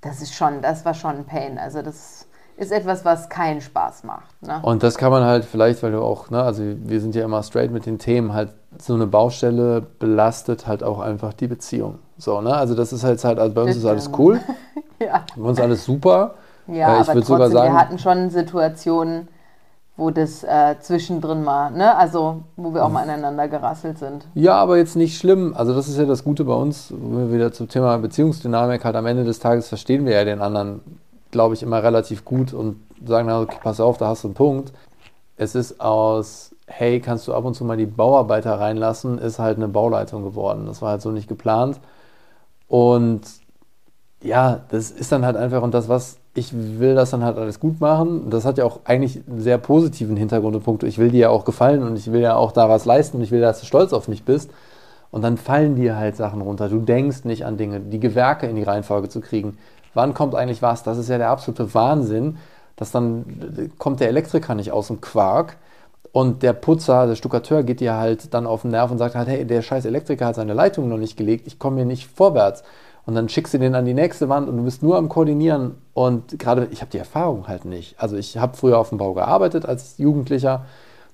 Das 0.00 0.20
ist 0.20 0.34
schon, 0.34 0.60
das 0.60 0.84
war 0.84 0.94
schon 0.94 1.18
ein 1.18 1.24
Pain. 1.26 1.56
Also 1.56 1.82
das 1.82 2.26
ist 2.56 2.72
etwas, 2.72 3.04
was 3.04 3.28
keinen 3.28 3.60
Spaß 3.60 4.02
macht. 4.02 4.42
Ne? 4.42 4.60
Und 4.62 4.82
das 4.82 4.98
kann 4.98 5.12
man 5.12 5.22
halt 5.22 5.44
vielleicht, 5.44 5.84
weil 5.84 5.92
du 5.92 6.02
auch, 6.02 6.30
ne, 6.30 6.42
also 6.42 6.64
wir 6.64 7.00
sind 7.00 7.14
ja 7.14 7.24
immer 7.24 7.44
straight 7.44 7.70
mit 7.70 7.86
den 7.86 8.00
Themen, 8.00 8.32
halt 8.32 8.50
so 8.78 8.94
eine 8.94 9.06
Baustelle 9.06 9.80
belastet 9.80 10.66
halt 10.66 10.82
auch 10.82 10.98
einfach 10.98 11.32
die 11.32 11.46
Beziehung. 11.46 12.00
So, 12.18 12.40
ne? 12.40 12.54
Also 12.54 12.74
das 12.74 12.92
ist 12.92 13.04
halt, 13.04 13.22
halt 13.24 13.38
also 13.38 13.54
bei 13.54 13.62
uns 13.62 13.76
ist 13.76 13.84
alles 13.84 14.10
cool, 14.18 14.40
Ja, 15.00 15.24
bei 15.36 15.48
uns 15.48 15.60
alles 15.60 15.84
super. 15.84 16.34
ja 16.66 16.98
Äh, 16.98 17.02
ich 17.02 17.08
aber 17.08 17.12
trotzdem, 17.14 17.22
sogar 17.22 17.50
sagen- 17.50 17.72
wir 17.74 17.80
hatten 17.80 17.98
schon 17.98 18.30
Situationen, 18.30 19.28
wo 19.96 20.10
das 20.10 20.42
äh, 20.42 20.74
zwischendrin 20.80 21.44
war, 21.46 21.70
ne? 21.70 21.96
Also 21.96 22.42
wo 22.56 22.74
wir 22.74 22.84
auch 22.84 22.88
mal 22.90 23.02
aneinander 23.04 23.46
gerasselt 23.48 23.98
sind. 23.98 24.26
Ja, 24.34 24.54
aber 24.54 24.76
jetzt 24.76 24.96
nicht 24.96 25.18
schlimm. 25.18 25.54
Also 25.56 25.72
das 25.74 25.88
ist 25.88 25.98
ja 25.98 26.04
das 26.04 26.24
Gute 26.24 26.44
bei 26.44 26.54
uns, 26.54 26.92
wenn 26.92 27.28
wir 27.28 27.32
wieder 27.34 27.52
zum 27.52 27.68
Thema 27.68 27.96
Beziehungsdynamik 27.98 28.84
halt 28.84 28.96
am 28.96 29.06
Ende 29.06 29.22
des 29.24 29.38
Tages 29.38 29.68
verstehen 29.68 30.04
wir 30.04 30.14
ja 30.14 30.24
den 30.24 30.40
anderen, 30.40 30.80
glaube 31.30 31.54
ich, 31.54 31.62
immer 31.62 31.82
relativ 31.82 32.24
gut 32.24 32.52
und 32.52 32.76
sagen 33.06 33.28
dann, 33.28 33.42
okay, 33.44 33.58
pass 33.62 33.78
auf, 33.80 33.96
da 33.98 34.08
hast 34.08 34.24
du 34.24 34.28
einen 34.28 34.34
Punkt. 34.34 34.72
Es 35.36 35.54
ist 35.54 35.80
aus, 35.80 36.50
hey, 36.66 36.98
kannst 37.00 37.28
du 37.28 37.34
ab 37.34 37.44
und 37.44 37.54
zu 37.54 37.64
mal 37.64 37.76
die 37.76 37.86
Bauarbeiter 37.86 38.58
reinlassen, 38.58 39.18
ist 39.18 39.38
halt 39.38 39.58
eine 39.58 39.68
Bauleitung 39.68 40.24
geworden. 40.24 40.66
Das 40.66 40.80
war 40.82 40.90
halt 40.90 41.02
so 41.02 41.10
nicht 41.10 41.28
geplant. 41.28 41.78
Und 42.74 43.20
ja, 44.20 44.62
das 44.70 44.90
ist 44.90 45.12
dann 45.12 45.24
halt 45.24 45.36
einfach, 45.36 45.62
und 45.62 45.72
das, 45.74 45.88
was 45.88 46.16
ich 46.34 46.52
will, 46.52 46.96
das 46.96 47.10
dann 47.10 47.22
halt 47.22 47.38
alles 47.38 47.60
gut 47.60 47.80
machen. 47.80 48.30
Das 48.30 48.44
hat 48.44 48.58
ja 48.58 48.64
auch 48.64 48.80
eigentlich 48.82 49.22
einen 49.28 49.40
sehr 49.40 49.58
positiven 49.58 50.16
Hintergrund 50.16 50.56
und 50.56 50.64
Punkt. 50.64 50.82
Ich 50.82 50.98
will 50.98 51.12
dir 51.12 51.20
ja 51.20 51.28
auch 51.28 51.44
gefallen 51.44 51.84
und 51.84 51.96
ich 51.96 52.10
will 52.10 52.20
ja 52.20 52.34
auch 52.34 52.50
da 52.50 52.68
was 52.68 52.84
leisten 52.84 53.18
und 53.18 53.22
ich 53.22 53.30
will, 53.30 53.40
dass 53.40 53.60
du 53.60 53.66
stolz 53.66 53.92
auf 53.92 54.08
mich 54.08 54.24
bist. 54.24 54.50
Und 55.12 55.22
dann 55.22 55.36
fallen 55.36 55.76
dir 55.76 55.94
halt 55.96 56.16
Sachen 56.16 56.40
runter. 56.40 56.68
Du 56.68 56.80
denkst 56.80 57.22
nicht 57.22 57.46
an 57.46 57.58
Dinge, 57.58 57.78
die 57.78 58.00
Gewerke 58.00 58.48
in 58.48 58.56
die 58.56 58.64
Reihenfolge 58.64 59.08
zu 59.08 59.20
kriegen. 59.20 59.56
Wann 59.92 60.12
kommt 60.12 60.34
eigentlich 60.34 60.60
was? 60.60 60.82
Das 60.82 60.98
ist 60.98 61.08
ja 61.08 61.18
der 61.18 61.30
absolute 61.30 61.74
Wahnsinn, 61.74 62.38
dass 62.74 62.90
dann 62.90 63.70
kommt 63.78 64.00
der 64.00 64.08
Elektriker 64.08 64.56
nicht 64.56 64.72
aus 64.72 64.88
dem 64.88 65.00
Quark 65.00 65.58
Und 66.14 66.44
der 66.44 66.52
Putzer, 66.52 67.08
der 67.08 67.16
Stuckateur 67.16 67.64
geht 67.64 67.80
dir 67.80 67.94
halt 67.94 68.32
dann 68.34 68.46
auf 68.46 68.62
den 68.62 68.70
Nerv 68.70 68.88
und 68.92 68.98
sagt 68.98 69.16
halt, 69.16 69.26
hey, 69.26 69.44
der 69.44 69.62
scheiß 69.62 69.84
Elektriker 69.84 70.26
hat 70.26 70.36
seine 70.36 70.54
Leitung 70.54 70.88
noch 70.88 70.96
nicht 70.96 71.16
gelegt, 71.16 71.48
ich 71.48 71.58
komme 71.58 71.78
hier 71.78 71.86
nicht 71.86 72.06
vorwärts. 72.06 72.62
Und 73.04 73.16
dann 73.16 73.28
schickst 73.28 73.52
du 73.52 73.58
den 73.58 73.74
an 73.74 73.84
die 73.84 73.94
nächste 73.94 74.28
Wand 74.28 74.48
und 74.48 74.56
du 74.56 74.62
bist 74.62 74.80
nur 74.80 74.96
am 74.96 75.08
Koordinieren. 75.08 75.74
Und 75.92 76.38
gerade, 76.38 76.68
ich 76.70 76.82
habe 76.82 76.90
die 76.92 76.98
Erfahrung 76.98 77.48
halt 77.48 77.64
nicht. 77.64 78.00
Also 78.00 78.16
ich 78.16 78.38
habe 78.38 78.56
früher 78.56 78.78
auf 78.78 78.90
dem 78.90 78.98
Bau 78.98 79.12
gearbeitet 79.12 79.66
als 79.66 79.98
Jugendlicher. 79.98 80.64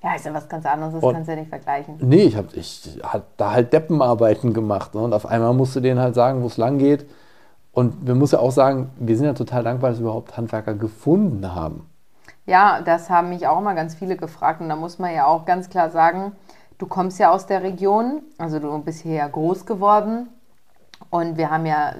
Ja, 0.03 0.13
ist 0.13 0.25
ja 0.25 0.35
was 0.35 0.47
ganz 0.47 0.67
anderes, 0.67 0.93
das 0.93 1.03
und, 1.03 1.13
kannst 1.13 1.27
du 1.27 1.31
ja 1.33 1.39
nicht 1.39 1.49
vergleichen. 1.49 1.95
Nee, 1.99 2.21
ich 2.21 2.35
habe 2.35 2.49
ich 2.53 2.99
hab 3.01 3.35
da 3.37 3.53
halt 3.53 3.73
Deppenarbeiten 3.73 4.53
gemacht. 4.53 4.93
Ne? 4.93 5.01
Und 5.01 5.15
auf 5.15 5.25
einmal 5.25 5.55
musst 5.55 5.75
du 5.75 5.79
denen 5.79 5.99
halt 5.99 6.13
sagen, 6.13 6.43
wo 6.43 6.45
es 6.45 6.57
lang 6.57 6.77
geht. 6.77 7.07
Und 7.71 8.05
wir 8.05 8.13
müssen 8.13 8.35
ja 8.35 8.41
auch 8.41 8.51
sagen, 8.51 8.91
wir 8.99 9.17
sind 9.17 9.25
ja 9.25 9.33
total 9.33 9.63
dankbar, 9.63 9.89
dass 9.89 9.99
wir 9.99 10.03
überhaupt 10.03 10.37
Handwerker 10.37 10.75
gefunden 10.75 11.55
haben. 11.55 11.87
Ja, 12.45 12.81
das 12.81 13.09
haben 13.09 13.29
mich 13.29 13.47
auch 13.47 13.59
immer 13.59 13.75
ganz 13.75 13.95
viele 13.95 14.17
gefragt. 14.17 14.61
Und 14.61 14.69
da 14.69 14.75
muss 14.75 14.99
man 14.99 15.13
ja 15.13 15.25
auch 15.25 15.45
ganz 15.45 15.69
klar 15.69 15.89
sagen, 15.89 16.33
du 16.77 16.87
kommst 16.87 17.19
ja 17.19 17.31
aus 17.31 17.45
der 17.45 17.63
Region, 17.63 18.23
also 18.37 18.59
du 18.59 18.77
bist 18.79 19.01
hier 19.01 19.15
ja 19.15 19.27
groß 19.27 19.65
geworden. 19.65 20.29
Und 21.09 21.37
wir 21.37 21.49
haben 21.49 21.65
ja 21.65 21.93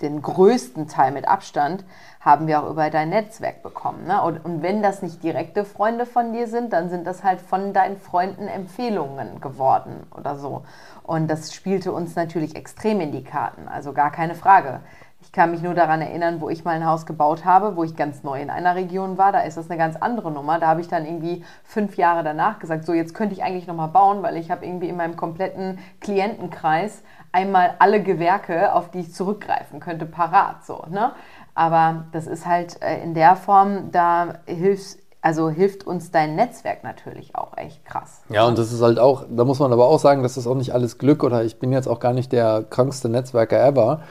den 0.00 0.20
größten 0.20 0.88
Teil 0.88 1.12
mit 1.12 1.26
Abstand, 1.26 1.84
haben 2.20 2.46
wir 2.46 2.62
auch 2.62 2.70
über 2.70 2.90
dein 2.90 3.08
Netzwerk 3.08 3.62
bekommen. 3.62 4.06
Ne? 4.06 4.20
Und, 4.20 4.44
und, 4.44 4.62
wenn 4.62 4.82
das 4.82 5.00
nicht 5.00 5.22
direkte 5.22 5.64
Freunde 5.64 6.06
von 6.06 6.32
dir 6.32 6.48
sind, 6.48 6.72
dann 6.72 6.90
sind 6.90 7.06
das 7.06 7.24
halt 7.24 7.40
von 7.40 7.72
deinen 7.72 7.96
Freunden 7.96 8.46
Empfehlungen 8.46 9.40
geworden 9.40 10.06
oder 10.16 10.36
so. 10.36 10.64
Und 11.02 11.28
das 11.28 11.54
spielte 11.54 11.92
uns 11.92 12.14
natürlich 12.14 12.56
extrem 12.56 13.00
in 13.00 13.12
die 13.12 13.24
Karten, 13.24 13.68
also 13.68 13.92
gar 13.92 14.10
keine 14.10 14.34
Frage. 14.34 14.80
Ich 15.26 15.32
kann 15.32 15.50
mich 15.50 15.60
nur 15.60 15.74
daran 15.74 16.00
erinnern, 16.00 16.40
wo 16.40 16.48
ich 16.48 16.64
mal 16.64 16.76
ein 16.76 16.86
Haus 16.86 17.04
gebaut 17.04 17.44
habe, 17.44 17.74
wo 17.74 17.82
ich 17.82 17.96
ganz 17.96 18.22
neu 18.22 18.40
in 18.40 18.48
einer 18.48 18.76
Region 18.76 19.18
war. 19.18 19.32
Da 19.32 19.40
ist 19.40 19.56
das 19.56 19.68
eine 19.68 19.76
ganz 19.76 19.96
andere 19.96 20.30
Nummer. 20.30 20.60
Da 20.60 20.68
habe 20.68 20.80
ich 20.80 20.86
dann 20.86 21.04
irgendwie 21.04 21.44
fünf 21.64 21.96
Jahre 21.96 22.22
danach 22.22 22.60
gesagt, 22.60 22.86
so 22.86 22.94
jetzt 22.94 23.12
könnte 23.12 23.34
ich 23.34 23.42
eigentlich 23.42 23.66
nochmal 23.66 23.88
bauen, 23.88 24.22
weil 24.22 24.36
ich 24.36 24.52
habe 24.52 24.64
irgendwie 24.64 24.88
in 24.88 24.96
meinem 24.96 25.16
kompletten 25.16 25.80
Klientenkreis 26.00 27.02
einmal 27.32 27.74
alle 27.80 28.04
Gewerke, 28.04 28.72
auf 28.72 28.92
die 28.92 29.00
ich 29.00 29.12
zurückgreifen 29.12 29.80
könnte, 29.80 30.06
parat. 30.06 30.64
So, 30.64 30.84
ne? 30.88 31.10
Aber 31.56 32.04
das 32.12 32.28
ist 32.28 32.46
halt 32.46 32.80
äh, 32.80 33.02
in 33.02 33.12
der 33.14 33.34
Form, 33.34 33.90
da 33.90 34.34
hilft, 34.46 34.98
also 35.22 35.50
hilft 35.50 35.88
uns 35.88 36.12
dein 36.12 36.36
Netzwerk 36.36 36.84
natürlich 36.84 37.34
auch 37.34 37.56
echt 37.56 37.84
krass. 37.84 38.22
Ja, 38.28 38.46
und 38.46 38.56
das 38.56 38.72
ist 38.72 38.80
halt 38.80 39.00
auch, 39.00 39.24
da 39.28 39.44
muss 39.44 39.58
man 39.58 39.72
aber 39.72 39.88
auch 39.88 39.98
sagen, 39.98 40.22
das 40.22 40.36
ist 40.36 40.46
auch 40.46 40.54
nicht 40.54 40.72
alles 40.72 40.98
Glück 40.98 41.24
oder 41.24 41.42
ich 41.42 41.58
bin 41.58 41.72
jetzt 41.72 41.88
auch 41.88 41.98
gar 41.98 42.12
nicht 42.12 42.30
der 42.30 42.62
krankste 42.70 43.08
Netzwerker 43.08 43.60
ever 43.60 44.02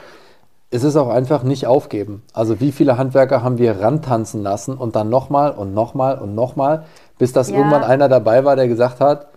es 0.72 0.84
ist 0.84 0.96
auch 0.96 1.10
einfach 1.10 1.44
nicht 1.44 1.68
aufgeben. 1.68 2.24
Also 2.34 2.60
wie 2.60 2.72
viele 2.72 2.98
Handwerker 2.98 3.44
haben 3.44 3.58
wir 3.58 3.80
rantanzen 3.82 4.44
lassen 4.44 4.78
und 4.78 4.96
dann 4.96 5.10
nochmal 5.10 5.52
und 5.52 5.74
nochmal 5.74 6.18
und 6.18 6.36
nochmal, 6.36 6.86
bis 7.18 7.34
das 7.34 7.50
ja. 7.50 7.58
irgendwann 7.58 7.84
einer 7.84 8.10
dabei 8.10 8.44
war, 8.44 8.56
der 8.56 8.68
gesagt 8.68 9.00
hat, 9.00 9.28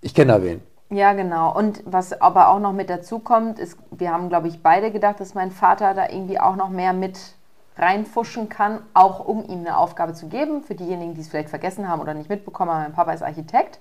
ich 0.00 0.14
kenne 0.14 0.32
da 0.32 0.42
wen. 0.42 0.62
Ja, 0.90 1.12
genau. 1.12 1.54
Und 1.54 1.82
was 1.84 2.18
aber 2.20 2.48
auch 2.48 2.60
noch 2.60 2.72
mit 2.72 2.88
dazu 2.88 3.18
kommt, 3.18 3.58
ist, 3.58 3.76
wir 3.90 4.10
haben, 4.10 4.30
glaube 4.30 4.48
ich, 4.48 4.62
beide 4.62 4.90
gedacht, 4.90 5.20
dass 5.20 5.34
mein 5.34 5.50
Vater 5.50 5.92
da 5.92 6.08
irgendwie 6.08 6.40
auch 6.40 6.56
noch 6.56 6.70
mehr 6.70 6.94
mit 6.94 7.18
reinfuschen 7.76 8.48
kann, 8.48 8.80
auch 8.94 9.24
um 9.24 9.44
ihm 9.44 9.60
eine 9.60 9.76
Aufgabe 9.76 10.14
zu 10.14 10.28
geben. 10.28 10.62
Für 10.62 10.74
diejenigen, 10.74 11.14
die 11.14 11.20
es 11.20 11.28
vielleicht 11.28 11.50
vergessen 11.50 11.88
haben 11.88 12.00
oder 12.00 12.14
nicht 12.14 12.30
mitbekommen 12.30 12.72
haben, 12.72 12.82
mein 12.82 12.92
Papa 12.92 13.12
ist 13.12 13.22
Architekt 13.22 13.78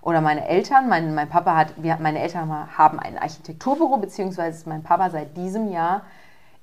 oder 0.00 0.20
meine 0.20 0.46
Eltern. 0.46 0.88
Mein, 0.88 1.14
mein 1.14 1.28
Papa 1.28 1.56
hat, 1.56 1.74
wir, 1.76 1.98
meine 2.00 2.20
Eltern 2.20 2.48
haben 2.78 3.00
ein 3.00 3.18
Architekturbüro, 3.18 3.96
beziehungsweise 3.96 4.68
mein 4.68 4.84
Papa 4.84 5.10
seit 5.10 5.36
diesem 5.36 5.70
Jahr 5.72 6.02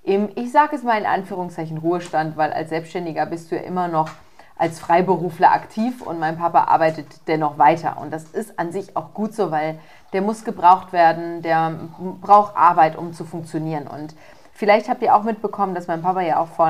im, 0.04 0.30
ich 0.36 0.52
sage 0.52 0.76
es 0.76 0.84
mal 0.84 1.00
in 1.00 1.06
Anführungszeichen, 1.06 1.78
Ruhestand, 1.78 2.38
weil 2.38 2.52
als 2.52 2.70
Selbstständiger 2.70 3.26
bist 3.26 3.52
du 3.52 3.56
ja 3.56 3.62
immer 3.62 3.88
noch 3.88 4.10
als 4.58 4.80
Freiberufler 4.80 5.52
aktiv 5.52 6.02
und 6.02 6.20
mein 6.20 6.38
Papa 6.38 6.66
arbeitet 6.66 7.08
dennoch 7.28 7.58
weiter. 7.58 7.98
Und 8.00 8.12
das 8.12 8.26
ist 8.26 8.60
an 8.60 8.72
sich 8.72 8.96
auch 8.96 9.14
gut 9.14 9.34
so, 9.34 9.52
weil 9.52 9.80
der 10.14 10.22
muss 10.22 10.44
gebraucht 10.44 10.94
werden, 10.94 11.42
der 11.42 11.74
braucht 12.22 12.56
Arbeit, 12.56 12.96
um 12.96 13.14
zu 13.14 13.26
funktionieren. 13.26 13.88
Und 13.88 14.16
vielleicht 14.54 14.88
habt 14.90 15.02
ihr 15.02 15.16
auch 15.16 15.24
mitbekommen, 15.24 15.74
dass 15.74 15.88
mein 15.88 16.02
Papa 16.02 16.22
ja 16.22 16.40
auch 16.40 16.48
vor, 16.48 16.68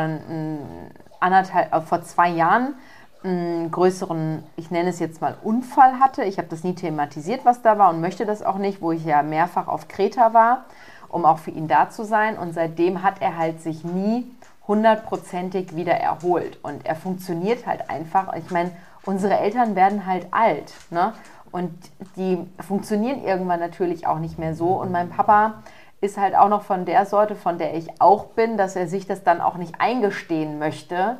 anderthalb, 1.19 1.73
äh, 1.73 1.81
vor 1.81 2.01
zwei 2.01 2.29
Jahren 2.29 2.75
einen 3.23 3.69
größeren, 3.71 4.43
ich 4.55 4.71
nenne 4.71 4.89
es 4.89 4.99
jetzt 4.99 5.21
mal 5.21 5.35
Unfall 5.43 5.99
hatte. 5.99 6.23
Ich 6.23 6.37
habe 6.37 6.47
das 6.47 6.63
nie 6.63 6.75
thematisiert, 6.75 7.43
was 7.43 7.61
da 7.61 7.77
war 7.77 7.89
und 7.89 8.01
möchte 8.01 8.25
das 8.25 8.41
auch 8.41 8.57
nicht, 8.57 8.81
wo 8.81 8.91
ich 8.91 9.05
ja 9.05 9.21
mehrfach 9.21 9.67
auf 9.67 9.87
Kreta 9.87 10.33
war 10.33 10.65
um 11.11 11.25
auch 11.25 11.37
für 11.37 11.51
ihn 11.51 11.67
da 11.67 11.89
zu 11.89 12.03
sein. 12.03 12.37
Und 12.37 12.53
seitdem 12.53 13.03
hat 13.03 13.21
er 13.21 13.37
halt 13.37 13.61
sich 13.61 13.83
nie 13.83 14.25
hundertprozentig 14.67 15.75
wieder 15.75 15.93
erholt. 15.93 16.57
Und 16.63 16.85
er 16.85 16.95
funktioniert 16.95 17.67
halt 17.67 17.89
einfach. 17.89 18.33
Ich 18.35 18.51
meine, 18.51 18.71
unsere 19.05 19.37
Eltern 19.37 19.75
werden 19.75 20.05
halt 20.05 20.27
alt. 20.31 20.73
Ne? 20.89 21.13
Und 21.51 21.71
die 22.15 22.37
funktionieren 22.65 23.23
irgendwann 23.23 23.59
natürlich 23.59 24.07
auch 24.07 24.19
nicht 24.19 24.39
mehr 24.39 24.55
so. 24.55 24.67
Und 24.79 24.91
mein 24.91 25.09
Papa 25.09 25.55
ist 25.99 26.17
halt 26.17 26.35
auch 26.35 26.49
noch 26.49 26.63
von 26.63 26.85
der 26.85 27.05
Sorte, 27.05 27.35
von 27.35 27.57
der 27.57 27.75
ich 27.75 28.01
auch 28.01 28.25
bin, 28.27 28.57
dass 28.57 28.75
er 28.75 28.87
sich 28.87 29.05
das 29.05 29.23
dann 29.23 29.41
auch 29.41 29.57
nicht 29.57 29.75
eingestehen 29.79 30.57
möchte, 30.57 31.17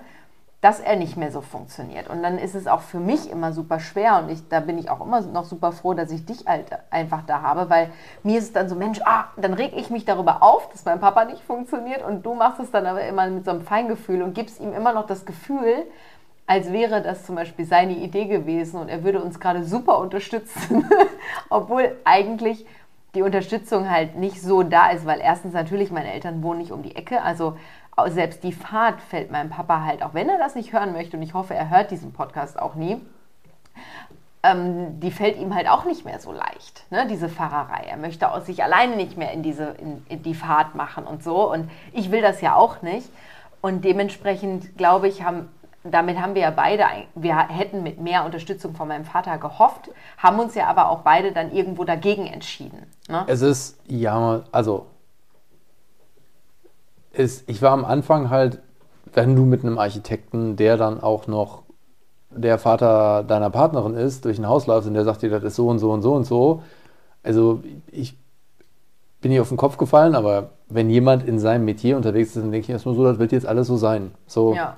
dass 0.61 0.79
er 0.79 0.95
nicht 0.95 1.17
mehr 1.17 1.31
so 1.31 1.41
funktioniert. 1.41 2.07
Und 2.07 2.21
dann 2.21 2.37
ist 2.37 2.53
es 2.53 2.67
auch 2.67 2.81
für 2.81 2.99
mich 2.99 3.31
immer 3.31 3.51
super 3.51 3.79
schwer 3.79 4.19
und 4.19 4.29
ich, 4.29 4.47
da 4.47 4.59
bin 4.59 4.77
ich 4.77 4.91
auch 4.91 5.03
immer 5.03 5.21
noch 5.21 5.45
super 5.45 5.71
froh, 5.71 5.95
dass 5.95 6.11
ich 6.11 6.23
dich 6.25 6.45
halt 6.45 6.65
einfach 6.91 7.23
da 7.25 7.41
habe, 7.41 7.69
weil 7.71 7.89
mir 8.21 8.37
ist 8.37 8.45
es 8.45 8.53
dann 8.53 8.69
so, 8.69 8.75
Mensch, 8.75 9.01
ah, 9.03 9.25
dann 9.37 9.55
reg 9.55 9.73
ich 9.75 9.89
mich 9.89 10.05
darüber 10.05 10.43
auf, 10.43 10.69
dass 10.69 10.85
mein 10.85 10.99
Papa 10.99 11.25
nicht 11.25 11.41
funktioniert 11.41 12.03
und 12.03 12.23
du 12.23 12.35
machst 12.35 12.59
es 12.59 12.69
dann 12.69 12.85
aber 12.85 13.03
immer 13.03 13.27
mit 13.27 13.43
so 13.43 13.51
einem 13.51 13.61
Feingefühl 13.61 14.21
und 14.21 14.35
gibst 14.35 14.59
ihm 14.59 14.71
immer 14.73 14.93
noch 14.93 15.07
das 15.07 15.25
Gefühl, 15.25 15.87
als 16.45 16.71
wäre 16.71 17.01
das 17.01 17.25
zum 17.25 17.35
Beispiel 17.35 17.65
seine 17.65 17.93
Idee 17.93 18.25
gewesen 18.25 18.79
und 18.79 18.89
er 18.89 19.03
würde 19.03 19.21
uns 19.21 19.39
gerade 19.39 19.63
super 19.63 19.97
unterstützen, 19.97 20.87
obwohl 21.49 21.97
eigentlich 22.03 22.67
die 23.15 23.23
Unterstützung 23.23 23.89
halt 23.89 24.15
nicht 24.15 24.41
so 24.41 24.63
da 24.63 24.91
ist, 24.91 25.05
weil 25.05 25.19
erstens 25.21 25.53
natürlich 25.53 25.91
meine 25.91 26.13
Eltern 26.13 26.43
wohnen 26.43 26.59
nicht 26.59 26.71
um 26.71 26.83
die 26.83 26.95
Ecke, 26.95 27.21
also 27.21 27.57
selbst 28.07 28.43
die 28.43 28.53
Fahrt 28.53 29.01
fällt 29.01 29.31
meinem 29.31 29.49
Papa 29.49 29.83
halt, 29.83 30.03
auch 30.03 30.13
wenn 30.13 30.29
er 30.29 30.37
das 30.37 30.55
nicht 30.55 30.73
hören 30.73 30.93
möchte, 30.93 31.17
und 31.17 31.23
ich 31.23 31.33
hoffe, 31.33 31.53
er 31.53 31.69
hört 31.69 31.91
diesen 31.91 32.13
Podcast 32.13 32.59
auch 32.59 32.75
nie, 32.75 33.01
ähm, 34.43 34.99
die 34.99 35.11
fällt 35.11 35.37
ihm 35.37 35.53
halt 35.53 35.67
auch 35.69 35.85
nicht 35.85 36.05
mehr 36.05 36.19
so 36.19 36.31
leicht, 36.31 36.85
ne, 36.89 37.05
diese 37.07 37.29
Fahrerei. 37.29 37.85
Er 37.87 37.97
möchte 37.97 38.31
aus 38.31 38.45
sich 38.45 38.63
alleine 38.63 38.95
nicht 38.95 39.17
mehr 39.17 39.31
in, 39.31 39.43
diese, 39.43 39.75
in, 39.79 40.03
in 40.09 40.23
die 40.23 40.33
Fahrt 40.33 40.73
machen 40.75 41.05
und 41.05 41.23
so. 41.23 41.51
Und 41.51 41.69
ich 41.93 42.11
will 42.11 42.21
das 42.21 42.41
ja 42.41 42.55
auch 42.55 42.81
nicht. 42.81 43.09
Und 43.61 43.85
dementsprechend, 43.85 44.77
glaube 44.77 45.07
ich, 45.07 45.23
haben, 45.23 45.49
damit 45.83 46.19
haben 46.19 46.33
wir 46.33 46.41
ja 46.41 46.49
beide, 46.49 46.85
wir 47.13 47.37
hätten 47.49 47.83
mit 47.83 47.99
mehr 48.01 48.25
Unterstützung 48.25 48.73
von 48.73 48.87
meinem 48.87 49.05
Vater 49.05 49.37
gehofft, 49.37 49.91
haben 50.17 50.39
uns 50.39 50.55
ja 50.55 50.65
aber 50.65 50.89
auch 50.89 51.01
beide 51.01 51.31
dann 51.31 51.51
irgendwo 51.51 51.83
dagegen 51.83 52.25
entschieden. 52.25 52.87
Ne? 53.07 53.23
Es 53.27 53.41
ist, 53.41 53.79
ja, 53.87 54.41
also 54.51 54.87
ist, 57.13 57.49
ich 57.49 57.61
war 57.61 57.71
am 57.71 57.85
Anfang 57.85 58.29
halt, 58.29 58.59
wenn 59.13 59.35
du 59.35 59.43
mit 59.43 59.63
einem 59.63 59.77
Architekten, 59.77 60.55
der 60.55 60.77
dann 60.77 61.01
auch 61.01 61.27
noch 61.27 61.63
der 62.29 62.57
Vater 62.57 63.23
deiner 63.23 63.49
Partnerin 63.49 63.93
ist, 63.93 64.25
durch 64.25 64.39
ein 64.39 64.47
Haus 64.47 64.67
läufst 64.67 64.87
und 64.87 64.93
der 64.93 65.03
sagt 65.03 65.21
dir, 65.21 65.29
das 65.29 65.43
ist 65.43 65.55
so 65.55 65.67
und 65.67 65.79
so 65.79 65.91
und 65.91 66.01
so 66.01 66.13
und 66.13 66.25
so. 66.25 66.63
Also 67.23 67.61
ich 67.91 68.17
bin 69.19 69.31
hier 69.31 69.41
auf 69.41 69.49
den 69.49 69.57
Kopf 69.57 69.77
gefallen, 69.77 70.15
aber 70.15 70.51
wenn 70.69 70.89
jemand 70.89 71.27
in 71.27 71.39
seinem 71.39 71.65
Metier 71.65 71.97
unterwegs 71.97 72.29
ist, 72.29 72.41
dann 72.41 72.51
denke 72.51 72.65
ich 72.65 72.69
erstmal 72.69 72.95
so, 72.95 73.03
das 73.03 73.19
wird 73.19 73.31
jetzt 73.31 73.45
alles 73.45 73.67
so 73.67 73.77
sein. 73.77 74.11
So. 74.25 74.55
Ja. 74.55 74.77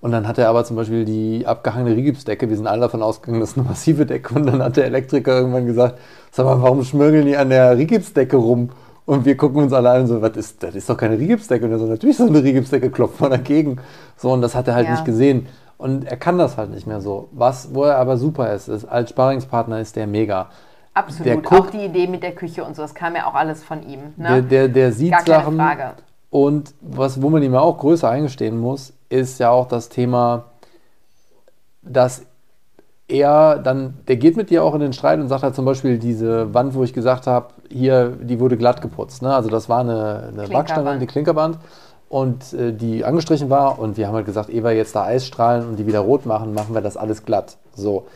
Und 0.00 0.12
dann 0.12 0.28
hat 0.28 0.38
er 0.38 0.48
aber 0.48 0.64
zum 0.64 0.76
Beispiel 0.76 1.04
die 1.04 1.44
abgehangene 1.44 1.96
Rigipsdecke, 1.96 2.48
wir 2.48 2.56
sind 2.56 2.68
alle 2.68 2.82
davon 2.82 3.02
ausgegangen, 3.02 3.40
das 3.40 3.50
ist 3.50 3.58
eine 3.58 3.68
massive 3.68 4.06
Decke. 4.06 4.34
Und 4.34 4.46
dann 4.46 4.62
hat 4.62 4.76
der 4.76 4.86
Elektriker 4.86 5.36
irgendwann 5.36 5.66
gesagt, 5.66 5.98
sag 6.30 6.46
mal, 6.46 6.62
warum 6.62 6.84
schmörgeln 6.84 7.26
die 7.26 7.36
an 7.36 7.50
der 7.50 7.76
Rigipsdecke 7.76 8.36
rum? 8.36 8.70
Und 9.08 9.24
wir 9.24 9.38
gucken 9.38 9.62
uns 9.62 9.72
alle 9.72 9.88
an 9.88 10.06
so, 10.06 10.20
was 10.20 10.36
ist, 10.36 10.62
das 10.62 10.74
ist 10.74 10.90
doch 10.90 10.96
keine 10.98 11.18
Rigipsdecke. 11.18 11.64
Und 11.64 11.72
er 11.72 11.78
so, 11.78 11.86
natürlich 11.86 12.18
so 12.18 12.26
eine 12.26 12.44
Rigipsdecke, 12.44 12.90
klopft 12.90 13.18
man 13.22 13.30
dagegen. 13.30 13.78
So, 14.18 14.30
und 14.30 14.42
das 14.42 14.54
hat 14.54 14.68
er 14.68 14.74
halt 14.74 14.84
ja. 14.84 14.92
nicht 14.92 15.06
gesehen. 15.06 15.46
Und 15.78 16.04
er 16.04 16.18
kann 16.18 16.36
das 16.36 16.58
halt 16.58 16.68
nicht 16.68 16.86
mehr 16.86 17.00
so. 17.00 17.30
Was, 17.32 17.72
wo 17.72 17.84
er 17.84 17.96
aber 17.96 18.18
super 18.18 18.52
ist, 18.52 18.68
ist, 18.68 18.84
als 18.84 19.08
Sparingspartner 19.08 19.80
ist 19.80 19.96
der 19.96 20.06
mega. 20.06 20.50
Absolut. 20.92 21.24
Der 21.24 21.36
guckt, 21.38 21.52
auch 21.52 21.70
die 21.70 21.86
Idee 21.86 22.06
mit 22.06 22.22
der 22.22 22.34
Küche 22.34 22.62
und 22.62 22.76
so, 22.76 22.82
das 22.82 22.94
kam 22.94 23.16
ja 23.16 23.26
auch 23.26 23.34
alles 23.34 23.64
von 23.64 23.82
ihm. 23.82 24.12
Ne? 24.18 24.28
Der, 24.28 24.42
der, 24.42 24.68
der 24.68 24.92
sieht 24.92 25.12
Gar 25.12 25.24
Sachen. 25.24 25.56
Frage. 25.56 25.92
Und 26.28 26.74
was, 26.82 27.22
wo 27.22 27.30
man 27.30 27.42
ihm 27.42 27.54
auch 27.54 27.78
größer 27.78 28.10
eingestehen 28.10 28.58
muss, 28.58 28.92
ist 29.08 29.40
ja 29.40 29.48
auch 29.48 29.68
das 29.68 29.88
Thema, 29.88 30.44
dass 31.80 32.26
er 33.08 33.58
dann, 33.58 33.94
der 34.06 34.16
geht 34.16 34.36
mit 34.36 34.50
dir 34.50 34.62
auch 34.62 34.74
in 34.74 34.80
den 34.80 34.92
Streit 34.92 35.18
und 35.18 35.28
sagt 35.28 35.44
halt 35.44 35.54
zum 35.54 35.64
Beispiel 35.64 35.98
diese 35.98 36.52
Wand, 36.52 36.74
wo 36.74 36.84
ich 36.84 36.92
gesagt 36.92 37.26
habe, 37.26 37.54
hier, 37.70 38.10
die 38.20 38.40
wurde 38.40 38.56
glatt 38.56 38.82
geputzt. 38.82 39.22
Ne? 39.22 39.34
Also 39.34 39.48
das 39.48 39.68
war 39.68 39.80
eine, 39.80 40.30
eine 40.32 40.48
Backsteine, 40.48 40.98
die 40.98 41.06
Klinkerband 41.06 41.58
und 42.08 42.52
äh, 42.52 42.72
die 42.72 43.04
angestrichen 43.04 43.50
war 43.50 43.78
und 43.78 43.96
wir 43.96 44.08
haben 44.08 44.14
halt 44.14 44.26
gesagt, 44.26 44.50
ehe 44.50 44.64
wir 44.64 44.72
jetzt 44.72 44.94
da 44.94 45.04
Eisstrahlen 45.04 45.68
und 45.68 45.76
die 45.76 45.86
wieder 45.86 46.00
rot 46.00 46.26
machen, 46.26 46.54
machen 46.54 46.74
wir 46.74 46.80
das 46.80 46.96
alles 46.96 47.24
glatt. 47.24 47.56
So. 47.74 48.06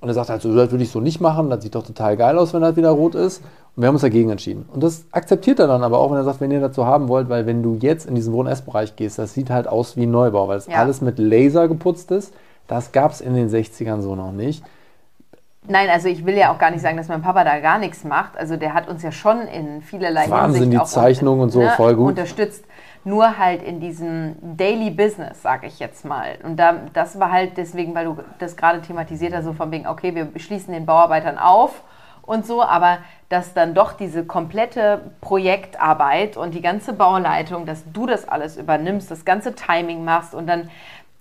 Und 0.00 0.08
er 0.08 0.14
sagt 0.14 0.30
halt 0.30 0.40
so, 0.40 0.54
das 0.54 0.70
würde 0.70 0.84
ich 0.84 0.90
so 0.90 1.00
nicht 1.00 1.20
machen, 1.20 1.50
das 1.50 1.62
sieht 1.62 1.74
doch 1.74 1.86
total 1.86 2.16
geil 2.16 2.38
aus, 2.38 2.54
wenn 2.54 2.62
das 2.62 2.76
wieder 2.76 2.90
rot 2.90 3.14
ist. 3.14 3.42
Und 3.76 3.82
wir 3.82 3.88
haben 3.88 3.94
uns 3.94 4.02
dagegen 4.02 4.30
entschieden. 4.30 4.66
Und 4.72 4.82
das 4.82 5.04
akzeptiert 5.12 5.58
er 5.58 5.66
dann 5.66 5.82
aber 5.82 5.98
auch, 5.98 6.10
wenn 6.10 6.16
er 6.16 6.24
sagt, 6.24 6.40
wenn 6.40 6.50
ihr 6.50 6.72
so 6.72 6.86
haben 6.86 7.08
wollt, 7.08 7.28
weil 7.28 7.46
wenn 7.46 7.62
du 7.62 7.76
jetzt 7.80 8.06
in 8.06 8.14
diesen 8.14 8.32
Wohn-Ess-Bereich 8.32 8.96
gehst, 8.96 9.18
das 9.18 9.34
sieht 9.34 9.50
halt 9.50 9.68
aus 9.68 9.96
wie 9.96 10.04
ein 10.04 10.10
Neubau, 10.10 10.48
weil 10.48 10.58
es 10.58 10.66
ja. 10.66 10.76
alles 10.76 11.02
mit 11.02 11.18
Laser 11.18 11.68
geputzt 11.68 12.10
ist 12.10 12.32
das 12.70 12.92
gab 12.92 13.10
es 13.10 13.20
in 13.20 13.34
den 13.34 13.50
60ern 13.50 14.00
so 14.00 14.14
noch 14.14 14.30
nicht. 14.30 14.62
Nein, 15.70 15.88
also 15.88 16.08
ich 16.08 16.26
will 16.26 16.36
ja 16.36 16.52
auch 16.52 16.58
gar 16.58 16.72
nicht 16.72 16.80
sagen, 16.80 16.96
dass 16.96 17.06
mein 17.06 17.22
Papa 17.22 17.44
da 17.44 17.60
gar 17.60 17.78
nichts 17.78 18.02
macht. 18.02 18.36
Also 18.36 18.56
der 18.56 18.74
hat 18.74 18.88
uns 18.88 19.04
ja 19.04 19.12
schon 19.12 19.42
in 19.42 19.82
vielerlei 19.82 20.28
Wahnsinn, 20.28 20.62
Hinsicht 20.64 20.82
die 20.82 20.88
Zeichnung 20.88 21.38
und 21.38 21.50
so, 21.50 21.62
voll 21.76 21.94
gut. 21.94 22.08
unterstützt. 22.08 22.64
Nur 23.04 23.38
halt 23.38 23.62
in 23.62 23.78
diesem 23.78 24.34
Daily 24.56 24.90
Business, 24.90 25.42
sage 25.42 25.68
ich 25.68 25.78
jetzt 25.78 26.04
mal. 26.04 26.38
Und 26.42 26.56
da, 26.56 26.74
das 26.92 27.20
war 27.20 27.30
halt 27.30 27.56
deswegen, 27.56 27.94
weil 27.94 28.04
du 28.06 28.18
das 28.40 28.56
gerade 28.56 28.82
thematisiert 28.82 29.32
hast, 29.32 29.44
so 29.44 29.52
von 29.52 29.70
wegen, 29.70 29.86
okay, 29.86 30.12
wir 30.14 30.28
schließen 30.40 30.74
den 30.74 30.86
Bauarbeitern 30.86 31.38
auf 31.38 31.84
und 32.22 32.44
so, 32.44 32.62
aber 32.62 32.98
dass 33.28 33.54
dann 33.54 33.72
doch 33.72 33.92
diese 33.92 34.24
komplette 34.24 35.12
Projektarbeit 35.20 36.36
und 36.36 36.52
die 36.52 36.62
ganze 36.62 36.92
Bauleitung, 36.92 37.64
dass 37.64 37.84
du 37.92 38.06
das 38.06 38.28
alles 38.28 38.56
übernimmst, 38.56 39.08
das 39.08 39.24
ganze 39.24 39.54
Timing 39.54 40.04
machst 40.04 40.34
und 40.34 40.48
dann 40.48 40.68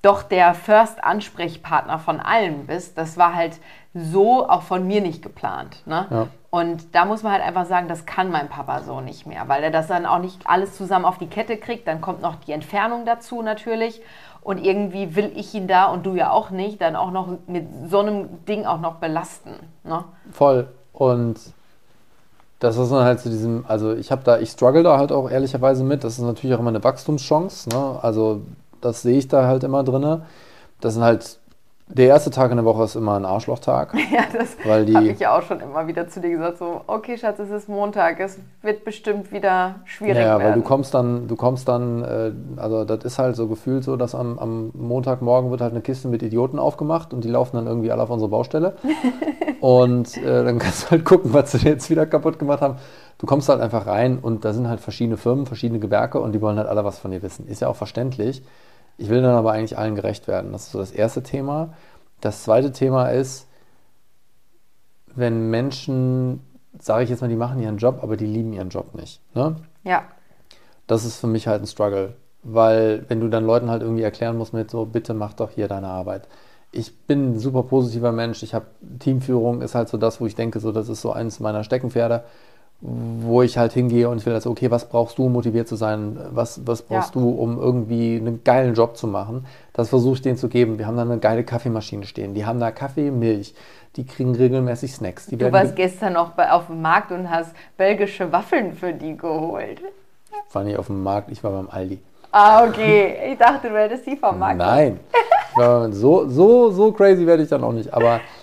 doch 0.01 0.23
der 0.23 0.53
First-Ansprechpartner 0.53 1.99
von 1.99 2.19
allen 2.19 2.65
bist, 2.67 2.97
das 2.97 3.17
war 3.17 3.35
halt 3.35 3.59
so 3.93 4.47
auch 4.47 4.61
von 4.61 4.85
mir 4.85 5.01
nicht 5.01 5.21
geplant. 5.21 5.81
Ne? 5.85 6.05
Ja. 6.09 6.27
Und 6.51 6.95
da 6.95 7.05
muss 7.05 7.23
man 7.23 7.33
halt 7.33 7.43
einfach 7.43 7.65
sagen, 7.65 7.87
das 7.87 8.05
kann 8.05 8.31
mein 8.31 8.49
Papa 8.49 8.81
so 8.81 9.01
nicht 9.01 9.25
mehr, 9.25 9.47
weil 9.47 9.63
er 9.63 9.71
das 9.71 9.87
dann 9.87 10.05
auch 10.05 10.19
nicht 10.19 10.41
alles 10.45 10.75
zusammen 10.75 11.05
auf 11.05 11.17
die 11.17 11.27
Kette 11.27 11.57
kriegt. 11.57 11.87
Dann 11.87 12.01
kommt 12.01 12.21
noch 12.21 12.35
die 12.35 12.51
Entfernung 12.51 13.05
dazu 13.05 13.41
natürlich. 13.41 14.01
Und 14.41 14.63
irgendwie 14.63 15.15
will 15.15 15.31
ich 15.35 15.53
ihn 15.53 15.67
da 15.67 15.85
und 15.85 16.05
du 16.05 16.15
ja 16.15 16.31
auch 16.31 16.49
nicht, 16.49 16.81
dann 16.81 16.95
auch 16.95 17.11
noch 17.11 17.27
mit 17.47 17.67
so 17.89 17.99
einem 17.99 18.45
Ding 18.45 18.65
auch 18.65 18.79
noch 18.79 18.95
belasten. 18.95 19.51
Ne? 19.83 20.03
Voll. 20.31 20.67
Und 20.93 21.39
das 22.59 22.77
ist 22.77 22.91
dann 22.91 23.03
halt 23.03 23.19
zu 23.19 23.29
diesem, 23.29 23.65
also 23.67 23.93
ich 23.93 24.11
habe 24.11 24.23
da, 24.23 24.39
ich 24.39 24.51
struggle 24.51 24.83
da 24.83 24.97
halt 24.97 25.11
auch 25.11 25.29
ehrlicherweise 25.29 25.83
mit. 25.83 26.03
Das 26.03 26.13
ist 26.13 26.23
natürlich 26.23 26.55
auch 26.55 26.59
immer 26.59 26.69
eine 26.69 26.83
Wachstumschance. 26.83 27.69
Ne? 27.69 27.99
Also 28.01 28.41
das 28.81 29.01
sehe 29.01 29.17
ich 29.17 29.27
da 29.27 29.45
halt 29.45 29.63
immer 29.63 29.83
drin. 29.83 30.21
Das 30.81 30.93
sind 30.93 31.03
halt 31.03 31.38
der 31.91 32.05
erste 32.05 32.29
Tag 32.29 32.51
in 32.51 32.57
der 32.57 32.65
Woche 32.65 32.83
ist 32.83 32.95
immer 32.95 33.15
ein 33.15 33.25
Arschlochtag. 33.25 33.95
Ja, 34.11 34.23
das 34.33 34.57
habe 34.65 35.11
ich 35.11 35.19
ja 35.19 35.37
auch 35.37 35.43
schon 35.43 35.59
immer 35.59 35.87
wieder 35.87 36.07
zu 36.07 36.19
dir 36.19 36.29
gesagt. 36.29 36.57
So, 36.57 36.81
okay, 36.87 37.17
Schatz, 37.17 37.39
es 37.39 37.49
ist 37.49 37.69
Montag, 37.69 38.19
es 38.19 38.39
wird 38.61 38.83
bestimmt 38.83 39.31
wieder 39.31 39.75
schwierig 39.85 40.17
ja, 40.17 40.23
werden. 40.23 40.41
Ja, 40.41 40.47
weil 40.47 40.53
du 40.53 40.61
kommst 40.61 40.93
dann, 40.93 41.27
du 41.27 41.35
kommst 41.35 41.67
dann, 41.67 42.03
äh, 42.03 42.31
also 42.57 42.85
das 42.85 43.03
ist 43.05 43.19
halt 43.19 43.35
so 43.35 43.47
gefühlt 43.47 43.83
so, 43.83 43.97
dass 43.97 44.15
am, 44.15 44.39
am 44.39 44.71
Montagmorgen 44.73 45.51
wird 45.51 45.61
halt 45.61 45.73
eine 45.73 45.81
Kiste 45.81 46.07
mit 46.07 46.23
Idioten 46.23 46.59
aufgemacht 46.59 47.13
und 47.13 47.23
die 47.23 47.29
laufen 47.29 47.55
dann 47.55 47.67
irgendwie 47.67 47.91
alle 47.91 48.03
auf 48.03 48.09
unsere 48.09 48.29
Baustelle. 48.29 48.75
und 49.59 50.17
äh, 50.17 50.43
dann 50.43 50.59
kannst 50.59 50.85
du 50.85 50.91
halt 50.91 51.05
gucken, 51.05 51.33
was 51.33 51.51
sie 51.51 51.57
jetzt 51.67 51.89
wieder 51.89 52.05
kaputt 52.05 52.39
gemacht 52.39 52.61
haben. 52.61 52.77
Du 53.19 53.27
kommst 53.27 53.49
halt 53.49 53.61
einfach 53.61 53.85
rein 53.85 54.19
und 54.19 54.45
da 54.45 54.53
sind 54.53 54.67
halt 54.67 54.79
verschiedene 54.79 55.17
Firmen, 55.17 55.45
verschiedene 55.45 55.79
Gewerke 55.79 56.19
und 56.19 56.33
die 56.33 56.41
wollen 56.41 56.57
halt 56.57 56.67
alle 56.67 56.83
was 56.83 56.99
von 56.99 57.11
dir 57.11 57.21
wissen. 57.21 57.47
Ist 57.47 57.61
ja 57.61 57.67
auch 57.67 57.75
verständlich. 57.75 58.43
Ich 58.99 59.07
will 59.07 59.21
dann 59.21 59.35
aber 59.35 59.53
eigentlich 59.53 59.77
allen 59.77 59.95
gerecht 59.95 60.27
werden. 60.27 60.51
Das 60.51 60.65
ist 60.65 60.71
so 60.73 60.79
das 60.79 60.91
erste 60.91 61.23
Thema. 61.23 61.73
Das 62.19 62.43
zweite 62.43 62.73
Thema 62.73 63.07
ist, 63.07 63.47
wenn 65.15 65.49
Menschen, 65.49 66.45
sage 66.77 67.05
ich 67.05 67.09
jetzt 67.09 67.21
mal, 67.21 67.29
die 67.29 67.37
machen 67.37 67.61
ihren 67.61 67.77
Job, 67.77 67.99
aber 68.03 68.17
die 68.17 68.25
lieben 68.25 68.51
ihren 68.51 68.67
Job 68.67 68.95
nicht. 68.95 69.21
Ne? 69.33 69.55
Ja. 69.85 70.03
Das 70.85 71.05
ist 71.05 71.15
für 71.15 71.27
mich 71.27 71.47
halt 71.47 71.63
ein 71.63 71.67
Struggle. 71.67 72.15
Weil 72.43 73.05
wenn 73.07 73.21
du 73.21 73.29
dann 73.29 73.45
Leuten 73.45 73.69
halt 73.69 73.83
irgendwie 73.83 74.03
erklären 74.03 74.37
musst 74.37 74.53
mit 74.53 74.69
so, 74.69 74.85
bitte 74.85 75.13
mach 75.13 75.31
doch 75.31 75.51
hier 75.51 75.69
deine 75.69 75.87
Arbeit. 75.87 76.27
Ich 76.73 76.99
bin 77.07 77.31
ein 77.31 77.39
super 77.39 77.63
positiver 77.63 78.11
Mensch. 78.11 78.43
Ich 78.43 78.53
habe 78.53 78.65
Teamführung, 78.99 79.61
ist 79.61 79.75
halt 79.75 79.87
so 79.87 79.97
das, 79.97 80.19
wo 80.19 80.25
ich 80.25 80.35
denke, 80.35 80.59
so 80.59 80.73
das 80.73 80.89
ist 80.89 81.01
so 81.01 81.13
eines 81.13 81.39
meiner 81.39 81.63
Steckenpferde 81.63 82.25
wo 82.81 83.41
ich 83.41 83.57
halt 83.57 83.73
hingehe 83.73 84.07
und 84.07 84.19
ich 84.19 84.25
will 84.25 84.33
also, 84.33 84.49
okay, 84.49 84.71
was 84.71 84.87
brauchst 84.87 85.17
du, 85.17 85.25
um 85.25 85.33
motiviert 85.33 85.67
zu 85.67 85.75
sein? 85.75 86.17
Was, 86.31 86.65
was 86.65 86.81
brauchst 86.81 87.13
ja. 87.13 87.21
du, 87.21 87.29
um 87.29 87.59
irgendwie 87.59 88.15
einen 88.15 88.43
geilen 88.43 88.73
Job 88.73 88.95
zu 88.95 89.07
machen? 89.07 89.45
Das 89.73 89.89
versuche 89.89 90.15
ich 90.15 90.21
denen 90.21 90.37
zu 90.37 90.47
geben. 90.47 90.77
Wir 90.77 90.87
haben 90.87 90.95
da 90.95 91.01
eine 91.01 91.17
geile 91.17 91.43
Kaffeemaschine 91.43 92.05
stehen. 92.05 92.33
Die 92.33 92.45
haben 92.45 92.59
da 92.59 92.71
Kaffee, 92.71 93.11
Milch. 93.11 93.53
Die 93.97 94.05
kriegen 94.05 94.33
regelmäßig 94.33 94.93
Snacks. 94.93 95.25
Die 95.25 95.35
du 95.35 95.51
warst 95.51 95.75
gestern 95.75 96.13
noch 96.13 96.31
bei, 96.31 96.51
auf 96.51 96.67
dem 96.67 96.81
Markt 96.81 97.11
und 97.11 97.29
hast 97.29 97.53
belgische 97.75 98.31
Waffeln 98.31 98.73
für 98.73 98.93
die 98.93 99.17
geholt. 99.17 99.81
Ich 100.47 100.55
war 100.55 100.63
nicht 100.63 100.77
auf 100.77 100.87
dem 100.87 101.03
Markt, 101.03 101.31
ich 101.31 101.43
war 101.43 101.51
beim 101.51 101.69
Aldi. 101.69 101.99
Ah, 102.31 102.65
okay. 102.65 103.31
Ich 103.31 103.37
dachte, 103.37 103.69
du 103.69 103.75
hättest 103.75 104.05
die 104.05 104.15
vom 104.15 104.39
Markt. 104.39 104.57
Nein. 104.57 104.99
so, 105.91 106.29
so, 106.29 106.71
so 106.71 106.91
crazy 106.91 107.25
werde 107.25 107.43
ich 107.43 107.49
dann 107.49 107.63
auch 107.63 107.73
nicht. 107.73 107.93
Aber 107.93 108.21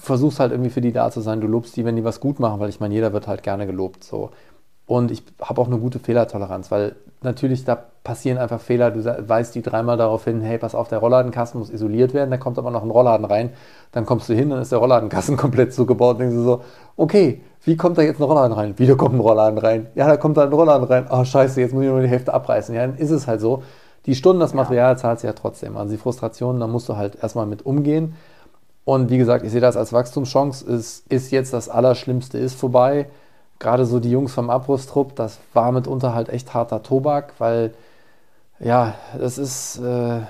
versuchst 0.00 0.40
halt 0.40 0.52
irgendwie 0.52 0.70
für 0.70 0.80
die 0.80 0.92
da 0.92 1.10
zu 1.10 1.20
sein. 1.20 1.40
Du 1.40 1.46
lobst 1.46 1.76
die, 1.76 1.84
wenn 1.84 1.96
die 1.96 2.04
was 2.04 2.20
gut 2.20 2.40
machen, 2.40 2.60
weil 2.60 2.68
ich 2.68 2.80
meine, 2.80 2.94
jeder 2.94 3.12
wird 3.12 3.26
halt 3.26 3.42
gerne 3.42 3.66
gelobt. 3.66 4.04
So. 4.04 4.30
Und 4.86 5.10
ich 5.10 5.22
habe 5.40 5.60
auch 5.60 5.66
eine 5.66 5.78
gute 5.78 5.98
Fehlertoleranz, 5.98 6.70
weil 6.70 6.96
natürlich 7.22 7.64
da 7.64 7.76
passieren 8.02 8.38
einfach 8.38 8.60
Fehler. 8.60 8.90
Du 8.90 9.04
weißt 9.04 9.54
die 9.54 9.62
dreimal 9.62 9.96
darauf 9.96 10.24
hin, 10.24 10.40
hey, 10.40 10.58
pass 10.58 10.74
auf, 10.74 10.88
der 10.88 10.98
Rollladenkasten 10.98 11.60
muss 11.60 11.70
isoliert 11.70 12.12
werden, 12.12 12.30
da 12.30 12.38
kommt 12.38 12.58
aber 12.58 12.70
noch 12.70 12.82
ein 12.82 12.90
Rollladen 12.90 13.24
rein. 13.24 13.50
Dann 13.92 14.04
kommst 14.04 14.28
du 14.28 14.34
hin, 14.34 14.50
dann 14.50 14.60
ist 14.60 14.72
der 14.72 14.78
Rollladenkasten 14.78 15.36
komplett 15.38 15.72
zugebaut 15.72 16.14
und 16.16 16.20
denkst 16.20 16.34
du 16.34 16.42
so, 16.42 16.62
okay, 16.96 17.40
wie 17.64 17.76
kommt 17.76 17.98
da 17.98 18.02
jetzt 18.02 18.20
ein 18.20 18.24
Rollladen 18.24 18.52
rein? 18.52 18.78
Wieder 18.78 18.96
kommt 18.96 19.14
ein 19.14 19.20
Rollladen 19.20 19.58
rein. 19.58 19.86
Ja, 19.94 20.08
da 20.08 20.16
kommt 20.16 20.36
da 20.36 20.42
ein 20.42 20.52
Rollladen 20.52 20.86
rein. 20.86 21.06
Oh, 21.10 21.24
scheiße, 21.24 21.60
jetzt 21.60 21.72
muss 21.72 21.84
ich 21.84 21.90
nur 21.90 22.00
die 22.00 22.08
Hälfte 22.08 22.34
abreißen. 22.34 22.74
Ja, 22.74 22.86
dann 22.86 22.96
ist 22.96 23.10
es 23.10 23.26
halt 23.26 23.40
so. 23.40 23.62
Die 24.06 24.14
Stunden, 24.14 24.40
das 24.40 24.54
Material 24.54 24.92
ja. 24.92 24.96
zahlst 24.96 25.22
du 25.22 25.28
ja 25.28 25.34
trotzdem. 25.34 25.76
Also 25.76 25.92
die 25.92 25.98
Frustrationen, 25.98 26.60
da 26.60 26.66
musst 26.66 26.88
du 26.88 26.96
halt 26.96 27.22
erstmal 27.22 27.46
mit 27.46 27.66
umgehen. 27.66 28.14
Und 28.84 29.10
wie 29.10 29.18
gesagt, 29.18 29.44
ich 29.44 29.52
sehe 29.52 29.60
das 29.60 29.76
als 29.76 29.92
Wachstumschance. 29.92 30.70
Es 30.70 31.00
ist 31.08 31.30
jetzt 31.30 31.52
das 31.52 31.68
Allerschlimmste 31.68 32.38
ist 32.38 32.54
vorbei. 32.54 33.08
Gerade 33.58 33.84
so 33.84 34.00
die 34.00 34.10
Jungs 34.10 34.32
vom 34.32 34.48
Abrüstrupp, 34.48 35.14
das 35.16 35.38
war 35.52 35.70
mitunter 35.70 36.14
halt 36.14 36.30
echt 36.30 36.54
harter 36.54 36.82
Tobak, 36.82 37.34
weil 37.38 37.74
ja, 38.58 38.94
das 39.18 39.36
ist 39.36 39.78
äh, 39.78 40.20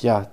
ja, 0.00 0.26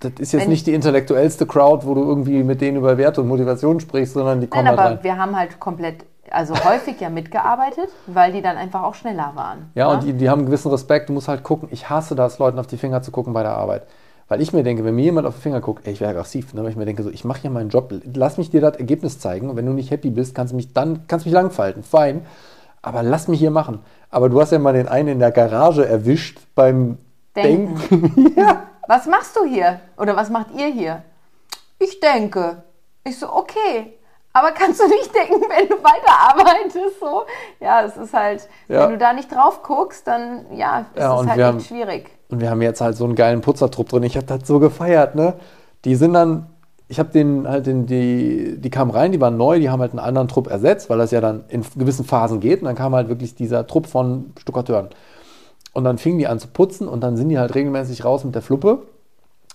das 0.00 0.12
ist 0.18 0.32
jetzt 0.32 0.42
Wenn, 0.42 0.50
nicht 0.50 0.66
die 0.66 0.74
intellektuellste 0.74 1.46
Crowd, 1.46 1.86
wo 1.86 1.94
du 1.94 2.02
irgendwie 2.02 2.42
mit 2.42 2.60
denen 2.60 2.76
über 2.76 2.98
Werte 2.98 3.22
und 3.22 3.28
Motivation 3.28 3.80
sprichst, 3.80 4.14
sondern 4.14 4.40
die 4.40 4.46
kommen 4.46 4.64
Nein, 4.64 4.76
halt 4.76 4.80
aber 4.80 4.96
rein. 4.96 5.04
wir 5.04 5.16
haben 5.16 5.36
halt 5.36 5.58
komplett, 5.58 6.04
also 6.30 6.54
häufig 6.54 7.00
ja 7.00 7.08
mitgearbeitet, 7.08 7.88
weil 8.06 8.32
die 8.32 8.42
dann 8.42 8.58
einfach 8.58 8.82
auch 8.82 8.94
schneller 8.94 9.32
waren. 9.34 9.70
Ja, 9.74 9.86
ja? 9.86 9.88
Ne? 9.88 9.94
und 9.94 10.04
die, 10.04 10.12
die 10.12 10.28
haben 10.28 10.40
einen 10.40 10.46
gewissen 10.46 10.70
Respekt. 10.70 11.08
Du 11.08 11.14
musst 11.14 11.28
halt 11.28 11.42
gucken. 11.42 11.68
Ich 11.72 11.88
hasse 11.88 12.14
das, 12.14 12.38
Leuten 12.38 12.58
auf 12.58 12.66
die 12.66 12.76
Finger 12.76 13.02
zu 13.02 13.10
gucken 13.10 13.32
bei 13.32 13.42
der 13.42 13.56
Arbeit. 13.56 13.84
Weil 14.28 14.40
ich 14.40 14.52
mir 14.52 14.64
denke, 14.64 14.84
wenn 14.84 14.94
mir 14.94 15.04
jemand 15.04 15.26
auf 15.26 15.36
den 15.36 15.42
Finger 15.42 15.60
guckt, 15.60 15.86
ey, 15.86 15.92
ich 15.92 16.00
wäre 16.00 16.10
aggressiv, 16.10 16.52
ne? 16.52 16.62
weil 16.62 16.70
ich 16.70 16.76
mir 16.76 16.84
denke, 16.84 17.02
so, 17.02 17.10
ich 17.10 17.24
mache 17.24 17.42
ja 17.44 17.50
meinen 17.50 17.70
Job, 17.70 17.92
lass 18.14 18.38
mich 18.38 18.50
dir 18.50 18.60
das 18.60 18.76
Ergebnis 18.76 19.20
zeigen 19.20 19.48
und 19.48 19.56
wenn 19.56 19.66
du 19.66 19.72
nicht 19.72 19.90
happy 19.90 20.10
bist, 20.10 20.34
kannst 20.34 20.52
du 20.52 20.56
mich 20.56 20.72
dann 20.72 21.06
kannst 21.06 21.26
mich 21.26 21.34
langfalten, 21.34 21.84
fein, 21.84 22.26
aber 22.82 23.02
lass 23.02 23.28
mich 23.28 23.38
hier 23.38 23.52
machen. 23.52 23.80
Aber 24.10 24.28
du 24.28 24.40
hast 24.40 24.52
ja 24.52 24.58
mal 24.58 24.72
den 24.72 24.88
einen 24.88 25.08
in 25.08 25.18
der 25.18 25.30
Garage 25.30 25.86
erwischt 25.86 26.40
beim 26.54 26.98
Denken. 27.36 27.80
Denken. 27.90 28.34
ja. 28.36 28.62
Was 28.88 29.06
machst 29.06 29.36
du 29.36 29.44
hier? 29.44 29.80
Oder 29.96 30.16
was 30.16 30.30
macht 30.30 30.48
ihr 30.56 30.68
hier? 30.68 31.02
Ich 31.78 32.00
denke. 32.00 32.62
Ich 33.04 33.18
so, 33.18 33.32
okay. 33.32 33.98
Aber 34.32 34.52
kannst 34.52 34.80
du 34.80 34.86
nicht 34.86 35.14
denken, 35.14 35.42
wenn 35.48 35.68
du 35.68 35.76
weiterarbeitest? 35.82 37.00
So? 37.00 37.24
Ja, 37.60 37.82
es 37.84 37.96
ist 37.96 38.12
halt, 38.12 38.48
ja. 38.68 38.82
wenn 38.82 38.90
du 38.90 38.98
da 38.98 39.12
nicht 39.12 39.32
drauf 39.32 39.62
guckst, 39.62 40.06
dann 40.06 40.46
ja, 40.54 40.86
ist 40.94 41.00
ja, 41.00 41.20
es 41.20 41.26
halt 41.26 41.56
echt 41.56 41.68
schwierig. 41.68 42.10
Und 42.28 42.40
wir 42.40 42.50
haben 42.50 42.62
jetzt 42.62 42.80
halt 42.80 42.96
so 42.96 43.04
einen 43.04 43.14
geilen 43.14 43.40
Putzertrupp 43.40 43.88
drin. 43.88 44.02
Ich 44.02 44.16
habe 44.16 44.26
das 44.26 44.46
so 44.46 44.58
gefeiert, 44.58 45.14
ne? 45.14 45.34
Die 45.84 45.94
sind 45.94 46.12
dann, 46.12 46.46
ich 46.88 46.98
habe 46.98 47.10
den 47.10 47.48
halt 47.48 47.68
in 47.68 47.86
die, 47.86 48.56
die 48.58 48.70
kamen 48.70 48.90
rein, 48.90 49.12
die 49.12 49.20
waren 49.20 49.36
neu, 49.36 49.60
die 49.60 49.70
haben 49.70 49.80
halt 49.80 49.92
einen 49.92 50.00
anderen 50.00 50.28
Trupp 50.28 50.48
ersetzt, 50.48 50.90
weil 50.90 50.98
das 50.98 51.12
ja 51.12 51.20
dann 51.20 51.44
in 51.48 51.62
gewissen 51.76 52.04
Phasen 52.04 52.40
geht. 52.40 52.60
Und 52.60 52.66
dann 52.66 52.74
kam 52.74 52.94
halt 52.94 53.08
wirklich 53.08 53.34
dieser 53.34 53.66
Trupp 53.66 53.86
von 53.86 54.32
Stuckateuren. 54.38 54.88
Und 55.72 55.84
dann 55.84 55.98
fingen 55.98 56.18
die 56.18 56.26
an 56.26 56.40
zu 56.40 56.48
putzen 56.48 56.88
und 56.88 57.02
dann 57.02 57.16
sind 57.16 57.28
die 57.28 57.38
halt 57.38 57.54
regelmäßig 57.54 58.04
raus 58.04 58.24
mit 58.24 58.34
der 58.34 58.42
Fluppe. 58.42 58.82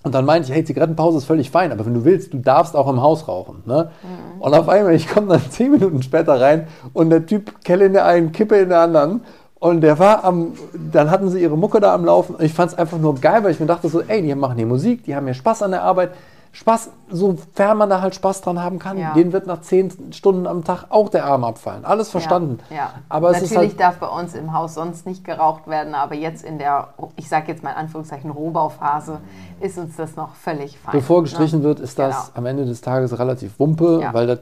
Und 0.03 0.15
dann 0.15 0.25
meinte 0.25 0.49
ich, 0.49 0.55
hey, 0.55 0.63
Zigarettenpause 0.63 1.19
ist 1.19 1.25
völlig 1.25 1.51
fein, 1.51 1.71
aber 1.71 1.85
wenn 1.85 1.93
du 1.93 2.05
willst, 2.05 2.33
du 2.33 2.39
darfst 2.39 2.75
auch 2.75 2.87
im 2.87 3.01
Haus 3.01 3.27
rauchen. 3.27 3.63
Ne? 3.65 3.91
Mhm. 4.01 4.41
Und 4.41 4.53
auf 4.53 4.67
einmal, 4.67 4.95
ich 4.95 5.07
komme 5.07 5.27
dann 5.27 5.41
zehn 5.49 5.71
Minuten 5.71 6.01
später 6.01 6.39
rein 6.39 6.67
und 6.93 7.11
der 7.11 7.25
Typ 7.25 7.63
Kelle 7.63 7.85
in 7.85 7.93
der 7.93 8.05
einen, 8.05 8.31
Kippe 8.31 8.57
in 8.57 8.69
der 8.69 8.79
anderen 8.79 9.21
und 9.61 9.81
der 9.81 9.99
war 9.99 10.23
am, 10.23 10.53
dann 10.73 11.11
hatten 11.11 11.29
sie 11.29 11.39
ihre 11.39 11.55
Mucke 11.55 11.79
da 11.79 11.93
am 11.93 12.03
Laufen. 12.03 12.33
Und 12.33 12.43
ich 12.43 12.51
fand 12.51 12.71
es 12.71 12.77
einfach 12.79 12.97
nur 12.97 13.13
geil, 13.13 13.43
weil 13.43 13.51
ich 13.51 13.59
mir 13.59 13.67
dachte 13.67 13.89
so, 13.89 14.01
ey, 14.01 14.23
die 14.23 14.33
machen 14.33 14.57
hier 14.57 14.65
Musik, 14.65 15.03
die 15.03 15.15
haben 15.15 15.27
hier 15.27 15.35
Spaß 15.35 15.61
an 15.61 15.69
der 15.69 15.83
Arbeit. 15.83 16.13
Spaß, 16.51 16.89
sofern 17.11 17.77
man 17.77 17.87
da 17.87 18.01
halt 18.01 18.15
Spaß 18.15 18.41
dran 18.41 18.59
haben 18.59 18.79
kann, 18.79 18.97
ja. 18.97 19.13
denen 19.13 19.31
wird 19.31 19.45
nach 19.45 19.61
zehn 19.61 20.11
Stunden 20.13 20.47
am 20.47 20.63
Tag 20.63 20.85
auch 20.89 21.09
der 21.09 21.25
Arm 21.25 21.43
abfallen. 21.43 21.85
Alles 21.85 22.09
verstanden. 22.09 22.59
Ja, 22.71 22.75
ja. 22.75 22.93
Aber 23.07 23.33
Natürlich 23.33 23.55
halt 23.55 23.79
darf 23.79 23.97
bei 23.99 24.07
uns 24.07 24.33
im 24.33 24.51
Haus 24.51 24.73
sonst 24.73 25.05
nicht 25.05 25.23
geraucht 25.23 25.67
werden, 25.67 25.93
aber 25.93 26.15
jetzt 26.15 26.43
in 26.43 26.57
der, 26.57 26.95
ich 27.15 27.29
sage 27.29 27.49
jetzt 27.49 27.61
mal 27.61 27.69
in 27.69 27.77
Anführungszeichen, 27.77 28.31
Rohbauphase 28.31 29.19
ist 29.59 29.77
uns 29.77 29.95
das 29.95 30.15
noch 30.15 30.33
völlig 30.33 30.79
fein. 30.79 30.91
Bevor 30.91 31.17
ne? 31.17 31.23
gestrichen 31.25 31.59
ne? 31.59 31.65
wird, 31.65 31.79
ist 31.79 31.99
das 31.99 32.15
genau. 32.15 32.37
am 32.39 32.45
Ende 32.47 32.65
des 32.65 32.81
Tages 32.81 33.17
relativ 33.19 33.59
wumpe, 33.59 34.09
weil 34.11 34.25
das 34.25 34.39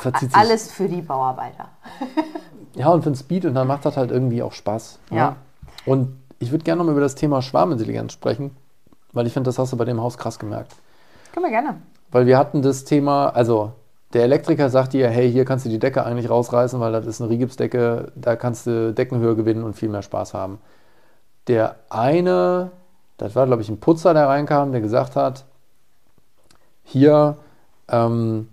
verzieht 0.00 0.30
sich. 0.30 0.40
Alles 0.40 0.70
für 0.70 0.88
die 0.88 1.02
Bauarbeiter. 1.02 1.68
Ja, 2.74 2.88
und 2.88 3.02
für 3.02 3.10
den 3.10 3.16
Speed 3.16 3.44
und 3.46 3.54
dann 3.54 3.66
macht 3.66 3.84
das 3.84 3.96
halt 3.96 4.10
irgendwie 4.10 4.42
auch 4.42 4.52
Spaß. 4.52 4.98
Ne? 5.10 5.16
Ja. 5.16 5.36
Und 5.86 6.16
ich 6.38 6.50
würde 6.50 6.64
gerne 6.64 6.78
noch 6.78 6.86
mal 6.86 6.92
über 6.92 7.00
das 7.00 7.14
Thema 7.14 7.42
Schwarmintelligenz 7.42 8.12
sprechen, 8.12 8.56
weil 9.12 9.26
ich 9.26 9.32
finde, 9.32 9.48
das 9.48 9.58
hast 9.58 9.72
du 9.72 9.76
bei 9.76 9.84
dem 9.84 10.00
Haus 10.00 10.18
krass 10.18 10.38
gemerkt. 10.38 10.74
Können 11.32 11.46
wir 11.46 11.50
gerne. 11.50 11.76
Weil 12.10 12.26
wir 12.26 12.38
hatten 12.38 12.62
das 12.62 12.84
Thema, 12.84 13.28
also 13.28 13.72
der 14.12 14.24
Elektriker 14.24 14.70
sagt 14.70 14.92
dir, 14.92 15.08
hey, 15.08 15.30
hier 15.30 15.44
kannst 15.44 15.64
du 15.64 15.68
die 15.68 15.78
Decke 15.78 16.04
eigentlich 16.04 16.30
rausreißen, 16.30 16.80
weil 16.80 16.92
das 16.92 17.06
ist 17.06 17.20
eine 17.20 17.30
Rigipsdecke, 17.30 18.12
da 18.16 18.36
kannst 18.36 18.66
du 18.66 18.92
Deckenhöhe 18.92 19.36
gewinnen 19.36 19.62
und 19.62 19.74
viel 19.74 19.88
mehr 19.88 20.02
Spaß 20.02 20.34
haben. 20.34 20.58
Der 21.46 21.76
eine, 21.88 22.72
das 23.18 23.36
war 23.36 23.46
glaube 23.46 23.62
ich 23.62 23.68
ein 23.68 23.78
Putzer, 23.78 24.14
der 24.14 24.26
reinkam, 24.26 24.72
der 24.72 24.80
gesagt 24.80 25.14
hat, 25.16 25.44
hier 26.82 27.36
ähm, 27.88 28.48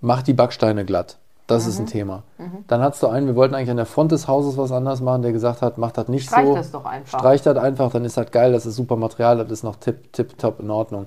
mach 0.00 0.22
die 0.22 0.34
Backsteine 0.34 0.84
glatt. 0.84 1.18
Das 1.46 1.64
mhm. 1.64 1.70
ist 1.70 1.78
ein 1.78 1.84
mhm. 1.84 1.88
Thema. 1.88 2.22
Mhm. 2.38 2.64
Dann 2.68 2.80
hattest 2.82 3.02
du 3.02 3.08
einen, 3.08 3.26
wir 3.26 3.36
wollten 3.36 3.54
eigentlich 3.54 3.70
an 3.70 3.76
der 3.76 3.86
Front 3.86 4.12
des 4.12 4.28
Hauses 4.28 4.56
was 4.56 4.72
anderes 4.72 5.00
machen, 5.00 5.22
der 5.22 5.32
gesagt 5.32 5.62
hat, 5.62 5.78
mach 5.78 5.92
das 5.92 6.08
nicht 6.08 6.26
Streich 6.26 6.46
so. 6.46 6.54
das 6.54 6.70
doch 6.70 6.84
einfach. 6.84 7.18
Streich 7.18 7.42
das 7.42 7.56
einfach, 7.56 7.90
dann 7.90 8.04
ist 8.04 8.16
das 8.16 8.30
geil, 8.30 8.52
das 8.52 8.66
ist 8.66 8.76
super 8.76 8.96
Material, 8.96 9.38
das 9.38 9.50
ist 9.50 9.62
noch 9.64 9.76
tip, 9.76 10.12
tip, 10.12 10.38
top 10.38 10.60
in 10.60 10.70
Ordnung. 10.70 11.06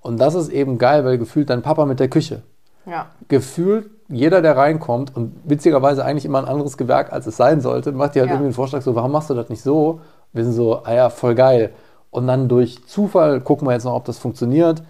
Und 0.00 0.18
das 0.18 0.34
ist 0.34 0.48
eben 0.48 0.78
geil, 0.78 1.04
weil 1.04 1.18
gefühlt 1.18 1.50
dein 1.50 1.62
Papa 1.62 1.84
mit 1.84 2.00
der 2.00 2.08
Küche. 2.08 2.42
Ja. 2.86 3.06
Gefühlt 3.28 3.90
jeder, 4.08 4.40
der 4.40 4.56
reinkommt 4.56 5.14
und 5.14 5.34
witzigerweise 5.44 6.04
eigentlich 6.04 6.24
immer 6.24 6.38
ein 6.38 6.46
anderes 6.46 6.78
Gewerk, 6.78 7.12
als 7.12 7.26
es 7.26 7.36
sein 7.36 7.60
sollte, 7.60 7.92
macht 7.92 8.14
dir 8.14 8.20
halt 8.20 8.30
ja. 8.30 8.34
irgendwie 8.34 8.46
einen 8.46 8.54
Vorschlag 8.54 8.80
so, 8.80 8.94
warum 8.94 9.12
machst 9.12 9.28
du 9.28 9.34
das 9.34 9.50
nicht 9.50 9.62
so? 9.62 10.00
Wir 10.32 10.44
sind 10.44 10.54
so, 10.54 10.82
ah 10.84 10.94
ja, 10.94 11.10
voll 11.10 11.34
geil. 11.34 11.72
Und 12.10 12.26
dann 12.26 12.48
durch 12.48 12.86
Zufall 12.86 13.40
gucken 13.40 13.68
wir 13.68 13.72
jetzt 13.72 13.84
noch, 13.84 13.92
ob 13.92 14.06
das 14.06 14.18
funktioniert 14.18 14.82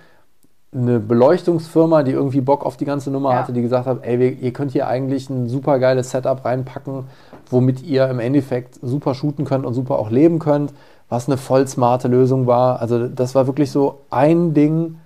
eine 0.72 1.00
Beleuchtungsfirma, 1.00 2.02
die 2.02 2.12
irgendwie 2.12 2.42
Bock 2.42 2.64
auf 2.64 2.76
die 2.76 2.84
ganze 2.84 3.10
Nummer 3.10 3.32
ja. 3.32 3.38
hatte, 3.38 3.52
die 3.52 3.62
gesagt 3.62 3.86
hat, 3.86 4.04
ey, 4.04 4.30
ihr 4.34 4.52
könnt 4.52 4.72
hier 4.72 4.86
eigentlich 4.86 5.30
ein 5.30 5.48
super 5.48 5.78
geiles 5.78 6.10
Setup 6.10 6.44
reinpacken, 6.44 7.04
womit 7.50 7.82
ihr 7.82 8.08
im 8.08 8.18
Endeffekt 8.18 8.78
super 8.82 9.14
shooten 9.14 9.44
könnt 9.44 9.64
und 9.64 9.72
super 9.74 9.98
auch 9.98 10.10
leben 10.10 10.38
könnt, 10.38 10.74
was 11.08 11.26
eine 11.26 11.38
voll 11.38 11.66
smarte 11.66 12.08
Lösung 12.08 12.46
war. 12.46 12.80
Also 12.80 13.08
das 13.08 13.34
war 13.34 13.46
wirklich 13.46 13.72
so 13.72 14.02
ein 14.10 14.52
Ding, 14.52 14.98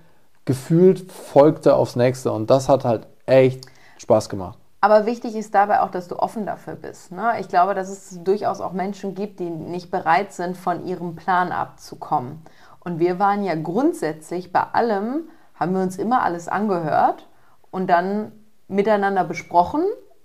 gefühlt 0.43 1.09
folgte 1.09 1.75
aufs 1.75 1.95
nächste 1.95 2.33
und 2.33 2.49
das 2.49 2.67
hat 2.67 2.83
halt 2.83 3.07
echt 3.25 3.65
Spaß 3.97 4.27
gemacht. 4.27 4.57
Aber 4.81 5.05
wichtig 5.05 5.33
ist 5.37 5.55
dabei 5.55 5.79
auch, 5.79 5.91
dass 5.91 6.09
du 6.09 6.19
offen 6.19 6.45
dafür 6.45 6.75
bist. 6.75 7.13
Ne? 7.13 7.35
Ich 7.39 7.47
glaube, 7.47 7.73
dass 7.73 7.87
es 7.87 8.21
durchaus 8.21 8.59
auch 8.59 8.73
Menschen 8.73 9.15
gibt, 9.15 9.39
die 9.39 9.49
nicht 9.49 9.89
bereit 9.91 10.33
sind, 10.33 10.57
von 10.57 10.85
ihrem 10.85 11.15
Plan 11.15 11.53
abzukommen. 11.53 12.41
Und 12.81 12.99
wir 12.99 13.17
waren 13.17 13.45
ja 13.45 13.55
grundsätzlich 13.55 14.51
bei 14.51 14.63
allem 14.73 15.29
haben 15.63 15.73
wir 15.73 15.81
uns 15.81 15.97
immer 15.97 16.21
alles 16.23 16.47
angehört 16.47 17.27
und 17.71 17.89
dann 17.89 18.31
miteinander 18.67 19.23
besprochen 19.23 19.83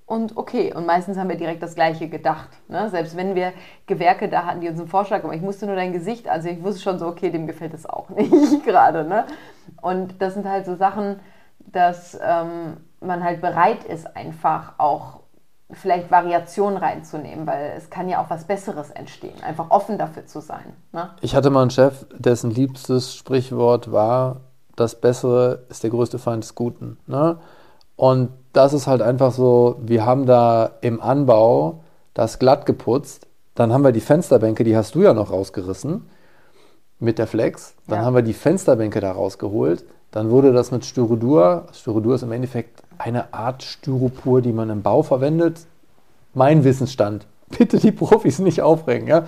und 0.09 0.39
okay, 0.39 0.73
und 0.75 0.87
meistens 0.87 1.19
haben 1.19 1.29
wir 1.29 1.37
direkt 1.37 1.63
das 1.63 1.75
Gleiche 1.75 2.09
gedacht. 2.09 2.49
Ne? 2.69 2.89
Selbst 2.89 3.15
wenn 3.15 3.35
wir 3.35 3.53
Gewerke 3.87 4.31
da 4.31 4.47
hatten, 4.47 4.63
die 4.63 4.69
uns 4.69 4.79
einen 4.79 4.89
Vorschlag 4.89 5.21
gemacht 5.21 5.37
ich 5.37 5.43
musste 5.43 5.67
nur 5.67 5.77
dein 5.77 5.93
Gesicht, 5.93 6.29
also 6.29 6.49
ich 6.49 6.63
wusste 6.63 6.81
schon 6.81 6.99
so, 6.99 7.07
okay, 7.07 7.31
dem 7.31 7.47
gefällt 7.47 7.75
es 7.75 7.85
auch 7.85 8.09
nicht 8.17 8.65
gerade. 8.65 9.05
Ne? 9.05 9.27
Und 9.83 10.21
das 10.23 10.35
sind 10.35 10.49
halt 10.49 10.65
so 10.65 10.77
Sachen, 10.77 11.21
dass 11.59 12.19
ähm, 12.23 12.79
man 13.01 13.23
halt 13.23 13.43
bereit 13.43 13.85
ist, 13.85 14.17
einfach 14.17 14.73
auch 14.79 15.21
vielleicht 15.71 16.11
Variationen 16.11 16.79
reinzunehmen, 16.79 17.47
weil 17.47 17.75
es 17.77 17.91
kann 17.91 18.09
ja 18.09 18.23
auch 18.23 18.31
was 18.31 18.45
Besseres 18.45 18.91
entstehen, 18.91 19.43
einfach 19.43 19.71
offen 19.71 19.99
dafür 19.99 20.25
zu 20.25 20.41
sein. 20.41 20.73
Ne? 20.93 21.11
Ich 21.21 21.37
hatte 21.37 21.51
mal 21.51 21.61
einen 21.61 21.71
Chef, 21.71 22.07
dessen 22.17 22.51
liebstes 22.51 23.15
Sprichwort 23.15 23.93
war, 23.93 24.48
das 24.79 24.95
Bessere 24.95 25.65
ist 25.69 25.83
der 25.83 25.91
größte 25.91 26.19
Feind 26.19 26.45
des 26.45 26.55
Guten. 26.55 26.99
Ne? 27.07 27.39
Und 27.97 28.31
das 28.53 28.73
ist 28.73 28.87
halt 28.87 29.03
einfach 29.03 29.33
so, 29.33 29.77
wir 29.81 30.07
haben 30.07 30.27
da 30.27 30.71
im 30.81 31.01
Anbau 31.01 31.81
das 32.15 32.39
glatt 32.39 32.65
geputzt, 32.67 33.27
dann 33.55 33.73
haben 33.73 33.83
wir 33.83 33.93
die 33.93 34.01
Fensterbänke, 34.01 34.63
die 34.63 34.77
hast 34.77 34.95
du 34.95 35.03
ja 35.03 35.15
noch 35.15 35.33
rausgerissen 35.33 36.09
mit 37.01 37.19
der 37.19 37.27
Flex, 37.27 37.75
dann 37.87 38.01
ja. 38.01 38.05
haben 38.05 38.15
wir 38.15 38.23
die 38.23 38.33
Fensterbänke 38.33 39.01
da 39.01 39.13
rausgeholt, 39.13 39.85
dann 40.13 40.31
wurde 40.31 40.53
das 40.53 40.71
mit 40.71 40.85
Styrodur, 40.85 41.67
Styrodur 41.73 42.15
ist 42.15 42.23
im 42.23 42.33
Endeffekt 42.33 42.83
eine 42.99 43.33
Art 43.35 43.63
Styropor, 43.63 44.43
die 44.43 44.53
man 44.53 44.71
im 44.71 44.83
Bau 44.83 45.03
verwendet, 45.03 45.61
mein 46.35 46.63
Wissensstand, 46.65 47.27
bitte 47.59 47.79
die 47.79 47.93
Profis 47.93 48.39
nicht 48.39 48.63
aufregen, 48.63 49.09
ja, 49.09 49.25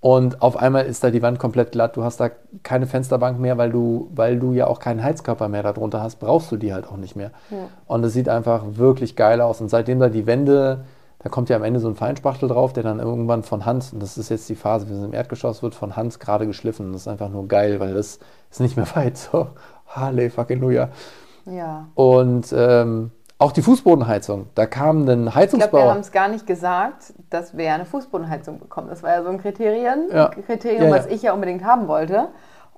und 0.00 0.42
auf 0.42 0.56
einmal 0.56 0.86
ist 0.86 1.02
da 1.02 1.10
die 1.10 1.22
Wand 1.22 1.38
komplett 1.38 1.72
glatt. 1.72 1.96
Du 1.96 2.04
hast 2.04 2.20
da 2.20 2.30
keine 2.62 2.86
Fensterbank 2.86 3.40
mehr, 3.40 3.58
weil 3.58 3.70
du, 3.70 4.10
weil 4.14 4.38
du 4.38 4.52
ja 4.52 4.66
auch 4.66 4.78
keinen 4.78 5.02
Heizkörper 5.02 5.48
mehr 5.48 5.62
darunter 5.62 6.02
hast, 6.02 6.16
brauchst 6.16 6.52
du 6.52 6.56
die 6.56 6.72
halt 6.72 6.86
auch 6.86 6.96
nicht 6.96 7.16
mehr. 7.16 7.30
Ja. 7.50 7.68
Und 7.86 8.04
es 8.04 8.12
sieht 8.12 8.28
einfach 8.28 8.62
wirklich 8.72 9.16
geil 9.16 9.40
aus. 9.40 9.60
Und 9.60 9.68
seitdem 9.68 9.98
da 9.98 10.08
die 10.08 10.26
Wände, 10.26 10.84
da 11.18 11.30
kommt 11.30 11.48
ja 11.48 11.56
am 11.56 11.64
Ende 11.64 11.80
so 11.80 11.88
ein 11.88 11.96
Feinspachtel 11.96 12.48
drauf, 12.48 12.72
der 12.72 12.82
dann 12.82 13.00
irgendwann 13.00 13.42
von 13.42 13.64
Hand, 13.64 13.90
und 13.92 14.02
das 14.02 14.18
ist 14.18 14.28
jetzt 14.28 14.48
die 14.48 14.54
Phase, 14.54 14.88
wir 14.88 14.94
sind 14.94 15.06
im 15.06 15.14
Erdgeschoss, 15.14 15.62
wird 15.62 15.74
von 15.74 15.96
Hand 15.96 16.20
gerade 16.20 16.46
geschliffen. 16.46 16.92
Das 16.92 17.02
ist 17.02 17.08
einfach 17.08 17.30
nur 17.30 17.48
geil, 17.48 17.80
weil 17.80 17.94
das 17.94 18.20
ist 18.50 18.60
nicht 18.60 18.76
mehr 18.76 18.86
weit. 18.94 19.16
So, 19.16 19.48
Harley 19.88 20.28
fucking 20.28 20.60
Luja. 20.60 20.90
Ja. 21.46 21.88
Und 21.94 22.52
ähm, 22.56 23.12
auch 23.38 23.52
die 23.52 23.62
Fußbodenheizung. 23.62 24.48
Da 24.54 24.66
kam 24.66 25.08
ein 25.08 25.34
Heizungsbauer. 25.34 25.66
Ich 25.66 25.70
glaube, 25.70 25.84
wir 25.84 25.90
haben 25.90 26.00
es 26.00 26.12
gar 26.12 26.28
nicht 26.28 26.46
gesagt, 26.46 27.12
dass 27.30 27.56
wir 27.56 27.72
eine 27.72 27.84
Fußbodenheizung 27.84 28.58
bekommen. 28.58 28.88
Das 28.88 29.02
war 29.02 29.10
ja 29.10 29.22
so 29.22 29.28
ein 29.28 29.38
Kriterium, 29.38 30.08
ja. 30.10 30.28
Kriterium 30.28 30.84
ja, 30.84 30.88
ja. 30.88 30.94
was 30.94 31.06
ich 31.06 31.22
ja 31.22 31.34
unbedingt 31.34 31.64
haben 31.64 31.86
wollte. 31.88 32.28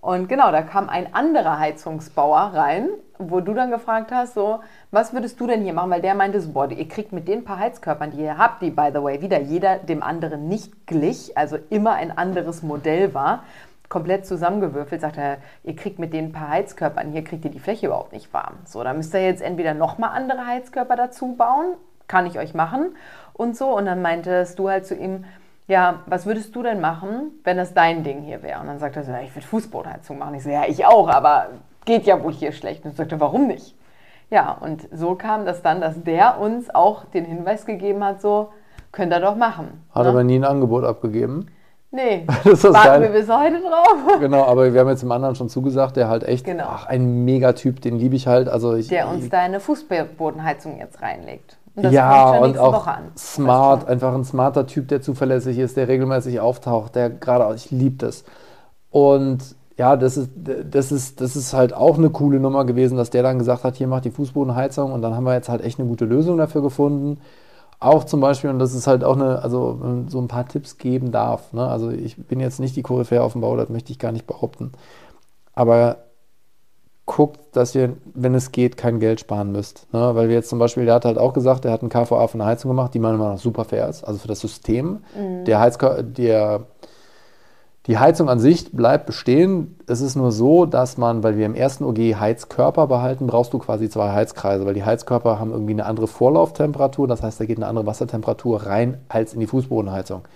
Und 0.01 0.29
genau, 0.29 0.53
da 0.53 0.63
kam 0.63 0.89
ein 0.89 1.13
anderer 1.13 1.59
Heizungsbauer 1.59 2.53
rein, 2.55 2.89
wo 3.19 3.41
du 3.41 3.53
dann 3.53 3.71
gefragt 3.71 4.13
hast, 4.13 4.35
so, 4.35 4.61
was 4.93 5.13
würdest 5.13 5.41
du 5.41 5.47
denn 5.49 5.63
hier 5.63 5.73
machen? 5.73 5.91
Weil 5.91 6.03
der 6.03 6.15
meinte 6.15 6.41
so, 6.41 6.53
boah, 6.53 6.71
ihr 6.71 6.87
kriegt 6.87 7.13
mit 7.13 7.27
den 7.27 7.45
paar 7.45 7.59
Heizkörpern, 7.59 8.13
die 8.13 8.23
ihr 8.23 8.39
habt, 8.39 8.63
die, 8.63 8.71
by 8.71 8.91
the 8.95 9.03
way, 9.03 9.21
wieder 9.21 9.41
jeder 9.41 9.79
dem 9.79 10.03
anderen 10.05 10.47
nicht 10.49 10.87
glich, 10.87 11.37
also 11.37 11.59
immer 11.71 11.95
ein 11.95 12.17
anderes 12.17 12.63
Modell 12.63 13.13
war, 13.13 13.43
komplett 13.89 14.27
zusammengewürfelt, 14.27 15.01
sagt 15.01 15.17
er, 15.17 15.39
ihr 15.65 15.75
kriegt 15.75 15.99
mit 15.99 16.13
den 16.13 16.33
paar 16.33 16.51
Heizkörpern, 16.51 17.11
hier 17.11 17.25
kriegt 17.25 17.45
ihr 17.45 17.51
die 17.51 17.59
Fläche 17.59 17.87
überhaupt 17.87 18.13
nicht 18.13 18.33
warm. 18.35 18.55
So, 18.65 18.83
da 18.85 18.93
müsst 18.93 19.15
ihr 19.15 19.25
jetzt 19.25 19.43
entweder 19.43 19.75
nochmal 19.75 20.11
andere 20.11 20.47
Heizkörper 20.47 20.97
dazu 20.97 21.35
bauen, 21.37 21.75
kann 22.07 22.27
ich 22.27 22.39
euch 22.39 22.55
machen 22.55 22.95
und 23.33 23.57
so. 23.57 23.77
Und 23.77 23.87
dann 23.87 24.03
meintest 24.03 24.59
du 24.59 24.69
halt 24.69 24.87
zu 24.87 24.95
ihm, 24.95 25.25
ja, 25.69 26.01
was 26.07 26.27
würdest 26.27 26.55
du 26.57 26.63
denn 26.63 26.81
machen, 26.81 27.33
wenn 27.45 27.57
das 27.57 27.75
dein 27.75 28.03
Ding 28.03 28.23
hier 28.23 28.43
wäre? 28.43 28.61
Und 28.61 28.67
dann 28.67 28.79
sagt 28.79 28.97
er 28.97 29.05
so, 29.05 29.13
ja, 29.13 29.21
ich 29.21 29.35
würde 29.35 29.47
Fußbodenheizung 29.47 30.19
machen. 30.19 30.35
Ich 30.35 30.43
so, 30.43 30.51
ja, 30.51 30.65
ich 30.67 30.85
auch, 30.87 31.09
aber 31.09 31.49
geht 31.85 32.05
ja 32.05 32.23
wohl 32.23 32.33
hier 32.33 32.53
schlecht. 32.53 32.85
Und 32.85 32.97
sagt 32.97 33.13
er, 33.13 33.21
warum 33.21 33.47
nicht? 33.47 33.75
Ja, 34.31 34.53
und 34.53 34.89
so 34.93 35.15
kam 35.15 35.47
das 35.47 35.63
dann, 35.63 35.81
dass 35.81 36.03
der 36.03 36.39
uns 36.39 36.75
auch 36.75 37.05
den 37.07 37.25
Hinweis 37.25 37.65
gegeben 37.65 38.05
hat, 38.05 38.21
so, 38.21 38.51
könnt 38.93 39.13
ihr 39.13 39.21
doch 39.21 39.37
machen. 39.37 39.85
Hat 39.95 40.05
ne? 40.05 40.09
aber 40.11 40.25
nie 40.25 40.39
ein 40.39 40.45
Angebot 40.45 40.85
abgegeben. 40.85 41.47
Nee, 41.91 42.27
das 42.45 42.65
ist 42.65 42.65
warten 42.65 43.03
geil. 43.03 43.03
wir 43.03 43.21
bis 43.21 43.29
heute 43.29 43.61
drauf. 43.61 43.97
Genau, 44.21 44.45
aber 44.45 44.73
wir 44.73 44.81
haben 44.81 44.89
jetzt 44.89 45.03
dem 45.03 45.13
anderen 45.13 45.35
schon 45.35 45.49
zugesagt, 45.49 45.97
der 45.97 46.09
halt 46.09 46.25
echt, 46.25 46.45
genau. 46.45 46.65
ach, 46.67 46.87
ein 46.87 47.25
Megatyp, 47.25 47.81
den 47.81 47.99
liebe 47.99 48.17
ich 48.17 48.27
halt. 48.27 48.49
Also 48.49 48.75
ich, 48.75 48.89
der 48.89 49.09
uns 49.09 49.29
da 49.31 49.39
eine 49.39 49.61
Fußbodenheizung 49.61 50.79
jetzt 50.79 51.01
reinlegt. 51.01 51.57
Und 51.75 51.93
ja, 51.93 52.33
und 52.39 52.59
auch 52.59 52.87
smart, 53.17 53.87
einfach 53.87 54.13
ein 54.13 54.25
smarter 54.25 54.67
Typ, 54.67 54.89
der 54.89 55.01
zuverlässig 55.01 55.59
ist, 55.59 55.77
der 55.77 55.87
regelmäßig 55.87 56.41
auftaucht, 56.41 56.97
der 56.97 57.09
gerade, 57.09 57.55
ich 57.55 57.71
liebe 57.71 57.97
das. 57.99 58.25
Und 58.91 59.55
ja, 59.77 59.95
das 59.97 60.17
ist, 60.17 60.31
das, 60.35 60.91
ist, 60.91 61.21
das 61.21 61.37
ist 61.37 61.55
halt 61.55 61.73
auch 61.73 61.97
eine 61.97 62.11
coole 62.11 62.41
Nummer 62.41 62.65
gewesen, 62.65 62.97
dass 62.97 63.11
der 63.11 63.23
dann 63.23 63.39
gesagt 63.39 63.63
hat, 63.63 63.77
hier 63.77 63.87
macht 63.87 64.05
die 64.05 64.11
Fußbodenheizung 64.11 64.91
und 64.93 65.03
dann 65.03 65.15
haben 65.15 65.23
wir 65.23 65.35
jetzt 65.35 65.49
halt 65.49 65.63
echt 65.63 65.79
eine 65.79 65.89
gute 65.89 66.05
Lösung 66.05 66.37
dafür 66.37 66.63
gefunden. 66.63 67.21
Auch 67.81 68.05
zum 68.05 68.21
Beispiel, 68.21 68.51
und 68.51 68.59
das 68.59 68.75
ist 68.75 68.87
halt 68.87 69.05
auch 69.05 69.15
eine, 69.15 69.41
also 69.41 70.05
so 70.09 70.21
ein 70.21 70.29
paar 70.29 70.49
Tipps 70.49 70.79
geben 70.79 71.13
darf. 71.13 71.53
Ne? 71.53 71.67
Also 71.67 71.91
ich 71.91 72.17
bin 72.17 72.41
jetzt 72.41 72.59
nicht 72.59 72.75
die 72.75 72.83
Koryphäe 72.83 73.23
auf 73.23 73.33
dem 73.33 73.41
Bau, 73.41 73.57
das 73.57 73.69
möchte 73.69 73.93
ich 73.93 74.01
gar 74.01 74.11
nicht 74.11 74.27
behaupten. 74.27 74.73
Aber 75.55 75.99
guckt, 77.07 77.41
dass 77.53 77.75
ihr, 77.75 77.97
wenn 78.15 78.35
es 78.35 78.53
geht, 78.53 78.77
kein 78.77 79.01
Geld 79.01 79.21
sparen 79.21 79.51
müsst. 79.53 79.93
Ne? 79.93 80.15
Weil 80.15 80.29
wir 80.29 80.35
jetzt 80.35 80.51
zum 80.51 80.59
Beispiel, 80.59 80.85
der 80.85 80.95
hat 80.95 81.05
halt 81.05 81.19
auch 81.19 81.33
gesagt, 81.33 81.65
der 81.65 81.73
hat 81.73 81.81
einen 81.81 81.91
KVA 81.91 82.27
von 82.27 82.39
der 82.39 82.49
Heizung 82.49 82.69
gemacht, 82.69 82.95
die 82.95 82.99
meiner 82.99 83.17
Meinung 83.17 83.35
nach 83.35 83.41
super 83.41 83.65
fair 83.65 83.89
ist, 83.89 84.05
also 84.05 84.19
für 84.19 84.29
das 84.29 84.41
System. 84.41 85.01
Mhm. 85.17 85.45
Der, 85.45 85.61
Heizkör 85.61 86.03
der 86.03 86.67
die 87.89 87.97
Heizung 87.97 88.29
an 88.29 88.39
sich 88.39 88.71
bleibt 88.71 89.07
bestehen. 89.07 89.77
Es 89.87 90.03
ist 90.03 90.15
nur 90.15 90.31
so, 90.31 90.67
dass 90.67 90.99
man, 90.99 91.23
weil 91.23 91.39
wir 91.39 91.47
im 91.47 91.55
ersten 91.55 91.85
OG 91.85 91.99
Heizkörper 92.21 92.87
behalten, 92.87 93.27
brauchst 93.27 93.55
du 93.55 93.59
quasi 93.59 93.89
zwei 93.89 94.13
Heizkreise, 94.13 94.67
weil 94.67 94.75
die 94.75 94.85
Heizkörper 94.85 95.41
haben 95.41 95.53
irgendwie 95.53 95.73
eine 95.73 95.87
andere 95.87 96.07
Vorlauftemperatur, 96.07 97.09
das 97.09 97.23
heißt, 97.23 97.41
da 97.41 97.47
geht 97.47 97.57
eine 97.57 97.67
andere 97.67 97.87
Wassertemperatur 97.87 98.67
rein 98.67 98.99
als 99.09 99.33
in 99.33 99.41
die 99.41 99.47
Fußbodenheizung. 99.47 100.29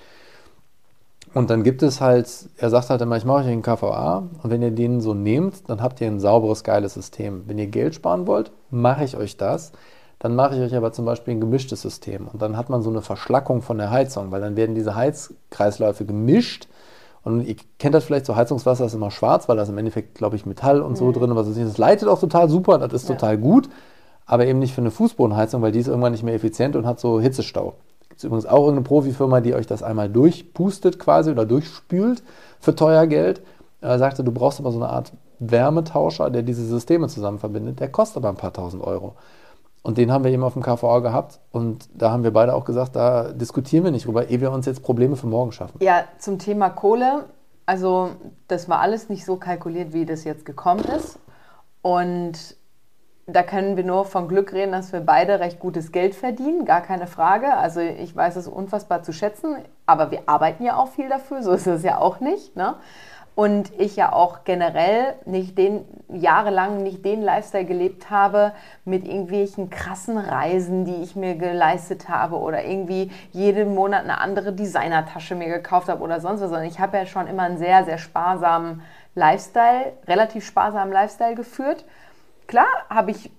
Und 1.35 1.51
dann 1.51 1.63
gibt 1.63 1.83
es 1.83 2.01
halt, 2.01 2.29
er 2.57 2.71
sagt 2.71 2.89
halt 2.89 3.03
immer, 3.03 3.19
ich 3.19 3.25
mache 3.27 3.41
euch 3.41 3.47
einen 3.47 3.63
KVA 3.63 4.29
und 4.43 4.51
wenn 4.51 4.63
ihr 4.63 4.71
den 4.71 5.03
so 5.03 5.13
nehmt, 5.13 5.69
dann 5.69 5.83
habt 5.83 6.01
ihr 6.01 6.07
ein 6.07 6.21
sauberes, 6.21 6.65
geiles 6.65 6.95
System. 6.95 7.45
Wenn 7.47 7.59
ihr 7.59 7.67
Geld 7.67 7.95
sparen 7.95 8.27
wollt, 8.27 8.51
mache 8.71 9.05
ich 9.05 9.17
euch 9.17 9.37
das. 9.37 9.73
Dann 10.19 10.35
mache 10.37 10.55
ich 10.55 10.61
euch 10.61 10.77
aber 10.77 10.93
zum 10.93 11.05
Beispiel 11.05 11.35
ein 11.35 11.41
gemischtes 11.41 11.83
System 11.83 12.29
und 12.29 12.41
dann 12.41 12.57
hat 12.57 12.71
man 12.71 12.81
so 12.81 12.91
eine 12.91 13.03
Verschlackung 13.03 13.61
von 13.61 13.77
der 13.77 13.91
Heizung, 13.91 14.31
weil 14.31 14.41
dann 14.41 14.57
werden 14.57 14.75
diese 14.75 14.95
Heizkreisläufe 14.95 16.05
gemischt 16.05 16.69
und 17.25 17.47
ihr 17.47 17.57
kennt 17.79 17.95
das 17.95 18.05
vielleicht, 18.05 18.27
so 18.27 18.35
Heizungswasser 18.35 18.87
ist 18.87 18.95
immer 18.95 19.11
schwarz, 19.11 19.49
weil 19.49 19.57
da 19.57 19.63
ist 19.63 19.69
im 19.69 19.79
Endeffekt, 19.79 20.15
glaube 20.17 20.37
ich, 20.37 20.45
Metall 20.45 20.83
und 20.83 20.97
so 20.97 21.07
mhm. 21.07 21.13
drin. 21.13 21.37
Was 21.37 21.55
das 21.55 21.79
leitet 21.79 22.09
auch 22.09 22.19
total 22.19 22.49
super, 22.49 22.79
das 22.79 22.93
ist 22.93 23.09
ja. 23.09 23.15
total 23.15 23.39
gut. 23.39 23.69
Aber 24.27 24.47
eben 24.47 24.59
nicht 24.59 24.75
für 24.75 24.81
eine 24.81 24.91
Fußbodenheizung, 24.91 25.63
weil 25.63 25.73
die 25.73 25.79
ist 25.79 25.89
irgendwann 25.89 26.13
nicht 26.13 26.25
mehr 26.25 26.35
effizient 26.35 26.77
und 26.77 26.87
hat 26.87 27.01
so 27.01 27.21
Hitzestau. 27.21 27.75
Gibt 28.09 28.19
es 28.19 28.25
übrigens 28.25 28.47
auch 28.47 28.61
irgendeine 28.61 28.83
Profifirma, 28.83 29.41
die 29.41 29.55
euch 29.55 29.67
das 29.67 29.83
einmal 29.83 30.09
durchpustet 30.09 30.99
quasi 30.99 31.31
oder 31.31 31.45
durchspült 31.45 32.23
für 32.61 32.75
teuer 32.75 33.07
Geld. 33.07 33.43
Er 33.81 33.99
sagte, 33.99 34.23
du 34.23 34.33
brauchst 34.33 34.61
aber 34.61 34.71
so 34.71 34.79
eine 34.79 34.91
Art 34.91 35.13
Wärmetauscher, 35.39 36.31
der 36.31 36.43
diese 36.43 36.65
Systeme 36.65 37.09
zusammen 37.09 37.39
verbindet. 37.39 37.81
Der 37.81 37.89
kostet 37.89 38.19
aber 38.19 38.29
ein 38.29 38.37
paar 38.37 38.53
tausend 38.53 38.85
Euro. 38.85 39.15
Und 39.83 39.99
den 39.99 40.13
haben 40.13 40.25
wir 40.25 40.31
eben 40.31 40.45
auf 40.45 40.53
dem 40.53 40.63
KVA 40.63 41.01
gehabt. 41.01 41.41
Und 41.51 41.89
da 41.95 42.11
haben 42.13 42.23
wir 42.23 42.33
beide 42.33 42.55
auch 42.55 42.65
gesagt, 42.65 42.95
da 42.95 43.33
diskutieren 43.33 43.85
wir 43.85 43.91
nicht 43.91 44.07
drüber, 44.07 44.29
ehe 44.29 44.41
wir 44.41 44.53
uns 44.53 44.67
jetzt 44.67 44.83
Probleme 44.83 45.17
für 45.17 45.27
morgen 45.27 45.53
schaffen. 45.53 45.79
Ja, 45.83 46.05
zum 46.19 46.39
Thema 46.39 46.71
Kohle. 46.71 47.25
Also, 47.67 48.11
das 48.49 48.69
war 48.69 48.81
alles 48.81 49.09
nicht 49.09 49.25
so 49.25 49.37
kalkuliert, 49.37 49.93
wie 49.93 50.07
das 50.07 50.25
jetzt 50.25 50.45
gekommen 50.45 50.85
ist. 50.85 51.19
Und 51.81 52.57
da 53.27 53.43
können 53.43 53.77
wir 53.77 53.85
nur 53.85 54.05
von 54.05 54.29
Glück 54.29 54.53
reden, 54.53 54.73
dass 54.73 54.93
wir 54.93 55.01
beide 55.01 55.41
recht 55.41 55.61
gutes 55.61 55.93
Geld 55.93 56.15
verdienen, 56.15 56.65
gar 56.65 56.81
keine 56.81 57.07
Frage. 57.07 57.57
Also 57.57 57.81
ich 57.81 58.15
weiß 58.15 58.37
es 58.37 58.49
unfassbar 58.49 59.03
zu 59.03 59.13
schätzen, 59.13 59.57
aber 59.87 60.11
wir 60.11 60.23
arbeiten 60.27 60.65
ja 60.65 60.77
auch 60.77 60.89
viel 60.89 61.09
dafür, 61.09 61.43
so 61.43 61.53
ist 61.53 61.67
es 61.67 61.83
ja 61.83 61.99
auch 61.99 62.21
nicht. 62.21 62.57
Ne? 62.57 62.75
Und 63.35 63.73
ich 63.79 63.97
ja 63.97 64.13
auch 64.13 64.45
generell 64.45 65.15
nicht 65.25 65.57
den, 65.57 65.87
jahrelang 66.09 66.83
nicht 66.83 67.03
den 67.05 67.23
Lifestyle 67.23 67.65
gelebt 67.65 68.11
habe 68.11 68.53
mit 68.85 69.07
irgendwelchen 69.07 69.71
krassen 69.71 70.19
Reisen, 70.19 70.85
die 70.85 71.03
ich 71.03 71.17
mir 71.17 71.37
geleistet 71.37 72.11
habe 72.11 72.37
oder 72.39 72.65
irgendwie 72.65 73.11
jeden 73.31 73.75
Monat 73.75 74.03
eine 74.03 74.19
andere 74.19 74.53
Designertasche 74.53 75.35
mir 75.35 75.49
gekauft 75.49 75.89
habe 75.89 76.03
oder 76.03 76.21
sonst 76.21 76.43
was, 76.43 76.51
sondern 76.51 76.69
ich 76.69 76.79
habe 76.79 76.99
ja 76.99 77.07
schon 77.07 77.27
immer 77.27 77.45
einen 77.45 77.57
sehr, 77.57 77.85
sehr 77.85 77.99
sparsamen 77.99 78.83
Lifestyle, 79.15 79.95
relativ 80.07 80.45
sparsamen 80.45 80.93
Lifestyle 80.93 81.35
geführt 81.35 81.87
klar 82.53 82.67
ich, 83.07 83.31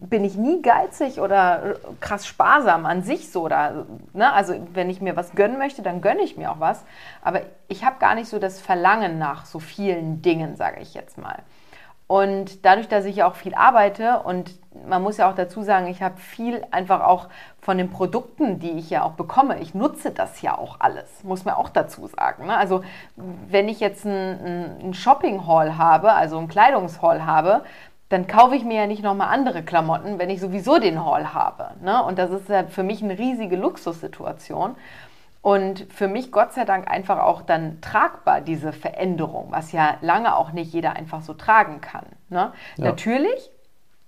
bin 0.00 0.24
ich 0.24 0.36
nie 0.36 0.62
geizig 0.62 1.20
oder 1.20 1.76
krass 2.00 2.26
sparsam 2.26 2.86
an 2.86 3.02
sich 3.02 3.30
so. 3.30 3.42
Oder, 3.42 3.84
ne? 4.14 4.32
Also 4.32 4.54
wenn 4.72 4.88
ich 4.88 5.02
mir 5.02 5.14
was 5.14 5.32
gönnen 5.34 5.58
möchte, 5.58 5.82
dann 5.82 6.00
gönne 6.00 6.22
ich 6.22 6.38
mir 6.38 6.50
auch 6.50 6.58
was. 6.58 6.82
Aber 7.22 7.42
ich 7.68 7.84
habe 7.84 7.96
gar 7.98 8.14
nicht 8.14 8.28
so 8.28 8.38
das 8.38 8.60
Verlangen 8.60 9.18
nach 9.18 9.44
so 9.44 9.58
vielen 9.58 10.22
Dingen, 10.22 10.56
sage 10.56 10.80
ich 10.80 10.94
jetzt 10.94 11.18
mal. 11.18 11.40
Und 12.06 12.64
dadurch, 12.64 12.88
dass 12.88 13.04
ich 13.04 13.22
auch 13.22 13.34
viel 13.36 13.54
arbeite 13.54 14.20
und 14.20 14.50
man 14.86 15.02
muss 15.02 15.18
ja 15.18 15.30
auch 15.30 15.34
dazu 15.34 15.62
sagen, 15.62 15.86
ich 15.86 16.02
habe 16.02 16.18
viel 16.18 16.62
einfach 16.70 17.02
auch 17.02 17.28
von 17.60 17.78
den 17.78 17.90
Produkten, 17.90 18.58
die 18.58 18.72
ich 18.72 18.90
ja 18.90 19.02
auch 19.02 19.12
bekomme. 19.12 19.60
Ich 19.60 19.74
nutze 19.74 20.10
das 20.10 20.42
ja 20.42 20.56
auch 20.58 20.76
alles, 20.80 21.24
muss 21.24 21.44
man 21.44 21.54
auch 21.54 21.68
dazu 21.68 22.06
sagen. 22.06 22.46
Ne? 22.46 22.56
Also 22.56 22.82
wenn 23.16 23.68
ich 23.68 23.80
jetzt 23.80 24.04
einen 24.06 24.92
Shopping 24.92 25.46
Hall 25.46 25.78
habe, 25.78 26.12
also 26.12 26.38
einen 26.38 26.48
Kleidungshall 26.48 27.24
habe, 27.24 27.64
dann 28.12 28.26
kaufe 28.26 28.54
ich 28.54 28.64
mir 28.64 28.76
ja 28.82 28.86
nicht 28.86 29.02
nochmal 29.02 29.28
andere 29.28 29.62
Klamotten, 29.62 30.18
wenn 30.18 30.28
ich 30.28 30.40
sowieso 30.40 30.78
den 30.78 31.02
Haul 31.02 31.32
habe. 31.32 31.70
Ne? 31.82 32.02
Und 32.04 32.18
das 32.18 32.30
ist 32.30 32.48
ja 32.48 32.64
für 32.64 32.82
mich 32.82 33.02
eine 33.02 33.18
riesige 33.18 33.56
Luxussituation. 33.56 34.76
Und 35.40 35.86
für 35.92 36.06
mich 36.06 36.30
Gott 36.30 36.52
sei 36.52 36.64
Dank 36.64 36.88
einfach 36.88 37.18
auch 37.18 37.42
dann 37.42 37.80
tragbar, 37.80 38.42
diese 38.42 38.72
Veränderung, 38.72 39.48
was 39.50 39.72
ja 39.72 39.96
lange 40.02 40.36
auch 40.36 40.52
nicht 40.52 40.72
jeder 40.72 40.92
einfach 40.92 41.22
so 41.22 41.34
tragen 41.34 41.80
kann. 41.80 42.04
Ne? 42.28 42.52
Ja. 42.76 42.84
Natürlich 42.84 43.50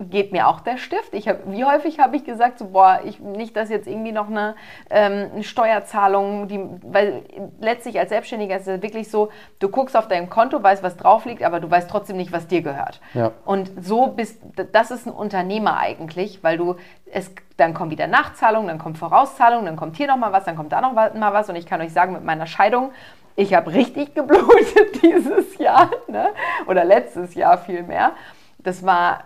geht 0.01 0.33
mir 0.33 0.49
auch 0.49 0.61
der 0.61 0.77
Stift. 0.77 1.15
Ich 1.15 1.29
hab, 1.29 1.51
wie 1.51 1.65
häufig 1.65 2.01
habe 2.01 2.17
ich 2.17 2.25
gesagt, 2.25 2.59
so, 2.59 2.67
boah, 2.67 3.01
ich, 3.05 3.21
nicht, 3.21 3.57
dass 3.57 3.69
jetzt 3.71 3.87
irgendwie 3.87 4.11
noch 4.11 4.29
eine, 4.29 4.57
ähm, 4.91 5.43
Steuerzahlung, 5.43 6.49
die, 6.49 6.61
weil 6.83 7.23
letztlich 7.61 7.99
als 7.99 8.09
Selbstständiger 8.09 8.57
ist 8.57 8.67
es 8.67 8.83
wirklich 8.83 9.09
so, 9.09 9.31
du 9.61 9.69
guckst 9.69 9.97
auf 9.97 10.09
deinem 10.09 10.29
Konto, 10.29 10.61
weißt, 10.61 10.83
was 10.83 10.97
drauf 10.97 11.25
liegt, 11.27 11.45
aber 11.45 11.61
du 11.61 11.71
weißt 11.71 11.89
trotzdem 11.89 12.17
nicht, 12.17 12.33
was 12.33 12.49
dir 12.49 12.63
gehört. 12.63 13.01
Ja. 13.15 13.31
Und 13.45 13.71
so 13.81 14.09
bist, 14.09 14.41
das 14.73 14.91
ist 14.91 15.07
ein 15.07 15.13
Unternehmer 15.13 15.79
eigentlich, 15.79 16.43
weil 16.43 16.57
du, 16.57 16.75
es, 17.13 17.33
dann 17.57 17.73
kommt 17.73 17.93
wieder 17.93 18.09
Nachzahlung, 18.09 18.67
dann 18.67 18.79
kommt 18.79 18.99
Vorauszahlung, 18.99 19.65
dann 19.65 19.77
kommt 19.77 19.97
hier 19.97 20.09
nochmal 20.09 20.33
was, 20.33 20.45
dann 20.45 20.57
kommt 20.57 20.73
da 20.73 20.81
noch 20.81 20.93
mal 20.93 21.13
was 21.15 21.49
und 21.49 21.57
ich 21.57 21.67
kann 21.67 21.81
euch 21.81 21.93
sagen, 21.93 22.15
mit 22.15 22.25
meiner 22.25 22.47
Scheidung, 22.49 22.91
ich 23.37 23.55
habe 23.55 23.73
richtig 23.73 24.15
geblutet 24.15 25.03
dieses 25.03 25.57
Jahr, 25.59 25.91
ne? 26.09 26.31
oder 26.67 26.85
letztes 26.85 27.35
Jahr 27.35 27.59
vielmehr. 27.59 28.13
Das 28.59 28.85
war 28.85 29.25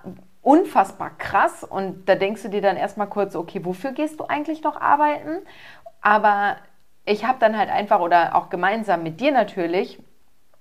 unfassbar 0.48 1.10
krass 1.18 1.62
und 1.62 2.08
da 2.08 2.14
denkst 2.14 2.40
du 2.40 2.48
dir 2.48 2.62
dann 2.62 2.78
erstmal 2.78 3.06
kurz, 3.06 3.36
okay, 3.36 3.66
wofür 3.66 3.92
gehst 3.92 4.18
du 4.18 4.24
eigentlich 4.24 4.62
noch 4.62 4.80
arbeiten? 4.80 5.44
Aber 6.00 6.56
ich 7.04 7.26
habe 7.26 7.36
dann 7.38 7.58
halt 7.58 7.68
einfach 7.68 8.00
oder 8.00 8.34
auch 8.34 8.48
gemeinsam 8.48 9.02
mit 9.02 9.20
dir 9.20 9.30
natürlich, 9.30 10.02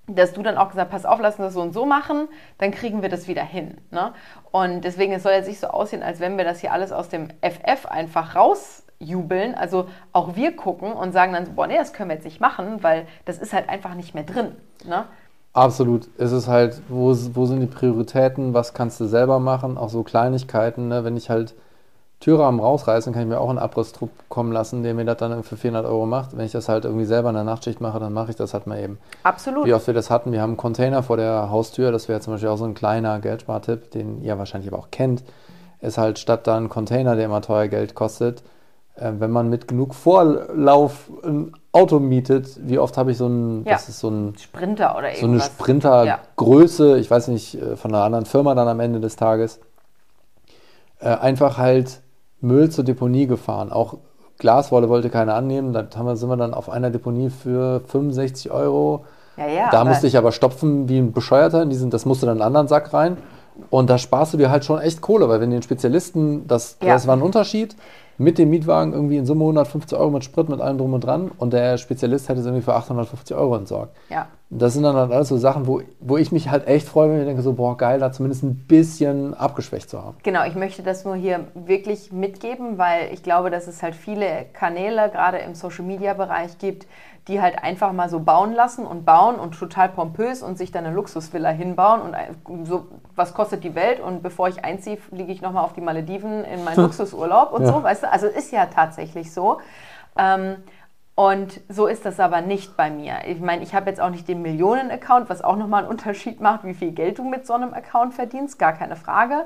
dass 0.06 0.34
du 0.34 0.42
dann 0.42 0.58
auch 0.58 0.68
gesagt 0.68 0.90
pass 0.90 1.06
auf, 1.06 1.20
lass 1.20 1.36
uns 1.36 1.46
das 1.46 1.54
so 1.54 1.62
und 1.62 1.72
so 1.72 1.86
machen, 1.86 2.28
dann 2.58 2.70
kriegen 2.70 3.00
wir 3.00 3.08
das 3.08 3.28
wieder 3.28 3.42
hin. 3.42 3.78
Ne? 3.90 4.12
Und 4.50 4.82
deswegen, 4.82 5.14
es 5.14 5.22
soll 5.22 5.32
jetzt 5.32 5.48
nicht 5.48 5.60
so 5.60 5.68
aussehen, 5.68 6.02
als 6.02 6.20
wenn 6.20 6.36
wir 6.36 6.44
das 6.44 6.60
hier 6.60 6.72
alles 6.72 6.92
aus 6.92 7.08
dem 7.08 7.28
FF 7.40 7.86
einfach 7.86 8.36
rausjubeln. 8.36 9.54
Also 9.54 9.88
auch 10.12 10.36
wir 10.36 10.54
gucken 10.54 10.92
und 10.92 11.12
sagen 11.12 11.32
dann 11.32 11.46
so, 11.46 11.52
boah, 11.52 11.66
nee, 11.66 11.78
das 11.78 11.94
können 11.94 12.10
wir 12.10 12.16
jetzt 12.16 12.26
nicht 12.26 12.42
machen, 12.42 12.82
weil 12.82 13.06
das 13.24 13.38
ist 13.38 13.54
halt 13.54 13.70
einfach 13.70 13.94
nicht 13.94 14.14
mehr 14.14 14.24
drin. 14.24 14.54
Ne? 14.84 15.06
Absolut. 15.58 16.08
Es 16.18 16.32
ist 16.32 16.48
halt, 16.48 16.80
wo, 16.88 17.16
wo 17.34 17.46
sind 17.46 17.60
die 17.60 17.66
Prioritäten, 17.66 18.54
was 18.54 18.74
kannst 18.74 19.00
du 19.00 19.06
selber 19.06 19.38
machen, 19.38 19.76
auch 19.76 19.88
so 19.88 20.02
Kleinigkeiten. 20.02 20.88
Ne? 20.88 21.04
Wenn 21.04 21.16
ich 21.16 21.30
halt 21.30 21.54
Türrahmen 22.20 22.58
rausreiße, 22.58 23.12
kann 23.12 23.22
ich 23.22 23.28
mir 23.28 23.40
auch 23.40 23.48
einen 23.48 23.58
Abrisstrupp 23.58 24.10
kommen 24.28 24.52
lassen, 24.52 24.82
der 24.82 24.94
mir 24.94 25.04
das 25.04 25.18
dann 25.18 25.42
für 25.44 25.56
400 25.56 25.86
Euro 25.86 26.04
macht. 26.04 26.36
Wenn 26.36 26.46
ich 26.46 26.52
das 26.52 26.68
halt 26.68 26.84
irgendwie 26.84 27.04
selber 27.04 27.28
in 27.28 27.36
der 27.36 27.44
Nachtschicht 27.44 27.80
mache, 27.80 28.00
dann 28.00 28.12
mache 28.12 28.30
ich 28.30 28.36
das 28.36 28.54
halt 28.54 28.66
mal 28.66 28.80
eben. 28.80 28.98
Absolut. 29.22 29.66
Wie 29.66 29.74
oft 29.74 29.86
wir 29.86 29.94
das 29.94 30.10
hatten, 30.10 30.32
wir 30.32 30.42
haben 30.42 30.50
einen 30.50 30.56
Container 30.56 31.02
vor 31.04 31.16
der 31.16 31.50
Haustür, 31.50 31.92
das 31.92 32.08
wäre 32.08 32.20
zum 32.20 32.34
Beispiel 32.34 32.48
auch 32.48 32.58
so 32.58 32.64
ein 32.64 32.74
kleiner 32.74 33.20
Geldspartipp, 33.20 33.92
den 33.92 34.22
ihr 34.22 34.36
wahrscheinlich 34.36 34.72
aber 34.72 34.82
auch 34.82 34.90
kennt, 34.90 35.22
ist 35.80 35.96
halt 35.96 36.18
statt 36.18 36.48
da 36.48 36.56
ein 36.56 36.68
Container, 36.68 37.14
der 37.14 37.26
immer 37.26 37.40
teuer 37.40 37.68
Geld 37.68 37.94
kostet, 37.94 38.42
wenn 39.00 39.30
man 39.30 39.48
mit 39.48 39.68
genug 39.68 39.94
Vorlauf 39.94 41.10
ein 41.22 41.52
Auto 41.72 41.98
mietet, 41.98 42.58
wie 42.62 42.78
oft 42.78 42.96
habe 42.96 43.12
ich 43.12 43.18
so 43.18 43.26
ein, 43.26 43.64
ja. 43.64 43.72
das 43.72 43.88
ist 43.88 44.00
so 44.00 44.08
ein 44.08 44.34
Sprinter 44.38 44.96
oder 44.96 45.14
so 45.14 45.26
eine 45.26 45.40
Sprintergröße, 45.40 46.90
ja. 46.90 46.96
ich 46.96 47.10
weiß 47.10 47.28
nicht, 47.28 47.54
äh, 47.54 47.76
von 47.76 47.94
einer 47.94 48.04
anderen 48.04 48.26
Firma 48.26 48.54
dann 48.54 48.68
am 48.68 48.80
Ende 48.80 49.00
des 49.00 49.16
Tages, 49.16 49.60
äh, 51.00 51.08
einfach 51.08 51.58
halt 51.58 52.00
Müll 52.40 52.70
zur 52.70 52.84
Deponie 52.84 53.26
gefahren. 53.26 53.70
Auch 53.70 53.98
Glaswolle 54.38 54.88
wollte 54.88 55.10
keiner 55.10 55.34
annehmen, 55.34 55.72
da 55.72 55.86
haben 55.96 56.06
wir, 56.06 56.16
sind 56.16 56.28
wir 56.28 56.36
dann 56.36 56.54
auf 56.54 56.70
einer 56.70 56.90
Deponie 56.90 57.30
für 57.30 57.80
65 57.86 58.50
Euro. 58.50 59.04
Ja, 59.36 59.70
da 59.70 59.84
musste 59.84 60.08
ich 60.08 60.16
aber 60.16 60.32
stopfen 60.32 60.88
wie 60.88 60.98
ein 60.98 61.12
Bescheuerter, 61.12 61.62
in 61.62 61.70
diesen, 61.70 61.90
das 61.90 62.04
musste 62.04 62.26
dann 62.26 62.38
in 62.38 62.42
einen 62.42 62.48
anderen 62.48 62.68
Sack 62.68 62.92
rein. 62.92 63.18
Und 63.70 63.90
da 63.90 63.98
sparst 63.98 64.32
du 64.32 64.36
dir 64.38 64.50
halt 64.50 64.64
schon 64.64 64.80
echt 64.80 65.00
Kohle, 65.00 65.28
weil 65.28 65.40
wenn 65.40 65.50
den 65.50 65.62
Spezialisten, 65.62 66.46
das, 66.46 66.78
das 66.78 67.06
war 67.06 67.16
ein 67.16 67.22
Unterschied, 67.22 67.76
mit 68.18 68.36
dem 68.36 68.50
Mietwagen 68.50 68.92
irgendwie 68.92 69.16
in 69.16 69.26
Summe 69.26 69.42
150 69.44 69.96
Euro 69.96 70.10
mit 70.10 70.24
Sprit, 70.24 70.48
mit 70.48 70.60
allem 70.60 70.76
drum 70.76 70.92
und 70.92 71.04
dran 71.04 71.30
und 71.38 71.52
der 71.52 71.78
Spezialist 71.78 72.28
hätte 72.28 72.40
es 72.40 72.46
irgendwie 72.46 72.64
für 72.64 72.74
850 72.74 73.36
Euro 73.36 73.56
entsorgt. 73.56 73.96
Ja. 74.10 74.26
Das 74.50 74.72
sind 74.72 74.82
dann 74.82 74.96
halt 74.96 75.12
alles 75.12 75.28
so 75.28 75.36
Sachen, 75.36 75.66
wo, 75.66 75.82
wo 76.00 76.16
ich 76.16 76.32
mich 76.32 76.50
halt 76.50 76.66
echt 76.66 76.88
freue, 76.88 77.10
wenn 77.10 77.20
ich 77.20 77.26
denke 77.26 77.42
so, 77.42 77.52
boah, 77.52 77.76
geil, 77.76 78.00
da 78.00 78.10
zumindest 78.10 78.42
ein 78.42 78.56
bisschen 78.66 79.34
abgeschwächt 79.34 79.90
zu 79.90 80.02
haben. 80.02 80.16
Genau, 80.22 80.44
ich 80.46 80.54
möchte 80.54 80.82
das 80.82 81.04
nur 81.04 81.16
hier 81.16 81.44
wirklich 81.54 82.12
mitgeben, 82.12 82.78
weil 82.78 83.12
ich 83.12 83.22
glaube, 83.22 83.50
dass 83.50 83.66
es 83.66 83.82
halt 83.82 83.94
viele 83.94 84.46
Kanäle, 84.54 85.10
gerade 85.10 85.38
im 85.38 85.54
Social-Media-Bereich 85.54 86.58
gibt, 86.58 86.86
die 87.28 87.40
halt 87.40 87.62
einfach 87.62 87.92
mal 87.92 88.08
so 88.08 88.20
bauen 88.20 88.54
lassen 88.54 88.86
und 88.86 89.04
bauen 89.04 89.36
und 89.36 89.58
total 89.58 89.90
pompös 89.90 90.42
und 90.42 90.58
sich 90.58 90.72
dann 90.72 90.86
eine 90.86 90.94
Luxusvilla 90.94 91.50
hinbauen 91.50 92.00
und 92.44 92.66
so, 92.66 92.88
was 93.14 93.34
kostet 93.34 93.62
die 93.64 93.74
Welt 93.74 94.00
und 94.00 94.22
bevor 94.22 94.48
ich 94.48 94.64
einziehe, 94.64 94.96
fliege 94.96 95.30
ich 95.30 95.42
nochmal 95.42 95.64
auf 95.64 95.74
die 95.74 95.82
Malediven 95.82 96.44
in 96.44 96.64
meinen 96.64 96.76
Luxusurlaub 96.82 97.52
und 97.52 97.62
ja. 97.62 97.68
so, 97.68 97.82
weißt 97.82 98.04
du, 98.04 98.10
also 98.10 98.26
ist 98.26 98.50
ja 98.50 98.66
tatsächlich 98.66 99.32
so. 99.32 99.60
Ähm, 100.16 100.56
und 101.18 101.60
so 101.68 101.88
ist 101.88 102.04
das 102.04 102.20
aber 102.20 102.42
nicht 102.42 102.76
bei 102.76 102.90
mir. 102.90 103.16
Ich 103.26 103.40
meine, 103.40 103.64
ich 103.64 103.74
habe 103.74 103.90
jetzt 103.90 104.00
auch 104.00 104.08
nicht 104.08 104.28
den 104.28 104.40
Millionen-Account, 104.40 105.28
was 105.28 105.42
auch 105.42 105.56
nochmal 105.56 105.82
einen 105.82 105.90
Unterschied 105.90 106.40
macht, 106.40 106.62
wie 106.62 106.74
viel 106.74 106.92
Geld 106.92 107.18
du 107.18 107.24
mit 107.24 107.44
so 107.44 107.54
einem 107.54 107.74
Account 107.74 108.14
verdienst, 108.14 108.56
gar 108.56 108.72
keine 108.72 108.94
Frage. 108.94 109.44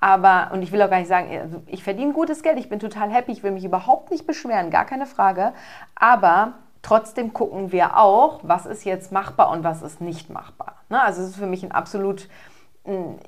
Aber, 0.00 0.52
und 0.54 0.62
ich 0.62 0.72
will 0.72 0.80
auch 0.80 0.88
gar 0.88 0.98
nicht 0.98 1.08
sagen, 1.08 1.28
also 1.38 1.62
ich 1.66 1.84
verdiene 1.84 2.14
gutes 2.14 2.42
Geld, 2.42 2.58
ich 2.58 2.70
bin 2.70 2.80
total 2.80 3.10
happy, 3.10 3.30
ich 3.30 3.42
will 3.42 3.50
mich 3.50 3.64
überhaupt 3.64 4.10
nicht 4.10 4.26
beschweren, 4.26 4.70
gar 4.70 4.86
keine 4.86 5.04
Frage. 5.04 5.52
Aber 5.94 6.54
Trotzdem 6.82 7.32
gucken 7.32 7.70
wir 7.70 7.96
auch, 7.96 8.40
was 8.42 8.66
ist 8.66 8.84
jetzt 8.84 9.12
machbar 9.12 9.50
und 9.50 9.62
was 9.62 9.82
ist 9.82 10.00
nicht 10.00 10.30
machbar. 10.30 10.76
Ne? 10.88 11.00
Also 11.00 11.22
es 11.22 11.28
ist 11.28 11.36
für 11.36 11.46
mich 11.46 11.62
ein 11.62 11.72
absolut, 11.72 12.28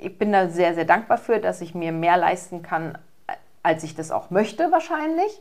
ich 0.00 0.18
bin 0.18 0.32
da 0.32 0.48
sehr, 0.48 0.74
sehr 0.74 0.84
dankbar 0.84 1.18
für, 1.18 1.38
dass 1.38 1.60
ich 1.60 1.74
mir 1.74 1.92
mehr 1.92 2.16
leisten 2.16 2.62
kann, 2.62 2.98
als 3.62 3.84
ich 3.84 3.94
das 3.94 4.10
auch 4.10 4.30
möchte 4.30 4.72
wahrscheinlich. 4.72 5.40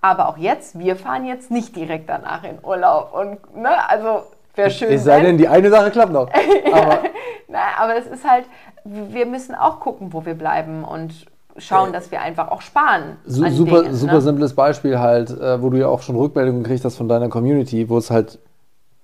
Aber 0.00 0.28
auch 0.28 0.36
jetzt, 0.36 0.78
wir 0.78 0.96
fahren 0.96 1.24
jetzt 1.24 1.52
nicht 1.52 1.76
direkt 1.76 2.08
danach 2.08 2.42
in 2.42 2.58
Urlaub. 2.64 3.14
Und 3.14 3.56
ne, 3.56 3.88
also 3.88 4.24
wäre 4.56 4.70
schön. 4.70 4.92
Es 4.92 5.04
sei 5.04 5.20
denn, 5.20 5.38
die 5.38 5.46
eine 5.46 5.70
Sache 5.70 5.92
klappt 5.92 6.12
noch. 6.12 6.28
Aber, 6.72 7.04
Na, 7.46 7.60
aber 7.78 7.96
es 7.96 8.06
ist 8.06 8.28
halt, 8.28 8.46
wir 8.84 9.26
müssen 9.26 9.54
auch 9.54 9.78
gucken, 9.78 10.12
wo 10.12 10.24
wir 10.24 10.34
bleiben. 10.34 10.84
Und 10.84 11.26
schauen, 11.56 11.92
dass 11.92 12.10
wir 12.10 12.20
einfach 12.20 12.48
auch 12.48 12.62
sparen. 12.62 13.16
Su 13.26 13.48
super, 13.50 13.82
Dingen, 13.82 13.94
super 13.94 14.14
ne? 14.14 14.20
simples 14.20 14.54
Beispiel 14.54 14.98
halt, 14.98 15.30
äh, 15.30 15.62
wo 15.62 15.70
du 15.70 15.78
ja 15.78 15.88
auch 15.88 16.02
schon 16.02 16.16
Rückmeldungen 16.16 16.62
gekriegt 16.62 16.84
hast 16.84 16.96
von 16.96 17.08
deiner 17.08 17.28
Community, 17.28 17.88
wo 17.88 17.98
es 17.98 18.10
halt 18.10 18.38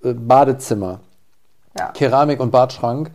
äh, 0.02 0.12
Badezimmer, 0.12 1.00
ja. 1.78 1.88
Keramik 1.88 2.40
und 2.40 2.50
Badschrank, 2.50 3.10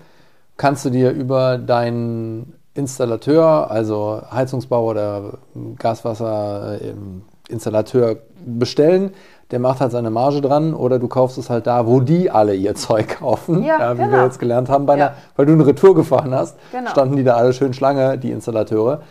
kannst 0.57 0.85
du 0.85 0.89
dir 0.89 1.11
über 1.11 1.57
deinen 1.57 2.53
Installateur, 2.75 3.69
also 3.69 4.21
Heizungsbau 4.31 4.89
oder 4.89 5.33
Gaswasserinstallateur 5.77 8.11
äh, 8.11 8.17
bestellen. 8.45 9.11
Der 9.51 9.59
macht 9.59 9.81
halt 9.81 9.91
seine 9.91 10.09
Marge 10.09 10.41
dran 10.41 10.73
oder 10.73 10.97
du 10.97 11.07
kaufst 11.07 11.37
es 11.37 11.51
halt 11.51 11.67
da, 11.67 11.85
wo 11.85 11.99
die 11.99 12.31
alle 12.31 12.55
ihr 12.55 12.73
Zeug 12.73 13.07
kaufen. 13.19 13.63
Ja, 13.63 13.79
ja, 13.79 13.93
wie 13.93 14.01
genau. 14.01 14.13
wir 14.13 14.23
jetzt 14.23 14.39
gelernt 14.39 14.69
haben, 14.69 14.87
ja. 14.87 14.93
einer, 14.93 15.13
weil 15.35 15.45
du 15.45 15.53
eine 15.53 15.67
Retour 15.67 15.93
gefahren 15.93 16.33
hast, 16.33 16.57
genau. 16.71 16.89
standen 16.89 17.17
die 17.17 17.23
da 17.23 17.35
alle 17.35 17.53
schön 17.53 17.73
Schlange, 17.73 18.17
die 18.17 18.31
Installateure. 18.31 19.03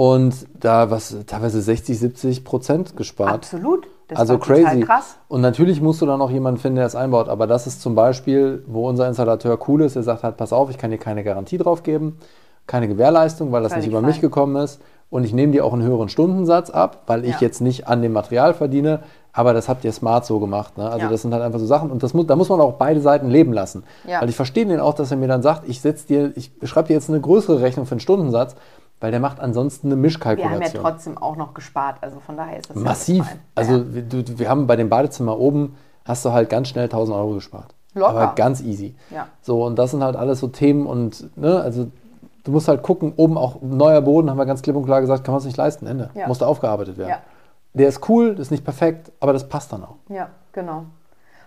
Und 0.00 0.46
da 0.58 0.90
was 0.90 1.14
teilweise 1.26 1.60
60, 1.60 1.98
70 1.98 2.42
Prozent 2.44 2.96
gespart. 2.96 3.34
Absolut. 3.34 3.86
Das 4.08 4.18
also 4.18 4.38
crazy. 4.38 4.80
Krass. 4.80 5.16
Und 5.28 5.42
natürlich 5.42 5.82
musst 5.82 6.00
du 6.00 6.06
dann 6.06 6.22
auch 6.22 6.30
jemanden 6.30 6.58
finden, 6.58 6.76
der 6.76 6.86
es 6.86 6.94
einbaut. 6.96 7.28
Aber 7.28 7.46
das 7.46 7.66
ist 7.66 7.82
zum 7.82 7.94
Beispiel, 7.94 8.64
wo 8.66 8.88
unser 8.88 9.06
Installateur 9.08 9.58
cool 9.68 9.82
ist. 9.82 9.96
Er 9.96 10.02
sagt 10.02 10.22
halt, 10.22 10.38
pass 10.38 10.54
auf, 10.54 10.70
ich 10.70 10.78
kann 10.78 10.90
dir 10.90 10.96
keine 10.96 11.22
Garantie 11.22 11.58
drauf 11.58 11.82
geben. 11.82 12.16
keine 12.66 12.86
Gewährleistung, 12.88 13.50
weil 13.52 13.62
das 13.64 13.72
Völlig 13.72 13.86
nicht 13.86 13.92
über 13.92 14.00
fein. 14.00 14.08
mich 14.10 14.20
gekommen 14.20 14.54
ist. 14.56 14.80
Und 15.10 15.24
ich 15.24 15.32
nehme 15.34 15.50
dir 15.52 15.64
auch 15.64 15.72
einen 15.72 15.82
höheren 15.82 16.08
Stundensatz 16.08 16.70
ab, 16.70 17.02
weil 17.08 17.24
ich 17.24 17.32
Ja. 17.32 17.38
jetzt 17.40 17.60
nicht 17.60 17.88
an 17.88 18.00
dem 18.00 18.12
Material 18.12 18.54
verdiene. 18.54 19.00
Aber 19.32 19.52
das 19.54 19.68
habt 19.68 19.84
ihr 19.84 19.90
smart 19.92 20.24
so 20.24 20.38
gemacht. 20.38 20.78
Ne? 20.78 20.84
Also 20.88 21.06
Ja. 21.06 21.08
das 21.10 21.22
sind 21.22 21.32
halt 21.34 21.42
einfach 21.42 21.58
so 21.58 21.66
Sachen. 21.66 21.90
Und 21.90 22.02
das 22.04 22.14
muss, 22.14 22.26
da 22.26 22.36
muss 22.36 22.48
man 22.48 22.60
auch 22.60 22.74
beide 22.74 23.00
Seiten 23.00 23.28
leben 23.28 23.52
lassen. 23.52 23.82
Ja. 24.06 24.20
Weil 24.22 24.28
ich 24.28 24.36
verstehe 24.36 24.64
den 24.66 24.78
auch, 24.80 24.94
dass 24.94 25.10
er 25.10 25.16
mir 25.16 25.26
dann 25.28 25.42
sagt, 25.42 25.68
ich 25.68 25.80
setz 25.80 26.06
dir, 26.06 26.32
ich 26.36 26.52
schreibe 26.62 26.88
dir 26.88 26.94
jetzt 26.94 27.08
eine 27.10 27.20
größere 27.20 27.60
Rechnung 27.60 27.86
für 27.86 27.96
den 27.96 28.00
Stundensatz, 28.00 28.54
weil 29.00 29.10
der 29.10 29.20
macht 29.20 29.40
ansonsten 29.40 29.88
eine 29.88 29.96
Wir 29.96 30.02
Mischkalkulation. 30.02 30.62
haben 30.62 30.74
ja 30.74 30.80
trotzdem 30.80 31.18
auch 31.18 31.36
noch 31.36 31.54
gespart, 31.54 31.96
also 32.02 32.20
von 32.20 32.36
daher 32.36 32.58
ist 32.58 32.70
das 32.70 32.76
ja 32.76 32.82
Massiv. 32.82 33.26
fein. 33.26 33.40
Also 33.54 33.72
ja. 33.78 33.94
wir, 33.94 34.02
du, 34.02 34.38
wir 34.38 34.48
haben 34.48 34.66
bei 34.66 34.76
dem 34.76 34.88
Badezimmer 34.88 35.38
oben, 35.38 35.76
hast 36.04 36.24
du 36.24 36.32
halt 36.32 36.50
ganz 36.50 36.68
schnell 36.68 36.84
1000 36.84 37.16
Euro 37.16 37.34
gespart. 37.34 37.74
Locker. 37.94 38.08
Aber 38.10 38.34
ganz 38.34 38.60
easy. 38.60 38.94
Ja. 39.10 39.26
So, 39.42 39.64
und 39.64 39.76
das 39.78 39.90
sind 39.90 40.02
halt 40.02 40.16
alles 40.16 40.40
so 40.40 40.48
Themen 40.48 40.86
und, 40.86 41.36
ne, 41.36 41.60
also 41.60 41.90
du 42.44 42.52
musst 42.52 42.68
halt 42.68 42.82
gucken, 42.82 43.12
oben 43.16 43.36
auch 43.36 43.60
neuer 43.62 44.00
Boden, 44.00 44.30
haben 44.30 44.38
wir 44.38 44.46
ganz 44.46 44.62
klipp 44.62 44.76
und 44.76 44.84
klar 44.84 45.00
gesagt, 45.00 45.24
kann 45.24 45.32
man 45.32 45.40
es 45.40 45.44
nicht 45.44 45.56
leisten, 45.56 45.86
Ende. 45.86 46.10
Ja. 46.14 46.28
Musste 46.28 46.46
aufgearbeitet 46.46 46.96
werden. 46.98 47.10
Ja. 47.10 47.18
Der 47.72 47.88
ist 47.88 48.08
cool, 48.08 48.38
ist 48.38 48.50
nicht 48.50 48.64
perfekt, 48.64 49.12
aber 49.20 49.32
das 49.32 49.48
passt 49.48 49.72
dann 49.72 49.84
auch. 49.84 49.96
Ja, 50.08 50.28
genau. 50.52 50.84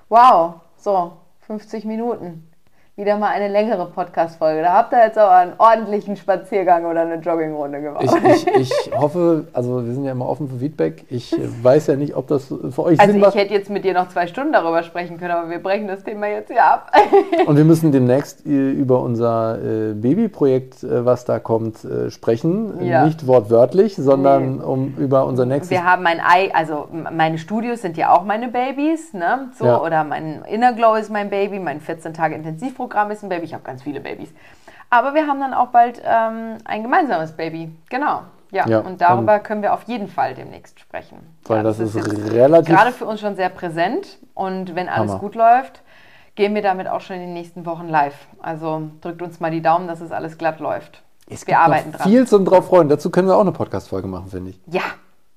Wow, 0.10 0.56
so, 0.78 1.14
50 1.47 1.86
Minuten. 1.86 2.49
Wieder 2.95 3.17
mal 3.17 3.29
eine 3.29 3.47
längere 3.47 3.87
Podcast-Folge. 3.87 4.61
Da 4.61 4.73
habt 4.73 4.93
ihr 4.93 5.03
jetzt 5.03 5.17
aber 5.17 5.31
einen 5.31 5.53
ordentlichen 5.57 6.15
Spaziergang 6.15 6.85
oder 6.85 7.01
eine 7.01 7.15
Joggingrunde 7.15 7.81
gemacht. 7.81 8.03
Ich, 8.03 8.45
ich, 8.45 8.71
ich 8.71 8.91
hoffe, 8.95 9.47
also 9.51 9.83
wir 9.83 9.91
sind 9.95 10.03
ja 10.05 10.11
immer 10.11 10.29
offen 10.29 10.47
für 10.47 10.57
Feedback. 10.57 11.03
Ich 11.09 11.33
äh, 11.33 11.39
weiß 11.63 11.87
ja 11.87 11.95
nicht, 11.95 12.15
ob 12.15 12.27
das 12.27 12.49
für 12.49 12.83
euch 12.83 12.99
also 12.99 13.11
Sinn 13.11 13.15
ich 13.15 13.25
macht. 13.25 13.33
hätte 13.33 13.51
jetzt 13.51 13.71
mit 13.71 13.83
dir 13.83 13.95
noch 13.95 14.09
zwei 14.09 14.27
Stunden 14.27 14.53
darüber 14.53 14.83
sprechen 14.83 15.17
können, 15.17 15.31
aber 15.31 15.49
wir 15.49 15.57
brechen 15.57 15.87
das 15.87 16.03
Thema 16.03 16.27
jetzt 16.27 16.51
hier 16.51 16.63
ab. 16.63 16.91
Und 17.47 17.57
wir 17.57 17.63
müssen 17.65 17.91
demnächst 17.91 18.45
äh, 18.45 18.69
über 18.69 19.01
unser 19.01 19.57
äh, 19.57 19.93
Babyprojekt, 19.95 20.83
was 20.87 21.25
da 21.25 21.39
kommt, 21.39 21.79
sprechen. 22.09 22.85
Ja. 22.85 23.05
Nicht 23.05 23.25
wortwörtlich, 23.25 23.95
sondern 23.95 24.61
um, 24.61 24.93
über 24.99 25.25
unser 25.25 25.47
nächstes 25.47 25.71
Wir 25.71 25.83
haben 25.83 26.05
ein 26.05 26.19
Ei, 26.19 26.53
also 26.53 26.87
meine 26.91 27.39
Studios 27.39 27.81
sind 27.81 27.97
ja 27.97 28.13
auch 28.13 28.23
meine 28.23 28.49
Babys, 28.49 29.13
ne? 29.13 29.49
So, 29.57 29.65
Ja. 29.65 29.81
oder 29.81 30.03
mein 30.03 30.43
Inner 30.47 30.73
Glow 30.73 30.93
ist 30.93 31.09
mein 31.09 31.31
Baby, 31.31 31.57
mein 31.57 31.79
14 31.81 32.13
Tage 32.13 32.35
Intensivprogramm 32.35 32.82
ist 33.11 33.23
ein 33.23 33.29
Baby. 33.29 33.45
Ich 33.45 33.53
habe 33.53 33.63
ganz 33.63 33.84
viele 33.84 33.99
Babys. 33.99 34.29
Aber 34.89 35.13
wir 35.15 35.27
haben 35.27 35.39
dann 35.39 35.53
auch 35.53 35.67
bald 35.67 36.01
ähm, 36.05 36.57
ein 36.65 36.84
gemeinsames 36.84 37.31
Baby. 37.34 37.75
Genau. 37.89 38.21
Ja, 38.51 38.67
Ja, 38.67 38.79
und 38.79 39.01
darüber 39.01 39.39
können 39.39 39.63
wir 39.63 39.73
auf 39.73 39.84
jeden 39.84 40.07
Fall 40.07 40.36
demnächst 40.36 40.79
sprechen. 40.79 41.17
Weil 41.45 41.57
ja, 41.57 41.63
das 41.63 41.79
ist 41.79 41.95
jetzt 41.95 42.31
relativ- 42.31 42.75
Gerade 42.75 42.91
für 42.91 43.05
uns 43.05 43.19
schon 43.19 43.36
sehr 43.36 43.49
präsent. 43.49 44.19
Und 44.36 44.75
wenn 44.75 44.88
alles 44.89 45.11
Hammer. 45.11 45.19
gut 45.19 45.34
läuft, 45.36 45.81
gehen 46.36 46.53
wir 46.53 46.61
damit 46.61 46.88
auch 46.88 47.01
schon 47.01 47.15
in 47.15 47.21
den 47.23 47.34
nächsten 47.34 47.65
Wochen 47.65 47.88
live. 47.89 48.15
Also 48.41 48.89
drückt 49.01 49.21
uns 49.23 49.39
mal 49.39 49.49
die 49.49 49.61
Daumen, 49.63 49.88
dass 49.88 50.01
es 50.01 50.11
alles 50.11 50.38
glatt 50.38 50.59
läuft. 50.59 51.01
Es 51.29 51.47
wir 51.47 51.57
arbeiten 51.59 51.91
dran. 51.93 52.07
viel 52.07 52.27
zum 52.27 52.45
drauf 52.45 52.67
freuen. 52.67 52.89
Dazu 52.89 53.09
können 53.09 53.27
wir 53.27 53.36
auch 53.36 53.41
eine 53.41 53.51
Podcast-Folge 53.53 54.07
machen, 54.07 54.27
finde 54.27 54.51
ich. 54.51 54.59
Ja, 54.67 54.81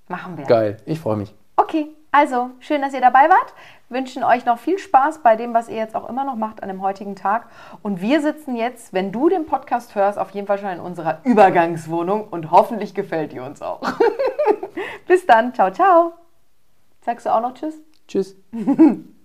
machen 0.08 0.36
wir. 0.36 0.44
Geil, 0.44 0.76
ich 0.84 1.00
freue 1.00 1.16
mich. 1.16 1.32
Okay, 1.56 1.86
also 2.12 2.50
schön, 2.60 2.82
dass 2.82 2.92
ihr 2.92 3.00
dabei 3.00 3.28
wart. 3.30 3.54
Wünschen 3.88 4.24
euch 4.24 4.44
noch 4.44 4.58
viel 4.58 4.78
Spaß 4.78 5.22
bei 5.22 5.36
dem, 5.36 5.54
was 5.54 5.68
ihr 5.68 5.76
jetzt 5.76 5.94
auch 5.94 6.08
immer 6.08 6.24
noch 6.24 6.34
macht 6.34 6.62
an 6.62 6.68
dem 6.68 6.82
heutigen 6.82 7.14
Tag. 7.14 7.48
Und 7.82 8.00
wir 8.00 8.20
sitzen 8.20 8.56
jetzt, 8.56 8.92
wenn 8.92 9.12
du 9.12 9.28
den 9.28 9.46
Podcast 9.46 9.94
hörst, 9.94 10.18
auf 10.18 10.30
jeden 10.30 10.48
Fall 10.48 10.58
schon 10.58 10.70
in 10.70 10.80
unserer 10.80 11.20
Übergangswohnung 11.22 12.26
und 12.28 12.50
hoffentlich 12.50 12.94
gefällt 12.94 13.32
die 13.32 13.38
uns 13.38 13.62
auch. 13.62 13.80
Bis 15.06 15.24
dann, 15.24 15.54
ciao, 15.54 15.70
ciao. 15.70 16.14
Sagst 17.02 17.26
du 17.26 17.30
auch 17.34 17.40
noch 17.40 17.54
Tschüss? 17.54 17.80
Tschüss. 18.08 18.36